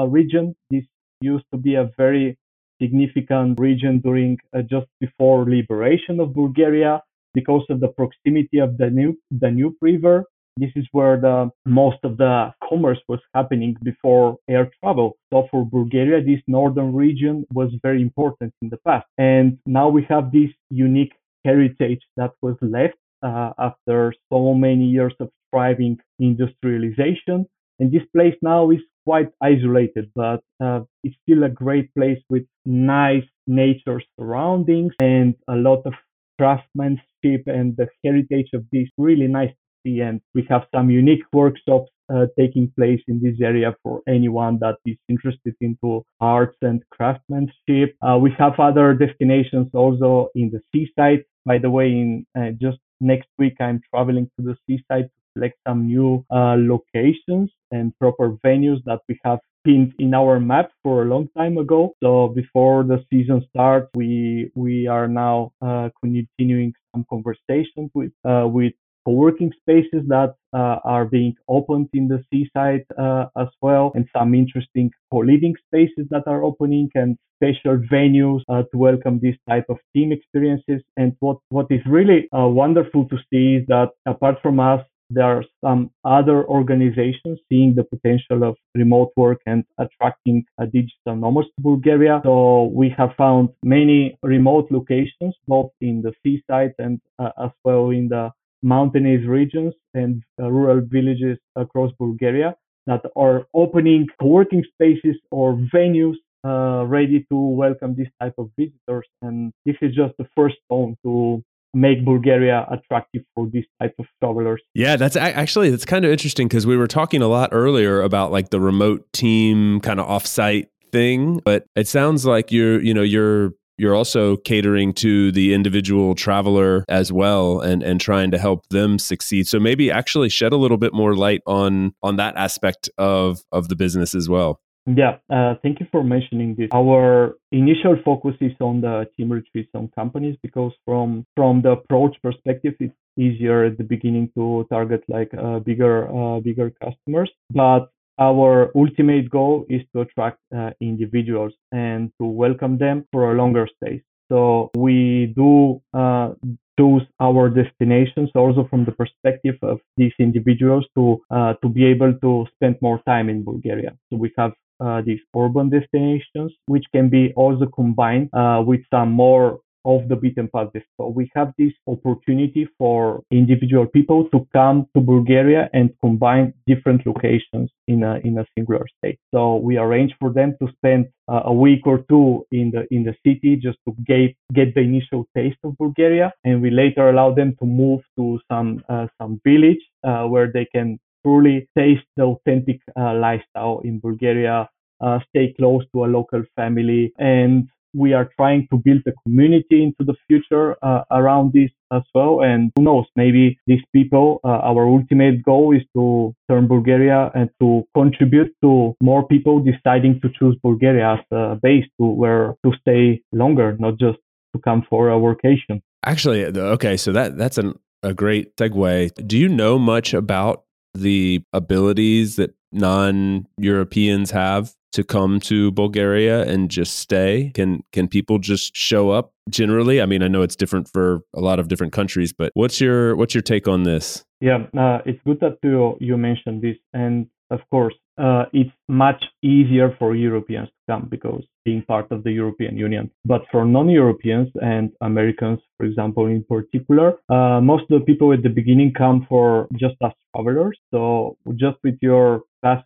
uh, 0.05 0.07
region, 0.07 0.55
this 0.71 0.85
used 1.21 1.45
to 1.53 1.59
be 1.59 1.75
a 1.75 1.91
very 1.97 2.39
significant 2.81 3.59
region 3.61 4.01
during 4.01 4.39
uh, 4.57 4.63
just 4.63 4.87
before 5.01 5.45
liberation 5.45 6.19
of 6.21 6.35
Bulgaria 6.35 7.03
because 7.35 7.65
of 7.69 7.81
the 7.81 7.89
proximity 7.89 8.59
of 8.59 8.79
the 8.79 8.87
Danube, 8.87 9.17
Danube 9.39 9.75
River 9.81 10.25
this 10.61 10.73
is 10.77 10.87
where 10.93 11.17
the 11.21 11.51
most 11.65 11.99
of 12.05 12.17
the 12.17 12.53
commerce 12.69 13.01
was 13.09 13.21
happening 13.35 13.77
before 13.83 14.37
air 14.49 14.71
travel. 14.81 15.17
So 15.33 15.49
for 15.51 15.65
Bulgaria, 15.65 16.23
this 16.23 16.43
northern 16.47 16.95
region 16.95 17.47
was 17.53 17.71
very 17.83 18.03
important 18.03 18.53
in 18.63 18.69
the 18.69 18.79
past. 18.89 19.07
And 19.19 19.59
now 19.67 19.89
we 19.89 20.03
have 20.09 20.33
this 20.33 20.51
unique 20.71 21.15
heritage 21.45 22.03
that 22.17 22.33
was 22.43 22.57
left 22.61 22.99
uh, 23.23 23.53
after 23.59 24.15
so 24.33 24.55
many 24.55 24.85
years 24.85 25.15
of 25.21 25.31
thriving 25.51 25.99
industrialization. 26.19 27.47
And 27.79 27.91
this 27.91 28.03
place 28.15 28.37
now 28.43 28.71
is 28.71 28.81
quite 29.07 29.31
isolated, 29.43 30.11
but 30.15 30.43
uh, 30.63 30.81
it's 31.03 31.17
still 31.23 31.45
a 31.45 31.49
great 31.49 31.93
place 31.95 32.23
with 32.29 32.45
nice 32.67 33.25
nature 33.47 34.01
surroundings 34.19 34.93
and 35.01 35.35
a 35.49 35.57
lot 35.57 35.83
of 35.87 35.95
craftsmanship 36.39 37.43
and 37.47 37.77
the 37.77 37.89
heritage 38.05 38.51
of 38.55 38.65
this 38.73 38.89
really 38.97 39.27
nice 39.27 39.53
and 39.85 40.21
we 40.35 40.47
have 40.49 40.63
some 40.75 40.91
unique 40.91 41.25
workshops 41.33 41.91
uh, 42.13 42.27
taking 42.39 42.73
place 42.77 43.01
in 43.09 43.21
this 43.23 43.41
area 43.41 43.75
for 43.83 44.03
anyone 44.09 44.59
that 44.61 44.77
is 44.85 44.97
interested 45.09 45.55
into 45.61 46.05
arts 46.21 46.57
and 46.63 46.83
craftsmanship. 46.91 47.97
Uh, 48.03 48.19
we 48.21 48.31
have 48.39 48.59
other 48.59 48.95
destinations 48.95 49.69
also 49.75 50.29
in 50.35 50.51
the 50.51 50.61
seaside. 50.73 51.25
By 51.47 51.59
the 51.59 51.71
way, 51.71 51.87
in 51.87 52.27
uh, 52.39 52.51
just 52.61 52.79
next 53.01 53.29
week, 53.39 53.57
I'm 53.61 53.81
traveling 53.95 54.31
to 54.39 54.45
the 54.45 54.57
seaside 54.67 55.05
to 55.05 55.21
select 55.35 55.57
some 55.67 55.87
new 55.87 56.25
uh, 56.31 56.57
locations 56.59 57.51
and 57.71 57.97
proper 57.99 58.37
venues 58.45 58.83
that 58.85 59.01
we 59.09 59.19
have 59.25 59.39
pinned 59.65 59.95
in 59.99 60.15
our 60.15 60.41
map 60.41 60.71
for 60.83 61.03
a 61.03 61.05
long 61.05 61.29
time 61.37 61.59
ago. 61.59 61.95
So 62.03 62.29
before 62.29 62.83
the 62.83 63.05
season 63.11 63.47
starts, 63.51 63.89
we 63.95 64.51
we 64.55 64.87
are 64.87 65.09
now 65.09 65.53
uh, 65.63 65.91
continuing 66.01 66.73
some 66.93 67.05
conversations 67.09 67.91
with 67.95 68.13
uh, 68.25 68.47
with 68.49 68.73
co-working 69.11 69.53
spaces 69.63 70.03
that 70.07 70.35
uh, 70.53 70.79
are 70.85 71.05
being 71.05 71.35
opened 71.49 71.89
in 71.93 72.07
the 72.07 72.23
seaside 72.31 72.85
uh, 72.99 73.27
as 73.37 73.49
well, 73.61 73.91
and 73.95 74.09
some 74.17 74.35
interesting 74.35 74.91
co-living 75.13 75.55
spaces 75.67 76.07
that 76.11 76.23
are 76.27 76.45
opening 76.45 76.89
and 76.95 77.17
special 77.43 77.77
venues 77.93 78.43
uh, 78.49 78.63
to 78.71 78.77
welcome 78.89 79.19
this 79.21 79.37
type 79.49 79.65
of 79.69 79.79
team 79.95 80.13
experiences. 80.13 80.81
And 80.97 81.17
what, 81.21 81.39
what 81.49 81.67
is 81.71 81.81
really 81.87 82.29
uh, 82.37 82.47
wonderful 82.47 83.09
to 83.09 83.17
see 83.33 83.57
is 83.57 83.67
that 83.69 83.89
apart 84.07 84.37
from 84.43 84.61
us, 84.61 84.83
there 85.13 85.25
are 85.25 85.45
some 85.65 85.91
other 86.05 86.47
organizations 86.47 87.41
seeing 87.49 87.75
the 87.75 87.83
potential 87.83 88.45
of 88.49 88.55
remote 88.77 89.11
work 89.17 89.41
and 89.45 89.65
attracting 89.79 90.45
a 90.59 90.67
digital 90.67 91.17
nomads 91.17 91.49
to 91.49 91.63
Bulgaria. 91.63 92.21
So 92.23 92.71
we 92.81 92.95
have 92.97 93.11
found 93.19 93.49
many 93.65 94.17
remote 94.23 94.71
locations, 94.71 95.35
both 95.49 95.73
in 95.81 96.01
the 96.03 96.13
seaside 96.23 96.75
and 96.79 97.01
uh, 97.19 97.31
as 97.45 97.51
well 97.65 97.91
in 97.91 98.09
the 98.09 98.31
mountainous 98.63 99.27
regions 99.27 99.75
and 99.95 100.23
uh, 100.41 100.51
rural 100.51 100.81
villages 100.81 101.39
across 101.57 101.93
Bulgaria 101.99 102.55
that 102.87 103.03
are 103.17 103.47
opening 103.55 104.07
co-working 104.21 104.65
spaces 104.75 105.17
or 105.31 105.55
venues 105.75 106.17
uh, 106.45 106.85
ready 106.87 107.27
to 107.31 107.37
welcome 107.37 107.95
this 107.95 108.09
type 108.21 108.35
of 108.39 108.51
visitors. 108.59 109.07
And 109.23 109.53
this 109.67 109.77
is 109.83 109.95
just 109.95 110.15
the 110.19 110.27
first 110.35 110.57
stone 110.65 110.97
to 111.05 111.43
make 111.73 112.05
Bulgaria 112.05 112.67
attractive 112.71 113.23
for 113.35 113.49
this 113.53 113.65
type 113.81 113.95
of 113.99 114.07
travelers. 114.23 114.61
Yeah, 114.75 114.97
that's 114.97 115.17
actually 115.17 115.71
that's 115.71 115.85
kind 115.85 116.05
of 116.05 116.11
interesting 116.11 116.49
because 116.49 116.67
we 116.67 116.77
were 116.77 116.89
talking 116.89 117.23
a 117.23 117.29
lot 117.29 117.51
earlier 117.53 118.03
about 118.03 118.33
like 118.33 118.51
the 118.51 118.61
remote 118.61 119.13
team 119.13 119.81
kind 119.81 120.01
of 120.01 120.07
offsite 120.07 120.67
thing, 120.91 121.41
but 121.45 121.67
it 121.77 121.87
sounds 121.87 122.27
like 122.27 122.51
you're 122.51 122.81
you 122.81 122.95
know 122.95 123.03
you're 123.03 123.53
you're 123.81 123.95
also 123.95 124.37
catering 124.37 124.93
to 124.93 125.33
the 125.33 125.55
individual 125.55 126.15
traveler 126.15 126.85
as 126.89 127.11
well 127.11 127.61
and 127.61 127.83
and 127.83 128.01
trying 128.01 128.31
to 128.31 128.39
help 128.39 128.69
them 128.69 128.99
succeed 128.99 129.47
so 129.47 129.59
maybe 129.59 129.91
actually 129.91 130.29
shed 130.29 130.53
a 130.53 130.57
little 130.57 130.77
bit 130.77 130.93
more 130.93 131.15
light 131.15 131.41
on 131.47 131.93
on 132.03 132.17
that 132.17 132.37
aspect 132.37 132.91
of 132.99 133.41
of 133.51 133.69
the 133.69 133.77
business 133.77 134.15
as 134.15 134.29
well 134.29 134.61
yeah, 134.87 135.19
uh, 135.29 135.55
thank 135.63 135.79
you 135.79 135.87
for 135.93 136.03
mentioning 136.03 136.55
this. 136.57 136.69
Our 136.73 137.37
initial 137.53 137.97
focus 138.05 138.35
is 138.41 138.53
on 138.61 138.81
the 138.81 139.09
team 139.17 139.31
retreats 139.31 139.71
on 139.75 139.89
companies 139.95 140.37
because 140.43 140.73
from 140.85 141.27
from 141.37 141.63
the 141.63 141.73
approach 141.73 142.17
perspective, 142.23 142.75
it's 142.81 142.95
easier 143.17 143.65
at 143.67 143.77
the 143.77 143.85
beginning 143.85 144.31
to 144.37 144.67
target 144.71 145.05
like 145.07 145.33
uh, 145.35 145.59
bigger 145.59 146.09
uh, 146.09 146.41
bigger 146.41 146.73
customers. 146.83 147.31
But 147.51 147.91
our 148.21 148.71
ultimate 148.77 149.31
goal 149.31 149.67
is 149.69 149.83
to 149.95 150.03
attract 150.03 150.39
uh, 150.55 150.71
individuals 150.81 151.55
and 151.73 152.13
to 152.21 152.27
welcome 152.27 152.79
them 152.79 153.07
for 153.13 153.33
a 153.33 153.35
longer 153.35 153.67
stay. 153.77 154.03
So 154.31 154.71
we 154.77 155.33
do 155.35 155.83
uh, 155.93 156.35
choose 156.79 157.03
our 157.21 157.49
destinations 157.49 158.31
also 158.35 158.67
from 158.71 158.85
the 158.85 158.93
perspective 158.93 159.57
of 159.63 159.81
these 159.97 160.13
individuals 160.19 160.87
to 160.97 161.21
uh, 161.31 161.55
to 161.63 161.69
be 161.69 161.85
able 161.85 162.13
to 162.25 162.47
spend 162.55 162.77
more 162.81 163.01
time 163.07 163.29
in 163.29 163.43
Bulgaria. 163.45 163.93
So 164.09 164.17
we 164.17 164.33
have 164.39 164.53
uh, 164.81 165.03
these 165.03 165.21
urban 165.37 165.69
destinations, 165.69 166.53
which 166.67 166.87
can 166.95 167.09
be 167.09 167.33
also 167.35 167.67
combined 167.67 168.31
uh, 168.33 168.63
with 168.65 168.81
some 168.95 169.11
more 169.13 169.61
of 169.85 170.09
the 170.09 170.17
beaten 170.17 170.49
path. 170.49 170.69
So 170.97 171.09
we 171.09 171.31
have 171.35 171.53
this 171.59 171.73
opportunity 171.87 172.69
for 172.79 173.23
individual 173.31 173.87
people 173.87 174.29
to 174.31 174.47
come 174.53 174.87
to 174.95 175.01
Bulgaria 175.01 175.71
and 175.73 175.91
combine 176.01 176.53
different 176.67 177.07
locations 177.07 177.71
in 177.89 178.03
a 178.03 178.17
in 178.25 178.39
a 178.39 178.47
singular 178.55 178.87
state. 178.99 179.19
So 179.35 179.57
we 179.57 179.79
arrange 179.79 180.13
for 180.21 180.33
them 180.33 180.57
to 180.61 180.69
spend 180.77 181.07
uh, 181.29 181.43
a 181.45 181.53
week 181.53 181.87
or 181.87 181.99
two 182.09 182.45
in 182.51 182.71
the 182.71 182.87
in 182.91 183.05
the 183.05 183.15
city 183.25 183.57
just 183.57 183.79
to 183.87 183.95
get 184.05 184.35
get 184.53 184.75
the 184.75 184.81
initial 184.81 185.27
taste 185.37 185.59
of 185.65 185.77
Bulgaria, 185.79 186.33
and 186.45 186.63
we 186.63 186.71
later 186.71 187.09
allow 187.09 187.33
them 187.33 187.57
to 187.61 187.67
move 187.67 188.01
to 188.17 188.41
some 188.51 188.83
uh, 188.89 189.07
some 189.19 189.41
village 189.45 189.83
uh, 190.05 190.25
where 190.25 190.51
they 190.53 190.67
can 190.75 190.99
truly 191.25 191.69
taste 191.77 192.07
the 192.17 192.25
authentic 192.25 192.81
uh, 192.97 193.15
lifestyle 193.15 193.81
in 193.85 193.99
Bulgaria. 194.01 194.69
Uh, 195.01 195.19
stay 195.31 195.55
close 195.59 195.83
to 195.93 196.05
a 196.05 196.13
local 196.19 196.43
family 196.57 197.11
and 197.19 197.67
we 197.95 198.13
are 198.13 198.31
trying 198.37 198.67
to 198.71 198.79
build 198.79 199.03
a 199.07 199.13
community 199.25 199.83
into 199.83 200.05
the 200.05 200.15
future 200.29 200.77
uh, 200.83 201.03
around 201.11 201.53
this 201.53 201.71
as 201.93 202.03
well. 202.15 202.41
And 202.43 202.71
who 202.77 202.83
knows, 202.83 203.07
maybe 203.17 203.59
these 203.67 203.83
people, 203.93 204.41
uh, 204.45 204.49
our 204.49 204.87
ultimate 204.87 205.43
goal 205.43 205.75
is 205.75 205.83
to 205.97 206.35
turn 206.49 206.69
Bulgaria 206.69 207.31
and 207.35 207.51
to 207.61 207.85
contribute 207.95 208.55
to 208.63 208.95
more 209.03 209.27
people 209.27 209.61
deciding 209.61 210.21
to 210.21 210.29
choose 210.39 210.57
Bulgaria 210.63 211.15
as 211.15 211.21
a 211.33 211.57
base 211.63 211.87
to 212.01 212.07
where 212.07 212.55
to 212.65 212.73
stay 212.81 213.23
longer, 213.33 213.77
not 213.79 213.99
just 213.99 214.19
to 214.55 214.61
come 214.63 214.85
for 214.89 215.09
a 215.09 215.19
vacation. 215.19 215.83
Actually, 216.05 216.45
okay, 216.45 216.97
so 216.97 217.13
that 217.13 217.37
that's 217.37 217.59
an, 217.59 217.79
a 218.03 218.15
great 218.15 218.57
segue. 218.57 219.27
Do 219.27 219.37
you 219.37 219.49
know 219.49 219.79
much 219.79 220.15
about 220.15 220.65
the 220.95 221.43
abilities 221.53 222.37
that 222.37 222.55
non 222.73 223.47
Europeans 223.59 224.31
have 224.31 224.75
to 224.93 225.05
come 225.05 225.41
to 225.41 225.71
Bulgaria 225.73 226.43
and 226.45 226.71
just 226.71 226.99
stay? 226.99 227.51
Can 227.55 227.83
can 227.93 228.09
people 228.09 228.39
just 228.39 228.77
show 228.77 229.11
up 229.11 229.33
generally? 229.49 230.01
I 230.01 230.07
mean, 230.07 230.23
I 230.23 230.29
know 230.29 230.43
it's 230.43 230.57
different 230.57 230.89
for 230.89 231.21
a 231.35 231.41
lot 231.41 231.59
of 231.59 231.69
different 231.69 231.93
countries, 231.93 232.33
but 232.33 232.51
what's 232.55 232.81
your 232.81 233.17
what's 233.17 233.35
your 233.35 233.43
take 233.43 233.69
on 233.69 233.85
this? 233.85 234.25
Yeah, 234.41 234.67
uh, 234.77 234.99
it's 235.05 235.21
good 235.25 235.41
that 235.41 235.59
you 235.63 235.97
you 236.01 236.17
mentioned 236.17 236.63
this, 236.63 236.77
and 236.93 237.27
of 237.51 237.61
course, 237.71 237.95
uh, 238.21 238.45
it's 238.53 238.71
much 238.89 239.25
easier 239.43 239.97
for 239.99 240.15
Europeans 240.15 240.69
to 240.69 240.93
come 240.93 241.09
because 241.11 241.43
being 241.65 241.83
part 241.83 242.11
of 242.11 242.23
the 242.25 242.33
European 242.33 242.77
Union. 242.77 243.11
But 243.25 243.43
for 243.51 243.65
non-Europeans 243.65 244.49
and 244.63 244.91
Americans, 245.01 245.61
for 245.77 245.87
example, 245.87 246.27
in 246.27 246.45
particular, 246.45 247.15
uh, 247.29 247.61
most 247.61 247.85
of 247.91 248.01
the 248.01 248.05
people 248.05 248.33
at 248.33 248.43
the 248.43 248.49
beginning 248.49 248.93
come 248.97 249.27
for 249.29 249.69
just 249.79 249.97
as 250.05 250.13
travelers. 250.35 250.79
So 250.93 251.37
just 251.57 251.79
with 251.83 251.99
your 252.03 252.43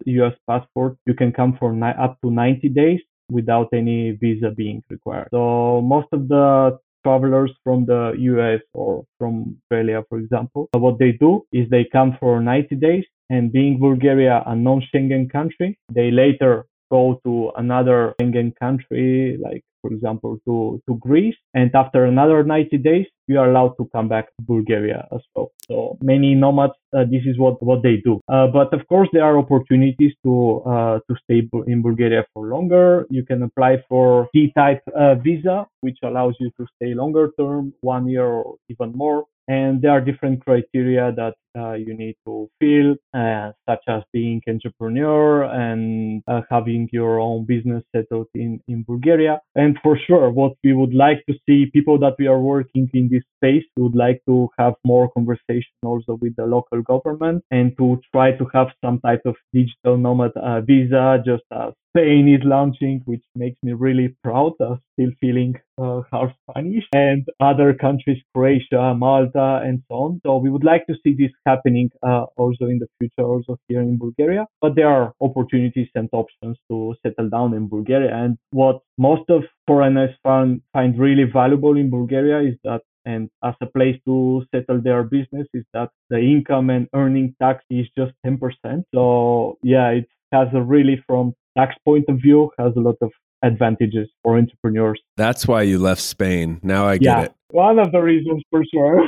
U.S. 0.07 0.35
passport, 0.49 0.97
you 1.07 1.15
can 1.15 1.33
come 1.33 1.57
for 1.59 1.73
ni- 1.73 1.99
up 2.01 2.19
to 2.23 2.31
90 2.31 2.69
days 2.69 3.01
without 3.31 3.69
any 3.73 4.13
visa 4.13 4.51
being 4.51 4.83
required. 4.91 5.29
So 5.33 5.81
most 5.81 6.09
of 6.13 6.29
the 6.29 6.79
travelers 7.05 7.53
from 7.63 7.85
the 7.85 8.13
US 8.17 8.61
or 8.73 9.05
from 9.19 9.57
Australia, 9.63 10.03
for 10.09 10.19
example, 10.19 10.69
what 10.73 10.99
they 10.99 11.13
do 11.13 11.43
is 11.53 11.69
they 11.69 11.87
come 11.93 12.17
for 12.19 12.41
90 12.41 12.77
days 12.77 13.05
and 13.31 13.53
being 13.53 13.79
Bulgaria 13.79 14.43
a 14.47 14.55
non-Schengen 14.55 15.31
country, 15.31 15.79
they 15.93 16.11
later 16.11 16.67
go 16.91 17.21
to 17.25 17.51
another 17.57 18.15
Schengen 18.21 18.53
country, 18.57 19.39
like 19.41 19.63
for 19.83 19.93
example 19.93 20.39
to, 20.47 20.81
to 20.87 20.97
Greece, 20.99 21.37
and 21.53 21.71
after 21.75 22.05
another 22.05 22.43
90 22.43 22.79
days, 22.79 23.07
you 23.27 23.39
are 23.39 23.51
allowed 23.51 23.75
to 23.79 23.89
come 23.95 24.09
back 24.09 24.27
to 24.27 24.41
Bulgaria 24.55 25.07
as 25.15 25.21
well. 25.35 25.51
So 25.69 25.99
many 26.03 26.35
nomads, 26.35 26.75
uh, 26.97 27.05
this 27.05 27.25
is 27.27 27.39
what, 27.39 27.63
what 27.63 27.83
they 27.83 27.97
do. 27.97 28.21
Uh, 28.29 28.47
but 28.47 28.73
of 28.73 28.87
course, 28.89 29.09
there 29.13 29.25
are 29.25 29.37
opportunities 29.39 30.13
to 30.25 30.63
uh, 30.73 30.99
to 31.09 31.13
stay 31.25 31.41
in 31.73 31.83
Bulgaria 31.89 32.23
for 32.33 32.47
longer. 32.55 33.07
You 33.11 33.25
can 33.31 33.43
apply 33.49 33.73
for 33.89 34.29
D-type 34.35 34.83
uh, 34.95 35.15
visa, 35.17 35.67
which 35.81 35.99
allows 36.03 36.35
you 36.41 36.51
to 36.59 36.67
stay 36.77 36.91
longer 36.95 37.31
term, 37.39 37.73
one 37.81 38.05
year 38.09 38.27
or 38.27 38.57
even 38.69 38.93
more 39.05 39.25
and 39.49 39.83
there 39.83 39.91
are 39.91 40.01
different 40.01 40.43
criteria 40.45 41.13
that 41.13 41.35
uh, 41.57 41.73
you 41.73 41.97
need 41.97 42.17
to 42.27 42.49
feel, 42.61 42.97
uh, 43.15 43.53
such 43.69 43.83
as 43.89 44.03
being 44.13 44.41
entrepreneur 44.49 45.45
and 45.45 46.23
uh, 46.29 46.41
having 46.51 46.89
your 46.93 47.21
own 47.21 47.45
business 47.45 47.83
settled 47.95 48.29
in, 48.35 48.61
in 48.69 48.83
Bulgaria. 48.83 49.41
And 49.55 49.79
for 49.83 49.99
sure, 50.07 50.31
what 50.31 50.53
we 50.63 50.73
would 50.73 50.95
like 50.95 51.25
to 51.29 51.35
see 51.47 51.67
people 51.67 51.99
that 52.01 52.15
we 52.19 52.27
are 52.27 52.41
working 52.41 52.89
in 52.95 53.09
this 53.09 53.23
space, 53.37 53.65
we 53.77 53.83
would 53.85 53.97
like 53.97 54.21
to 54.27 54.49
have 54.59 54.75
more 54.85 55.11
conversation 55.13 55.75
also 55.83 56.19
with 56.21 56.35
the 56.37 56.47
local 56.47 56.83
government 56.83 57.45
and 57.51 57.77
to 57.79 58.01
try 58.13 58.33
to 58.33 58.47
have 58.53 58.69
some 58.85 59.01
type 59.01 59.23
of 59.25 59.37
digital 59.53 59.97
nomad 59.97 60.33
uh, 60.37 60.61
visa, 60.61 61.23
just 61.25 61.45
as 61.53 61.73
Spain 61.97 62.27
is 62.29 62.45
launching, 62.45 63.01
which 63.05 63.23
makes 63.37 63.57
me 63.63 63.73
really 63.73 64.17
proud. 64.25 64.55
Uh, 64.61 64.77
still 64.95 65.11
feeling 65.21 65.55
uh, 65.79 66.03
half 66.13 66.31
Spanish, 66.51 66.85
and 66.93 67.25
other 67.41 67.75
countries, 67.75 68.21
Croatia, 68.35 68.95
Malta, 68.95 69.61
and 69.65 69.83
so 69.89 69.95
on. 69.95 70.21
So 70.25 70.37
we 70.39 70.51
would 70.51 70.65
like 70.65 70.87
to 70.87 70.95
see 71.03 71.15
this 71.15 71.31
happening 71.47 71.91
uh, 72.03 72.25
also 72.37 72.67
in 72.67 72.79
the 72.79 72.89
future, 72.99 73.27
also 73.27 73.57
here 73.69 73.81
in 73.81 73.99
Bulgaria. 73.99 74.47
But 74.61 74.75
there 74.75 74.89
are 74.89 75.13
opportunities 75.21 75.89
and 75.95 76.09
options 76.13 76.57
to 76.71 76.95
settle 77.03 77.29
down 77.29 77.55
in 77.55 77.69
Bulgaria. 77.69 78.15
And 78.15 78.39
what 78.51 78.81
most 78.99 79.29
of 79.29 79.43
foreigners 79.67 80.11
find 80.23 80.61
find 80.73 80.99
really 80.99 81.25
valuable 81.25 81.77
in 81.77 81.91
Bulgaria 81.91 82.41
is 82.51 82.57
that 82.65 82.83
and 83.07 83.29
as 83.43 83.55
a 83.61 83.67
place 83.67 83.99
to 84.07 84.45
settle 84.55 84.81
their 84.81 85.03
business 85.03 85.47
is 85.53 85.65
that 85.75 85.91
the 86.09 86.19
income 86.19 86.71
and 86.71 86.89
earning 86.95 87.35
tax 87.41 87.63
is 87.69 87.87
just 87.99 88.13
10%. 88.27 88.85
So 88.95 89.59
yeah, 89.63 89.89
it 89.91 90.09
has 90.33 90.49
a 90.55 90.63
really 90.63 91.03
from 91.07 91.35
tax 91.57 91.75
point 91.85 92.07
of 92.09 92.17
view 92.17 92.51
has 92.59 92.73
a 92.77 92.81
lot 92.81 92.97
of 93.01 93.11
advantages 93.43 94.09
for 94.23 94.39
entrepreneurs. 94.39 95.01
That's 95.17 95.47
why 95.47 95.63
you 95.63 95.79
left 95.79 96.01
Spain. 96.01 96.61
Now 96.63 96.87
I 96.87 96.97
get 96.97 97.05
yeah, 97.05 97.23
it. 97.25 97.35
One 97.55 97.79
of 97.79 97.93
the 97.93 98.01
reasons 98.01 98.43
for 98.51 98.65
sure. 98.75 99.01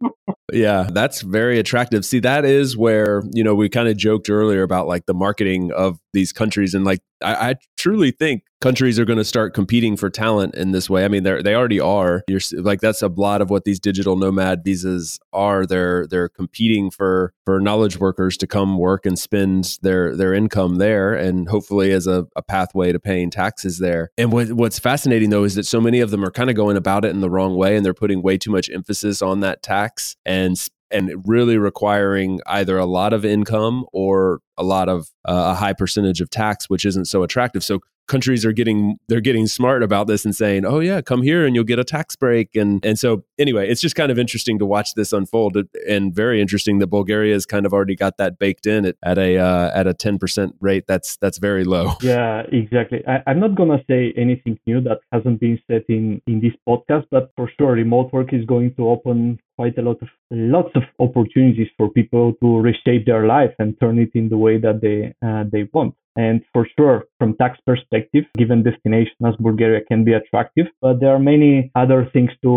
yeah, 0.52 0.88
that's 0.90 1.20
very 1.20 1.58
attractive. 1.58 2.06
See, 2.06 2.20
that 2.20 2.46
is 2.46 2.74
where, 2.74 3.22
you 3.34 3.44
know, 3.44 3.54
we 3.54 3.68
kind 3.68 3.86
of 3.86 3.98
joked 3.98 4.30
earlier 4.30 4.62
about 4.62 4.86
like 4.86 5.04
the 5.04 5.12
marketing 5.12 5.72
of 5.72 5.98
these 6.14 6.32
countries 6.32 6.72
and 6.72 6.86
like 6.86 7.00
I, 7.22 7.50
I 7.50 7.54
truly 7.76 8.10
think 8.10 8.44
countries 8.60 8.98
are 8.98 9.04
going 9.04 9.18
to 9.18 9.24
start 9.24 9.54
competing 9.54 9.96
for 9.96 10.08
talent 10.10 10.54
in 10.54 10.72
this 10.72 10.88
way. 10.88 11.04
I 11.04 11.08
mean, 11.08 11.22
they 11.22 11.42
they 11.42 11.54
already 11.54 11.80
are. 11.80 12.22
You're 12.28 12.40
like 12.54 12.80
that's 12.80 13.02
a 13.02 13.08
lot 13.08 13.40
of 13.40 13.50
what 13.50 13.64
these 13.64 13.80
digital 13.80 14.16
nomad 14.16 14.62
visas 14.64 15.18
are. 15.32 15.66
They're 15.66 16.06
they're 16.06 16.28
competing 16.28 16.90
for 16.90 17.32
for 17.44 17.60
knowledge 17.60 17.98
workers 17.98 18.36
to 18.38 18.46
come 18.46 18.78
work 18.78 19.06
and 19.06 19.18
spend 19.18 19.78
their 19.82 20.16
their 20.16 20.34
income 20.34 20.76
there, 20.76 21.14
and 21.14 21.48
hopefully 21.48 21.92
as 21.92 22.06
a, 22.06 22.26
a 22.36 22.42
pathway 22.42 22.92
to 22.92 23.00
paying 23.00 23.30
taxes 23.30 23.78
there. 23.78 24.10
And 24.16 24.32
what 24.32 24.52
what's 24.52 24.78
fascinating 24.78 25.30
though 25.30 25.44
is 25.44 25.54
that 25.56 25.66
so 25.66 25.80
many 25.80 26.00
of 26.00 26.10
them 26.10 26.24
are 26.24 26.30
kind 26.30 26.50
of 26.50 26.56
going 26.56 26.76
about 26.76 27.04
it 27.04 27.10
in 27.10 27.20
the 27.20 27.30
wrong 27.30 27.56
way, 27.56 27.76
and 27.82 27.84
they're 27.84 27.92
putting 27.94 28.22
way 28.22 28.38
too 28.38 28.52
much 28.52 28.70
emphasis 28.70 29.20
on 29.20 29.40
that 29.40 29.60
tax 29.60 30.16
and 30.24 30.68
and 30.92 31.10
really 31.26 31.58
requiring 31.58 32.40
either 32.46 32.78
a 32.78 32.86
lot 32.86 33.12
of 33.12 33.24
income 33.24 33.84
or 33.92 34.40
a 34.56 34.62
lot 34.62 34.88
of 34.88 35.08
uh, 35.26 35.52
a 35.52 35.54
high 35.54 35.72
percentage 35.72 36.20
of 36.20 36.30
tax, 36.30 36.70
which 36.70 36.84
isn't 36.84 37.06
so 37.06 37.24
attractive. 37.24 37.64
So 37.64 37.80
countries 38.12 38.44
are 38.44 38.52
getting 38.52 38.98
they're 39.08 39.22
getting 39.22 39.46
smart 39.46 39.82
about 39.82 40.06
this 40.06 40.26
and 40.26 40.36
saying, 40.36 40.66
"Oh 40.66 40.80
yeah, 40.80 41.00
come 41.00 41.22
here 41.22 41.46
and 41.46 41.54
you'll 41.54 41.70
get 41.72 41.78
a 41.78 41.84
tax 41.84 42.14
break." 42.14 42.54
And 42.54 42.84
and 42.84 42.98
so 42.98 43.24
anyway, 43.38 43.68
it's 43.70 43.80
just 43.80 43.96
kind 43.96 44.12
of 44.12 44.18
interesting 44.18 44.58
to 44.58 44.66
watch 44.66 44.92
this 44.94 45.14
unfold, 45.14 45.56
and 45.88 46.14
very 46.14 46.38
interesting 46.40 46.78
that 46.80 46.88
Bulgaria 46.88 47.32
has 47.32 47.46
kind 47.46 47.64
of 47.64 47.72
already 47.72 47.96
got 47.96 48.18
that 48.18 48.38
baked 48.38 48.66
in 48.66 48.84
at, 48.84 48.96
at 49.02 49.18
a 49.18 49.38
uh, 49.38 49.70
at 49.74 49.86
a 49.86 49.94
ten 49.94 50.18
percent 50.18 50.54
rate. 50.60 50.84
That's 50.86 51.16
that's 51.16 51.38
very 51.38 51.64
low. 51.64 51.86
Yeah, 52.02 52.42
exactly. 52.52 53.00
I, 53.06 53.22
I'm 53.28 53.40
not 53.40 53.54
gonna 53.54 53.82
say 53.88 54.12
anything 54.16 54.58
new 54.66 54.80
that 54.82 54.98
hasn't 55.12 55.40
been 55.40 55.58
said 55.66 55.84
in 55.88 56.20
in 56.26 56.40
this 56.40 56.52
podcast, 56.68 57.06
but 57.10 57.32
for 57.36 57.50
sure, 57.56 57.72
remote 57.72 58.12
work 58.12 58.34
is 58.34 58.44
going 58.44 58.74
to 58.74 58.88
open 58.90 59.38
quite 59.62 59.78
a 59.78 59.88
lot 59.90 60.02
of 60.02 60.08
lots 60.32 60.72
of 60.74 60.82
opportunities 60.98 61.70
for 61.76 61.88
people 61.98 62.26
to 62.42 62.48
reshape 62.68 63.04
their 63.06 63.24
life 63.36 63.54
and 63.60 63.78
turn 63.78 63.96
it 64.04 64.10
in 64.20 64.28
the 64.28 64.40
way 64.46 64.54
that 64.66 64.78
they 64.84 64.98
uh, 65.28 65.44
they 65.52 65.64
want. 65.76 65.94
And 66.26 66.36
for 66.52 66.64
sure, 66.76 66.96
from 67.18 67.36
tax 67.42 67.52
perspective, 67.70 68.24
given 68.42 68.58
destination 68.70 69.18
as 69.28 69.34
Bulgaria 69.48 69.80
can 69.90 70.00
be 70.08 70.14
attractive, 70.20 70.66
but 70.84 70.94
there 71.00 71.12
are 71.16 71.28
many 71.32 71.52
other 71.82 72.00
things 72.14 72.32
to 72.44 72.54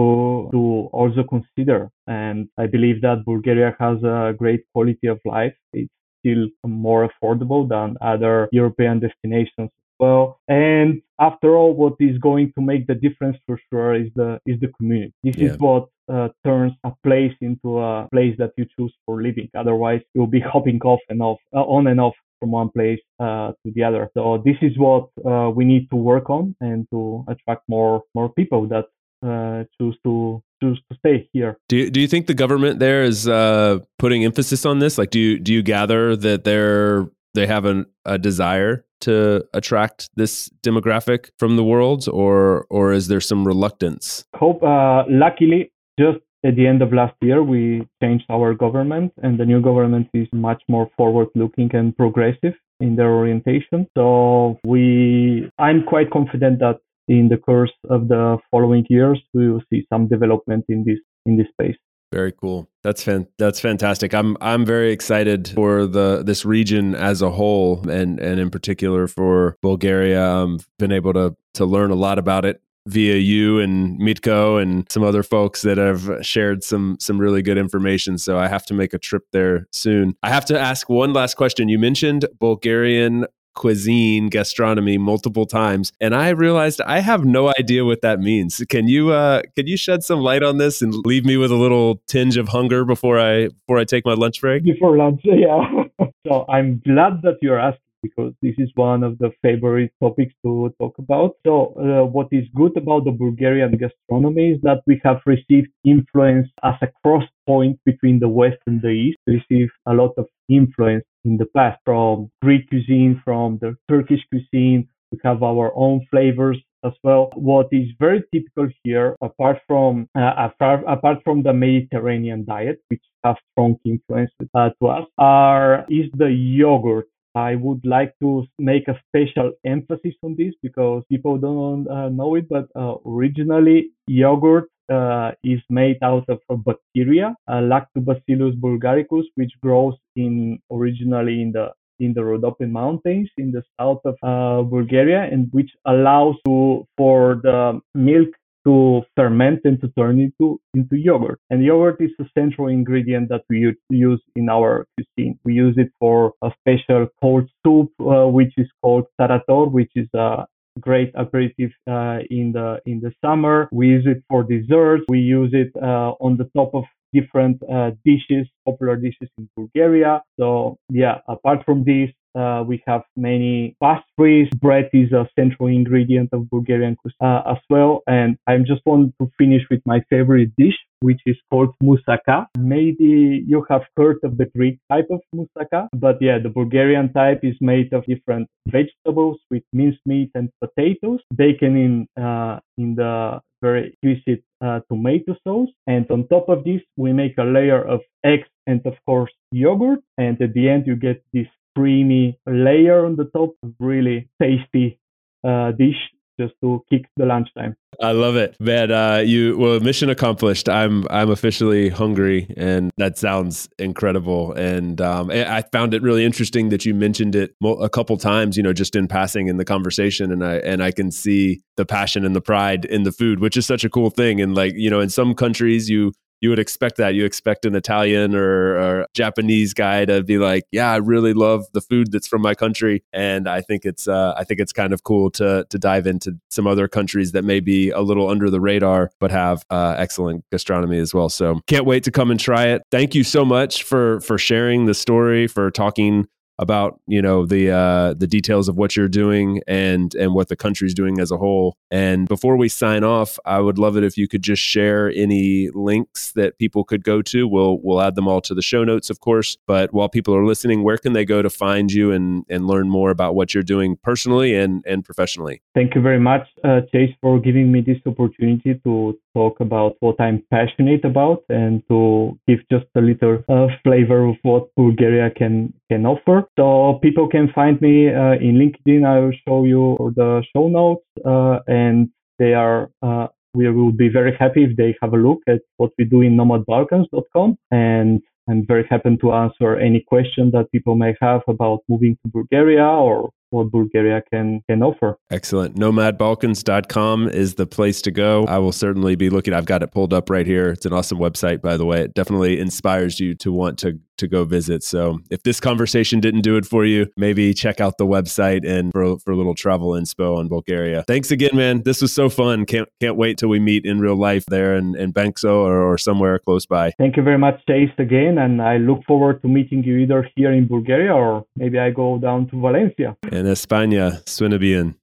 to 0.53 0.61
also 0.99 1.21
consider. 1.35 1.79
And 2.23 2.37
I 2.63 2.65
believe 2.75 2.97
that 3.05 3.27
Bulgaria 3.33 3.69
has 3.83 3.97
a 4.17 4.33
great 4.41 4.61
quality 4.73 5.07
of 5.15 5.19
life. 5.37 5.55
It's 5.79 5.95
still 6.19 6.43
more 6.85 7.01
affordable 7.09 7.61
than 7.73 7.87
other 8.13 8.35
European 8.61 8.95
destinations 9.07 9.71
well. 9.99 10.39
And 10.47 11.01
after 11.19 11.55
all, 11.55 11.73
what 11.73 11.93
is 11.99 12.17
going 12.17 12.51
to 12.55 12.61
make 12.61 12.87
the 12.87 12.95
difference 12.95 13.37
for 13.45 13.59
sure 13.69 13.95
is 13.95 14.09
the 14.15 14.39
is 14.45 14.59
the 14.59 14.69
community. 14.77 15.13
This 15.23 15.37
yeah. 15.37 15.49
is 15.49 15.57
what 15.57 15.87
uh, 16.11 16.29
turns 16.45 16.73
a 16.83 16.91
place 17.03 17.33
into 17.41 17.79
a 17.79 18.07
place 18.11 18.35
that 18.37 18.51
you 18.57 18.65
choose 18.77 18.93
for 19.05 19.21
living. 19.21 19.49
Otherwise, 19.57 20.01
you'll 20.13 20.27
be 20.27 20.39
hopping 20.53 20.79
off 20.81 20.99
and 21.09 21.21
off, 21.21 21.39
uh, 21.55 21.61
on 21.61 21.87
and 21.87 21.99
off 21.99 22.15
from 22.39 22.51
one 22.51 22.69
place 22.69 22.99
uh, 23.19 23.51
to 23.63 23.71
the 23.73 23.83
other. 23.83 24.09
So 24.13 24.41
this 24.43 24.57
is 24.61 24.77
what 24.77 25.09
uh, 25.25 25.49
we 25.49 25.65
need 25.65 25.89
to 25.89 25.95
work 25.95 26.29
on 26.29 26.55
and 26.59 26.87
to 26.91 27.25
attract 27.27 27.63
more 27.67 28.03
more 28.13 28.29
people 28.29 28.67
that 28.67 28.85
uh, 29.25 29.63
choose 29.79 29.97
to 30.03 30.43
choose 30.61 30.79
to 30.91 30.97
stay 30.97 31.29
here. 31.33 31.57
Do 31.69 31.77
you, 31.77 31.89
do 31.89 31.99
you 31.99 32.07
think 32.07 32.27
the 32.27 32.33
government 32.33 32.79
there 32.79 33.03
is 33.03 33.27
uh, 33.27 33.79
putting 33.97 34.23
emphasis 34.23 34.65
on 34.65 34.79
this? 34.79 34.97
Like, 34.97 35.09
do 35.09 35.19
you 35.19 35.39
do 35.39 35.53
you 35.53 35.63
gather 35.63 36.15
that 36.15 36.43
they're 36.43 37.09
they 37.36 37.47
have 37.47 37.65
an, 37.65 37.86
a 38.05 38.17
desire 38.17 38.86
to 39.01 39.43
attract 39.53 40.09
this 40.15 40.49
demographic 40.63 41.29
from 41.38 41.55
the 41.55 41.63
world, 41.63 42.07
or 42.21 42.65
or 42.69 42.93
is 42.93 43.07
there 43.07 43.21
some 43.21 43.45
reluctance? 43.47 44.25
Hope. 44.36 44.63
Uh, 44.63 45.03
luckily, 45.09 45.71
just 45.99 46.19
at 46.43 46.55
the 46.55 46.67
end 46.67 46.81
of 46.81 46.93
last 46.93 47.15
year, 47.21 47.41
we 47.43 47.88
changed 48.01 48.25
our 48.29 48.53
government, 48.53 49.11
and 49.23 49.39
the 49.39 49.45
new 49.45 49.61
government 49.61 50.07
is 50.13 50.27
much 50.31 50.61
more 50.67 50.89
forward-looking 50.97 51.69
and 51.73 51.95
progressive 51.97 52.55
in 52.79 52.95
their 52.95 53.11
orientation. 53.21 53.88
So 53.97 54.59
we, 54.63 55.49
I'm 55.57 55.83
quite 55.83 56.11
confident 56.11 56.59
that 56.59 56.77
in 57.07 57.29
the 57.29 57.38
course 57.38 57.75
of 57.89 58.07
the 58.07 58.38
following 58.51 58.86
years, 58.89 59.19
we 59.33 59.49
will 59.49 59.63
see 59.69 59.86
some 59.91 60.07
development 60.07 60.65
in 60.69 60.83
this 60.88 60.99
in 61.25 61.38
this 61.38 61.47
space. 61.55 61.79
Very 62.16 62.32
cool. 62.32 62.70
That's 62.82 63.03
fan- 63.03 63.28
that's 63.38 63.59
fantastic. 63.59 64.13
I'm 64.13 64.38
I'm 64.39 64.66
very 64.66 64.93
excited 64.93 65.49
for 65.49 65.86
the 65.86 66.24
this 66.24 66.45
region 66.45 66.95
as 66.95 67.22
a 67.22 67.30
whole, 67.30 67.89
and 67.89 68.22
and 68.22 68.39
in 68.39 68.49
particular 68.49 69.07
for 69.07 69.57
Bulgaria. 69.61 70.26
I've 70.26 70.66
been 70.80 70.93
able 70.93 71.11
to 71.11 71.36
to 71.55 71.66
learn 71.66 71.91
a 71.91 71.95
lot 71.95 72.18
about 72.18 72.45
it 72.45 72.61
via 72.88 73.16
you 73.16 73.59
and 73.59 73.99
Mitko 73.99 74.61
and 74.61 74.89
some 74.89 75.03
other 75.03 75.24
folks 75.24 75.63
that 75.63 75.78
have 75.78 76.26
shared 76.26 76.63
some 76.63 76.95
some 77.01 77.18
really 77.18 77.41
good 77.41 77.57
information. 77.57 78.18
So 78.18 78.38
I 78.38 78.47
have 78.47 78.66
to 78.68 78.74
make 78.74 78.93
a 78.93 78.99
trip 78.99 79.24
there 79.34 79.68
soon. 79.74 80.16
I 80.24 80.30
have 80.30 80.45
to 80.45 80.59
ask 80.59 80.88
one 80.88 81.11
last 81.11 81.36
question. 81.36 81.68
You 81.68 81.80
mentioned 81.80 82.26
Bulgarian 82.39 83.26
cuisine 83.55 84.27
gastronomy 84.27 84.97
multiple 84.97 85.45
times 85.45 85.91
and 85.99 86.13
i 86.13 86.29
realized 86.29 86.81
i 86.81 86.99
have 86.99 87.25
no 87.25 87.49
idea 87.59 87.83
what 87.85 88.01
that 88.01 88.19
means 88.19 88.63
can 88.69 88.87
you 88.87 89.11
uh 89.11 89.41
can 89.55 89.65
you 89.67 89.77
shed 89.77 90.03
some 90.03 90.19
light 90.19 90.43
on 90.43 90.57
this 90.57 90.81
and 90.81 90.93
leave 91.05 91.25
me 91.25 91.37
with 91.37 91.51
a 91.51 91.55
little 91.55 92.01
tinge 92.07 92.37
of 92.37 92.49
hunger 92.49 92.85
before 92.85 93.19
i 93.19 93.47
before 93.47 93.79
i 93.79 93.83
take 93.83 94.05
my 94.05 94.13
lunch 94.13 94.41
break 94.41 94.63
before 94.63 94.97
lunch 94.97 95.21
yeah 95.23 95.83
so 96.27 96.45
i'm 96.49 96.81
glad 96.85 97.21
that 97.23 97.37
you're 97.41 97.59
asking 97.59 97.81
because 98.05 98.33
this 98.41 98.53
is 98.57 98.69
one 98.75 99.03
of 99.03 99.17
the 99.17 99.31
favorite 99.41 99.91
topics 100.01 100.33
to 100.43 100.73
talk 100.79 100.95
about. 100.99 101.31
So, 101.45 101.73
uh, 101.85 102.05
what 102.05 102.27
is 102.31 102.45
good 102.55 102.75
about 102.77 103.05
the 103.05 103.11
Bulgarian 103.11 103.71
gastronomy 103.83 104.51
is 104.51 104.61
that 104.61 104.81
we 104.85 105.01
have 105.03 105.19
received 105.25 105.69
influence 105.83 106.47
as 106.63 106.75
a 106.81 106.89
cross 107.01 107.27
point 107.47 107.79
between 107.85 108.19
the 108.19 108.29
West 108.29 108.61
and 108.67 108.81
the 108.81 108.93
East. 109.05 109.17
We 109.25 109.41
received 109.41 109.71
a 109.87 109.93
lot 109.93 110.13
of 110.17 110.27
influence 110.49 111.05
in 111.26 111.38
the 111.38 111.45
past 111.45 111.80
from 111.84 112.30
Greek 112.41 112.69
cuisine, 112.69 113.21
from 113.26 113.57
the 113.59 113.76
Turkish 113.89 114.21
cuisine. 114.30 114.88
We 115.11 115.19
have 115.23 115.43
our 115.43 115.71
own 115.76 116.05
flavors 116.11 116.57
as 116.84 116.93
well. 117.03 117.32
What 117.36 117.67
is 117.71 117.89
very 117.99 118.23
typical 118.34 118.69
here, 118.84 119.15
apart 119.21 119.59
from 119.67 120.07
uh, 120.15 120.49
apart, 120.88 121.19
from 121.23 121.43
the 121.43 121.53
Mediterranean 121.53 122.45
diet, 122.45 122.80
which 122.89 123.03
has 123.23 123.36
strong 123.51 123.78
influence 123.86 124.32
uh, 124.53 124.69
to 124.82 124.88
us, 124.88 125.07
are 125.17 125.86
is 125.89 126.09
the 126.13 126.32
yogurt 126.32 127.07
I 127.36 127.55
would 127.55 127.86
like 127.86 128.13
to 128.21 128.47
make 128.57 128.88
a 128.88 128.97
special 129.09 129.51
emphasis 129.65 130.15
on 130.23 130.36
this 130.38 130.53
because 130.63 131.03
people 131.09 131.38
don't 131.38 131.86
uh, 131.88 132.07
know 132.07 132.36
it, 132.36 132.47
but 132.47 132.69
uh, 132.76 132.95
originally 133.05 133.91
yogurt 134.07 134.69
uh, 134.91 135.31
is 135.43 135.61
made 135.69 135.97
out 136.01 136.25
of 136.29 136.39
a 136.49 136.57
bacteria, 136.57 137.36
Lactobacillus 137.49 138.59
bulgaricus, 138.59 139.25
which 139.36 139.51
grows 139.61 139.95
in 140.15 140.59
originally 140.71 141.41
in 141.41 141.51
the 141.51 141.71
in 141.99 142.13
the 142.13 142.21
Rhodope 142.21 142.67
Mountains 142.69 143.29
in 143.38 143.51
the 143.51 143.63
south 143.79 144.01
of 144.05 144.15
uh, 144.21 144.61
Bulgaria, 144.63 145.23
and 145.31 145.47
which 145.51 145.71
allows 145.86 146.36
to 146.45 146.86
for 146.97 147.39
the 147.41 147.79
milk 147.93 148.29
to 148.65 149.03
ferment 149.15 149.61
and 149.63 149.79
to 149.79 149.88
turn 149.97 150.19
into 150.19 150.59
into 150.73 150.97
yogurt. 150.97 151.39
And 151.49 151.63
yogurt 151.63 152.01
is 152.01 152.11
a 152.19 152.25
central 152.38 152.67
ingredient 152.67 153.29
that 153.29 153.43
we 153.49 153.75
use 153.89 154.21
in 154.36 154.49
our 154.49 154.88
cuisine. 154.95 155.39
We 155.45 155.53
use 155.53 155.75
it 155.77 155.91
for 155.99 156.33
a 156.41 156.51
special 156.59 157.07
cold 157.21 157.47
soup, 157.63 157.91
uh, 157.99 158.27
which 158.27 158.53
is 158.57 158.67
called 158.81 159.05
tarator, 159.21 159.71
which 159.71 159.91
is 159.95 160.07
a 160.15 160.45
great 160.80 161.11
aperitif 161.15 161.71
uh, 161.89 162.19
in 162.30 162.51
the 162.51 162.80
in 162.86 162.99
the 163.01 163.11
summer. 163.23 163.69
We 163.71 163.88
use 163.88 164.05
it 164.05 164.23
for 164.30 164.43
desserts. 164.43 165.03
We 165.09 165.19
use 165.19 165.51
it 165.53 165.71
uh, 165.82 166.13
on 166.19 166.38
the 166.38 166.49
top 166.55 166.73
of 166.76 166.84
different 167.13 167.61
uh, 167.71 167.91
dishes, 168.03 168.47
popular 168.65 168.95
dishes 168.97 169.30
in 169.38 169.49
Bulgaria. 169.55 170.21
So 170.39 170.78
yeah, 170.89 171.19
apart 171.28 171.63
from 171.65 171.84
this, 171.84 172.09
uh, 172.36 172.63
we 172.67 172.83
have 172.86 173.03
many 173.15 173.75
pastries. 173.81 174.49
Bread 174.61 174.89
is 174.93 175.11
a 175.11 175.27
central 175.38 175.69
ingredient 175.69 176.29
of 176.33 176.49
Bulgarian 176.49 176.95
cuisine 176.95 177.15
uh, 177.21 177.41
as 177.53 177.57
well. 177.69 178.01
And 178.07 178.38
I 178.47 178.57
just 178.59 178.81
want 178.86 179.13
to 179.21 179.29
finish 179.38 179.63
with 179.69 179.81
my 179.86 180.01
favorite 180.09 180.51
dish, 180.57 180.77
which 181.01 181.21
is 181.25 181.38
called 181.49 181.73
moussaka. 181.81 182.47
Maybe 182.57 183.43
you 183.47 183.65
have 183.69 183.83
heard 183.97 184.17
of 184.23 184.38
the 184.38 184.45
Greek 184.55 184.79
type 184.91 185.07
of 185.11 185.21
moussaka, 185.33 185.88
but 185.93 186.17
yeah, 186.21 186.39
the 186.39 186.49
Bulgarian 186.49 187.13
type 187.13 187.39
is 187.43 187.55
made 187.61 187.93
of 187.93 188.05
different 188.05 188.47
vegetables 188.67 189.38
with 189.49 189.63
minced 189.73 189.99
meat 190.05 190.31
and 190.36 190.49
potatoes, 190.63 191.21
bacon 191.36 191.77
in 191.77 192.23
uh, 192.23 192.59
in 192.77 192.95
the 192.95 193.39
very 193.61 193.81
exquisite 193.88 194.43
uh, 194.61 194.79
tomato 194.89 195.36
sauce. 195.43 195.69
And 195.88 196.09
on 196.11 196.27
top 196.27 196.49
of 196.49 196.63
this, 196.63 196.81
we 196.97 197.13
make 197.13 197.38
a 197.38 197.43
layer 197.43 197.81
of 197.81 198.01
eggs 198.23 198.49
and 198.67 198.81
of 198.86 198.95
course 199.05 199.31
yogurt. 199.51 200.01
And 200.17 200.39
at 200.41 200.53
the 200.53 200.69
end, 200.69 200.88
you 200.88 200.95
get 200.95 201.23
this 201.33 201.47
creamy 201.76 202.39
layer 202.47 203.05
on 203.05 203.15
the 203.15 203.26
top. 203.26 203.55
Really 203.80 204.30
tasty 204.41 204.99
uh, 205.43 205.71
dish 205.71 205.97
just 206.39 206.53
to 206.61 206.84
kick 206.89 207.05
the 207.17 207.26
lunchtime. 207.26 207.76
I 208.01 208.11
love 208.11 208.36
it, 208.36 208.57
man. 208.59 208.91
Uh, 208.91 209.23
you 209.26 209.57
well, 209.57 209.80
mission 209.80 210.09
accomplished. 210.09 210.67
I'm 210.67 211.05
I'm 211.09 211.30
officially 211.30 211.89
hungry, 211.89 212.53
and 212.57 212.91
that 212.97 213.17
sounds 213.17 213.69
incredible. 213.80 214.51
And 214.53 214.99
um, 214.99 215.32
I 215.32 215.63
found 215.71 215.93
it 215.93 216.01
really 216.01 216.26
interesting 216.26 216.69
that 216.69 216.84
you 216.84 216.93
mentioned 216.93 217.36
it 217.36 217.55
a 217.63 217.89
couple 217.89 218.17
times. 218.17 218.57
You 218.57 218.63
know, 218.63 218.73
just 218.73 218.95
in 218.95 219.07
passing 219.07 219.47
in 219.47 219.57
the 219.57 219.65
conversation, 219.65 220.32
and 220.32 220.43
I 220.43 220.55
and 220.57 220.84
I 220.84 220.91
can 220.91 221.09
see 221.11 221.61
the 221.78 221.86
passion 221.86 222.26
and 222.26 222.36
the 222.36 222.41
pride 222.41 222.84
in 222.84 223.03
the 223.03 223.11
food, 223.13 223.39
which 223.39 223.55
is 223.55 223.65
such 223.65 223.86
a 223.86 223.89
cool 223.89 224.09
thing. 224.09 224.41
And 224.41 224.55
like 224.55 224.73
you 224.76 224.89
know, 224.89 224.99
in 224.99 225.09
some 225.09 225.34
countries, 225.34 225.89
you 225.89 226.11
you 226.45 226.49
would 226.51 226.59
expect 226.59 226.97
that. 226.97 227.15
You 227.15 227.25
expect 227.25 227.65
an 227.65 227.73
Italian 227.73 228.35
or, 228.35 228.77
or, 228.77 229.07
Japanese 229.15 229.73
guy 229.73 230.05
to 230.05 230.21
be 230.21 230.37
like, 230.37 230.63
"Yeah, 230.71 230.91
I 230.91 230.97
really 230.97 231.33
love 231.33 231.65
the 231.73 231.81
food 231.81 232.11
that's 232.11 232.27
from 232.27 232.43
my 232.43 232.53
country," 232.53 233.03
and 233.11 233.49
I 233.49 233.61
think 233.61 233.83
it's 233.83 234.07
uh, 234.07 234.35
I 234.37 234.43
think 234.43 234.59
it's 234.59 234.71
kind 234.71 234.93
of 234.93 235.03
cool 235.03 235.31
to 235.31 235.65
to 235.67 235.79
dive 235.79 236.05
into 236.05 236.37
some 236.51 236.67
other 236.67 236.87
countries 236.87 237.31
that 237.31 237.43
may 237.43 237.61
be 237.61 237.89
a 237.89 238.01
little 238.01 238.29
under 238.29 238.51
the 238.51 238.61
radar 238.61 239.09
but 239.19 239.31
have 239.31 239.63
uh, 239.71 239.95
excellent 239.97 240.45
gastronomy 240.51 240.99
as 240.99 241.15
well. 241.15 241.29
So 241.29 241.61
can't 241.65 241.85
wait 241.85 242.03
to 242.03 242.11
come 242.11 242.29
and 242.29 242.39
try 242.39 242.67
it. 242.67 242.83
Thank 242.91 243.15
you 243.15 243.23
so 243.23 243.43
much 243.43 243.81
for 243.81 244.19
for 244.19 244.37
sharing 244.37 244.85
the 244.85 244.93
story, 244.93 245.47
for 245.47 245.71
talking 245.71 246.27
about 246.57 246.99
you 247.07 247.21
know 247.21 247.45
the 247.45 247.71
uh, 247.71 248.13
the 248.13 248.27
details 248.27 248.67
of 248.67 248.75
what 248.75 248.95
you're 248.95 249.07
doing 249.07 249.61
and 249.67 250.15
and 250.15 250.33
what 250.33 250.47
the 250.49 250.55
country's 250.55 250.93
doing 250.93 251.19
as 251.19 251.31
a 251.31 251.37
whole. 251.37 251.77
And 251.91 252.27
before 252.27 252.57
we 252.57 252.69
sign 252.69 253.03
off, 253.03 253.37
I 253.45 253.59
would 253.59 253.77
love 253.77 253.97
it 253.97 254.03
if 254.03 254.17
you 254.17 254.27
could 254.27 254.41
just 254.41 254.61
share 254.61 255.11
any 255.15 255.69
links 255.73 256.31
that 256.33 256.57
people 256.57 256.83
could 256.83 257.03
go 257.03 257.21
to. 257.23 257.47
We'll 257.47 257.79
we'll 257.81 258.01
add 258.01 258.15
them 258.15 258.27
all 258.27 258.41
to 258.41 258.53
the 258.53 258.61
show 258.61 258.83
notes, 258.83 259.09
of 259.09 259.19
course. 259.19 259.57
But 259.67 259.93
while 259.93 260.09
people 260.09 260.35
are 260.35 260.45
listening, 260.45 260.83
where 260.83 260.97
can 260.97 261.13
they 261.13 261.25
go 261.25 261.41
to 261.41 261.49
find 261.49 261.91
you 261.91 262.11
and 262.11 262.45
and 262.49 262.67
learn 262.67 262.89
more 262.89 263.09
about 263.09 263.35
what 263.35 263.53
you're 263.53 263.63
doing 263.63 263.97
personally 264.01 264.55
and 264.55 264.83
and 264.85 265.03
professionally? 265.03 265.61
Thank 265.73 265.95
you 265.95 266.01
very 266.01 266.19
much, 266.19 266.47
uh, 266.63 266.81
Chase, 266.91 267.13
for 267.21 267.39
giving 267.39 267.71
me 267.71 267.81
this 267.81 267.97
opportunity 268.05 268.79
to 268.83 269.17
talk 269.36 269.59
about 269.59 269.93
what 269.99 270.17
I'm 270.19 270.39
passionate 270.49 271.03
about 271.05 271.43
and 271.49 271.83
to 271.89 271.99
give 272.47 272.59
just 272.71 272.88
a 272.95 273.01
little 273.01 273.38
uh, 273.49 273.67
flavor 273.83 274.25
of 274.31 274.38
what 274.49 274.63
Bulgaria 274.75 275.29
can 275.39 275.55
can 275.91 276.05
offer. 276.13 276.38
So 276.59 276.99
people 277.05 277.27
can 277.36 277.47
find 277.53 277.79
me 277.88 277.95
uh, 278.09 278.36
in 278.47 278.53
LinkedIn. 278.63 279.01
I 279.13 279.19
will 279.19 279.38
show 279.45 279.59
you 279.73 279.83
the 280.15 280.31
show 280.51 280.65
notes, 280.79 281.05
uh, 281.33 281.59
and 281.67 282.09
they 282.39 282.53
are. 282.53 282.89
Uh, 283.01 283.27
we 283.55 283.71
will 283.71 283.91
be 283.91 284.09
very 284.09 284.33
happy 284.43 284.63
if 284.65 284.75
they 284.75 284.91
have 285.01 285.13
a 285.13 285.23
look 285.27 285.39
at 285.47 285.61
what 285.77 285.91
we 285.97 286.03
do 286.03 286.19
in 286.21 286.36
nomadbalkans.com 286.36 287.57
and 287.71 288.21
I'm 288.47 288.65
very 288.65 288.86
happy 288.89 289.17
to 289.17 289.31
answer 289.33 289.77
any 289.77 290.01
question 290.01 290.51
that 290.51 290.71
people 290.71 290.95
may 290.95 291.15
have 291.19 291.41
about 291.47 291.79
moving 291.89 292.15
to 292.21 292.31
Bulgaria 292.31 292.86
or 292.86 293.31
what 293.55 293.71
Bulgaria 293.71 294.21
can 294.31 294.61
can 294.69 294.83
offer. 294.83 295.17
Excellent. 295.31 295.75
Nomadbalkans.com 295.75 297.29
is 297.29 297.55
the 297.55 297.65
place 297.65 298.01
to 298.03 298.11
go. 298.11 298.45
I 298.45 298.57
will 298.59 298.71
certainly 298.71 299.15
be 299.15 299.29
looking. 299.29 299.53
I've 299.53 299.65
got 299.65 299.83
it 299.83 299.91
pulled 299.91 300.13
up 300.13 300.29
right 300.29 300.45
here. 300.45 300.69
It's 300.69 300.85
an 300.85 300.93
awesome 300.93 301.17
website, 301.17 301.61
by 301.61 301.77
the 301.77 301.85
way. 301.85 302.01
It 302.01 302.13
definitely 302.13 302.59
inspires 302.59 303.19
you 303.19 303.33
to 303.35 303.51
want 303.51 303.79
to 303.79 303.99
to 304.17 304.27
go 304.27 304.45
visit. 304.45 304.83
So 304.83 305.19
if 305.29 305.43
this 305.43 305.59
conversation 305.59 306.19
didn't 306.19 306.41
do 306.41 306.57
it 306.57 306.65
for 306.65 306.85
you, 306.85 307.07
maybe 307.17 307.53
check 307.53 307.81
out 307.81 307.97
the 307.97 308.05
website 308.05 308.67
and 308.67 308.91
for, 308.91 309.19
for 309.19 309.31
a 309.31 309.35
little 309.35 309.55
travel 309.55 309.89
inspo 309.89 310.37
on 310.37 310.47
Bulgaria. 310.47 311.03
Thanks 311.03 311.31
again, 311.31 311.51
man. 311.53 311.83
This 311.83 312.01
was 312.01 312.13
so 312.13 312.29
fun. 312.29 312.65
Can't 312.65 312.87
can't 312.99 313.17
wait 313.17 313.37
till 313.37 313.49
we 313.49 313.59
meet 313.59 313.85
in 313.85 313.99
real 313.99 314.15
life 314.15 314.45
there 314.47 314.75
in, 314.75 314.95
in 314.95 315.13
Bansko 315.13 315.51
or, 315.51 315.81
or 315.81 315.97
somewhere 315.97 316.39
close 316.39 316.65
by. 316.65 316.91
Thank 316.97 317.17
you 317.17 317.23
very 317.23 317.37
much, 317.37 317.61
Chase, 317.67 317.91
again. 317.97 318.37
And 318.37 318.61
I 318.61 318.77
look 318.77 319.03
forward 319.05 319.41
to 319.41 319.47
meeting 319.47 319.83
you 319.83 319.97
either 319.97 320.29
here 320.35 320.51
in 320.51 320.67
Bulgaria 320.67 321.13
or 321.13 321.45
maybe 321.55 321.79
I 321.79 321.91
go 321.91 322.17
down 322.17 322.47
to 322.49 322.59
Valencia. 322.59 323.15
En 323.45 323.51
España. 323.51 324.23
Suena 324.25 324.59
bien. 324.59 324.95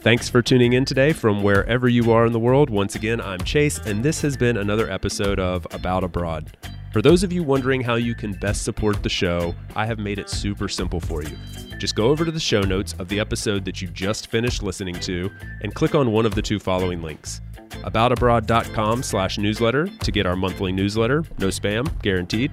Thanks 0.00 0.28
for 0.28 0.42
tuning 0.42 0.72
in 0.72 0.84
today 0.84 1.12
from 1.12 1.44
wherever 1.44 1.88
you 1.88 2.10
are 2.10 2.26
in 2.26 2.32
the 2.32 2.40
world. 2.40 2.68
Once 2.68 2.96
again, 2.96 3.20
I'm 3.20 3.38
Chase, 3.44 3.78
and 3.78 4.02
this 4.02 4.20
has 4.22 4.36
been 4.36 4.56
another 4.56 4.90
episode 4.90 5.38
of 5.38 5.68
About 5.70 6.02
Abroad. 6.02 6.56
For 6.92 7.00
those 7.00 7.22
of 7.22 7.32
you 7.32 7.44
wondering 7.44 7.80
how 7.80 7.94
you 7.94 8.16
can 8.16 8.32
best 8.32 8.64
support 8.64 9.04
the 9.04 9.08
show, 9.08 9.54
I 9.76 9.86
have 9.86 10.00
made 10.00 10.18
it 10.18 10.28
super 10.28 10.68
simple 10.68 10.98
for 10.98 11.22
you. 11.22 11.36
Just 11.78 11.94
go 11.94 12.08
over 12.08 12.24
to 12.24 12.32
the 12.32 12.40
show 12.40 12.62
notes 12.62 12.96
of 12.98 13.08
the 13.08 13.20
episode 13.20 13.64
that 13.66 13.80
you 13.80 13.86
just 13.86 14.26
finished 14.26 14.64
listening 14.64 14.96
to 15.00 15.30
and 15.60 15.72
click 15.72 15.94
on 15.94 16.10
one 16.10 16.26
of 16.26 16.34
the 16.34 16.42
two 16.42 16.58
following 16.58 17.02
links. 17.02 17.40
Aboutabroad.com 17.84 19.04
slash 19.04 19.38
newsletter 19.38 19.86
to 19.86 20.10
get 20.10 20.26
our 20.26 20.36
monthly 20.36 20.72
newsletter, 20.72 21.24
no 21.38 21.48
spam, 21.48 22.02
guaranteed, 22.02 22.50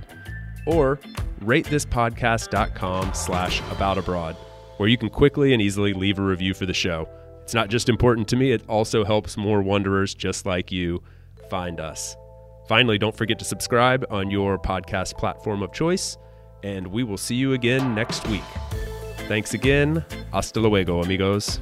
or 0.70 1.00
ratethispodcast.com 1.42 3.14
slash 3.14 3.62
aboutabroad, 3.62 4.36
where 4.78 4.90
you 4.90 4.98
can 4.98 5.10
quickly 5.10 5.54
and 5.54 5.62
easily 5.62 5.94
leave 5.94 6.20
a 6.20 6.22
review 6.22 6.54
for 6.54 6.66
the 6.66 6.74
show. 6.74 7.08
It's 7.44 7.54
not 7.54 7.70
just 7.70 7.90
important 7.90 8.28
to 8.30 8.36
me, 8.36 8.52
it 8.52 8.62
also 8.68 9.04
helps 9.04 9.36
more 9.36 9.62
wanderers 9.62 10.14
just 10.14 10.46
like 10.46 10.72
you 10.72 11.02
find 11.50 11.80
us. 11.80 12.16
Finally, 12.68 13.00
don't 13.00 13.18
forget 13.18 13.40
to 13.40 13.46
subscribe 13.46 14.06
on 14.12 14.30
your 14.30 14.60
podcast 14.60 15.18
platform 15.18 15.64
of 15.64 15.74
choice, 15.74 16.18
and 16.64 16.86
we 16.86 17.04
will 17.04 17.18
see 17.18 17.36
you 17.36 17.54
again 17.54 17.96
next 17.96 18.28
week. 18.28 18.44
Thanks 19.28 19.54
again. 19.54 20.06
Hasta 20.32 20.60
luego, 20.60 21.02
amigos. 21.02 21.60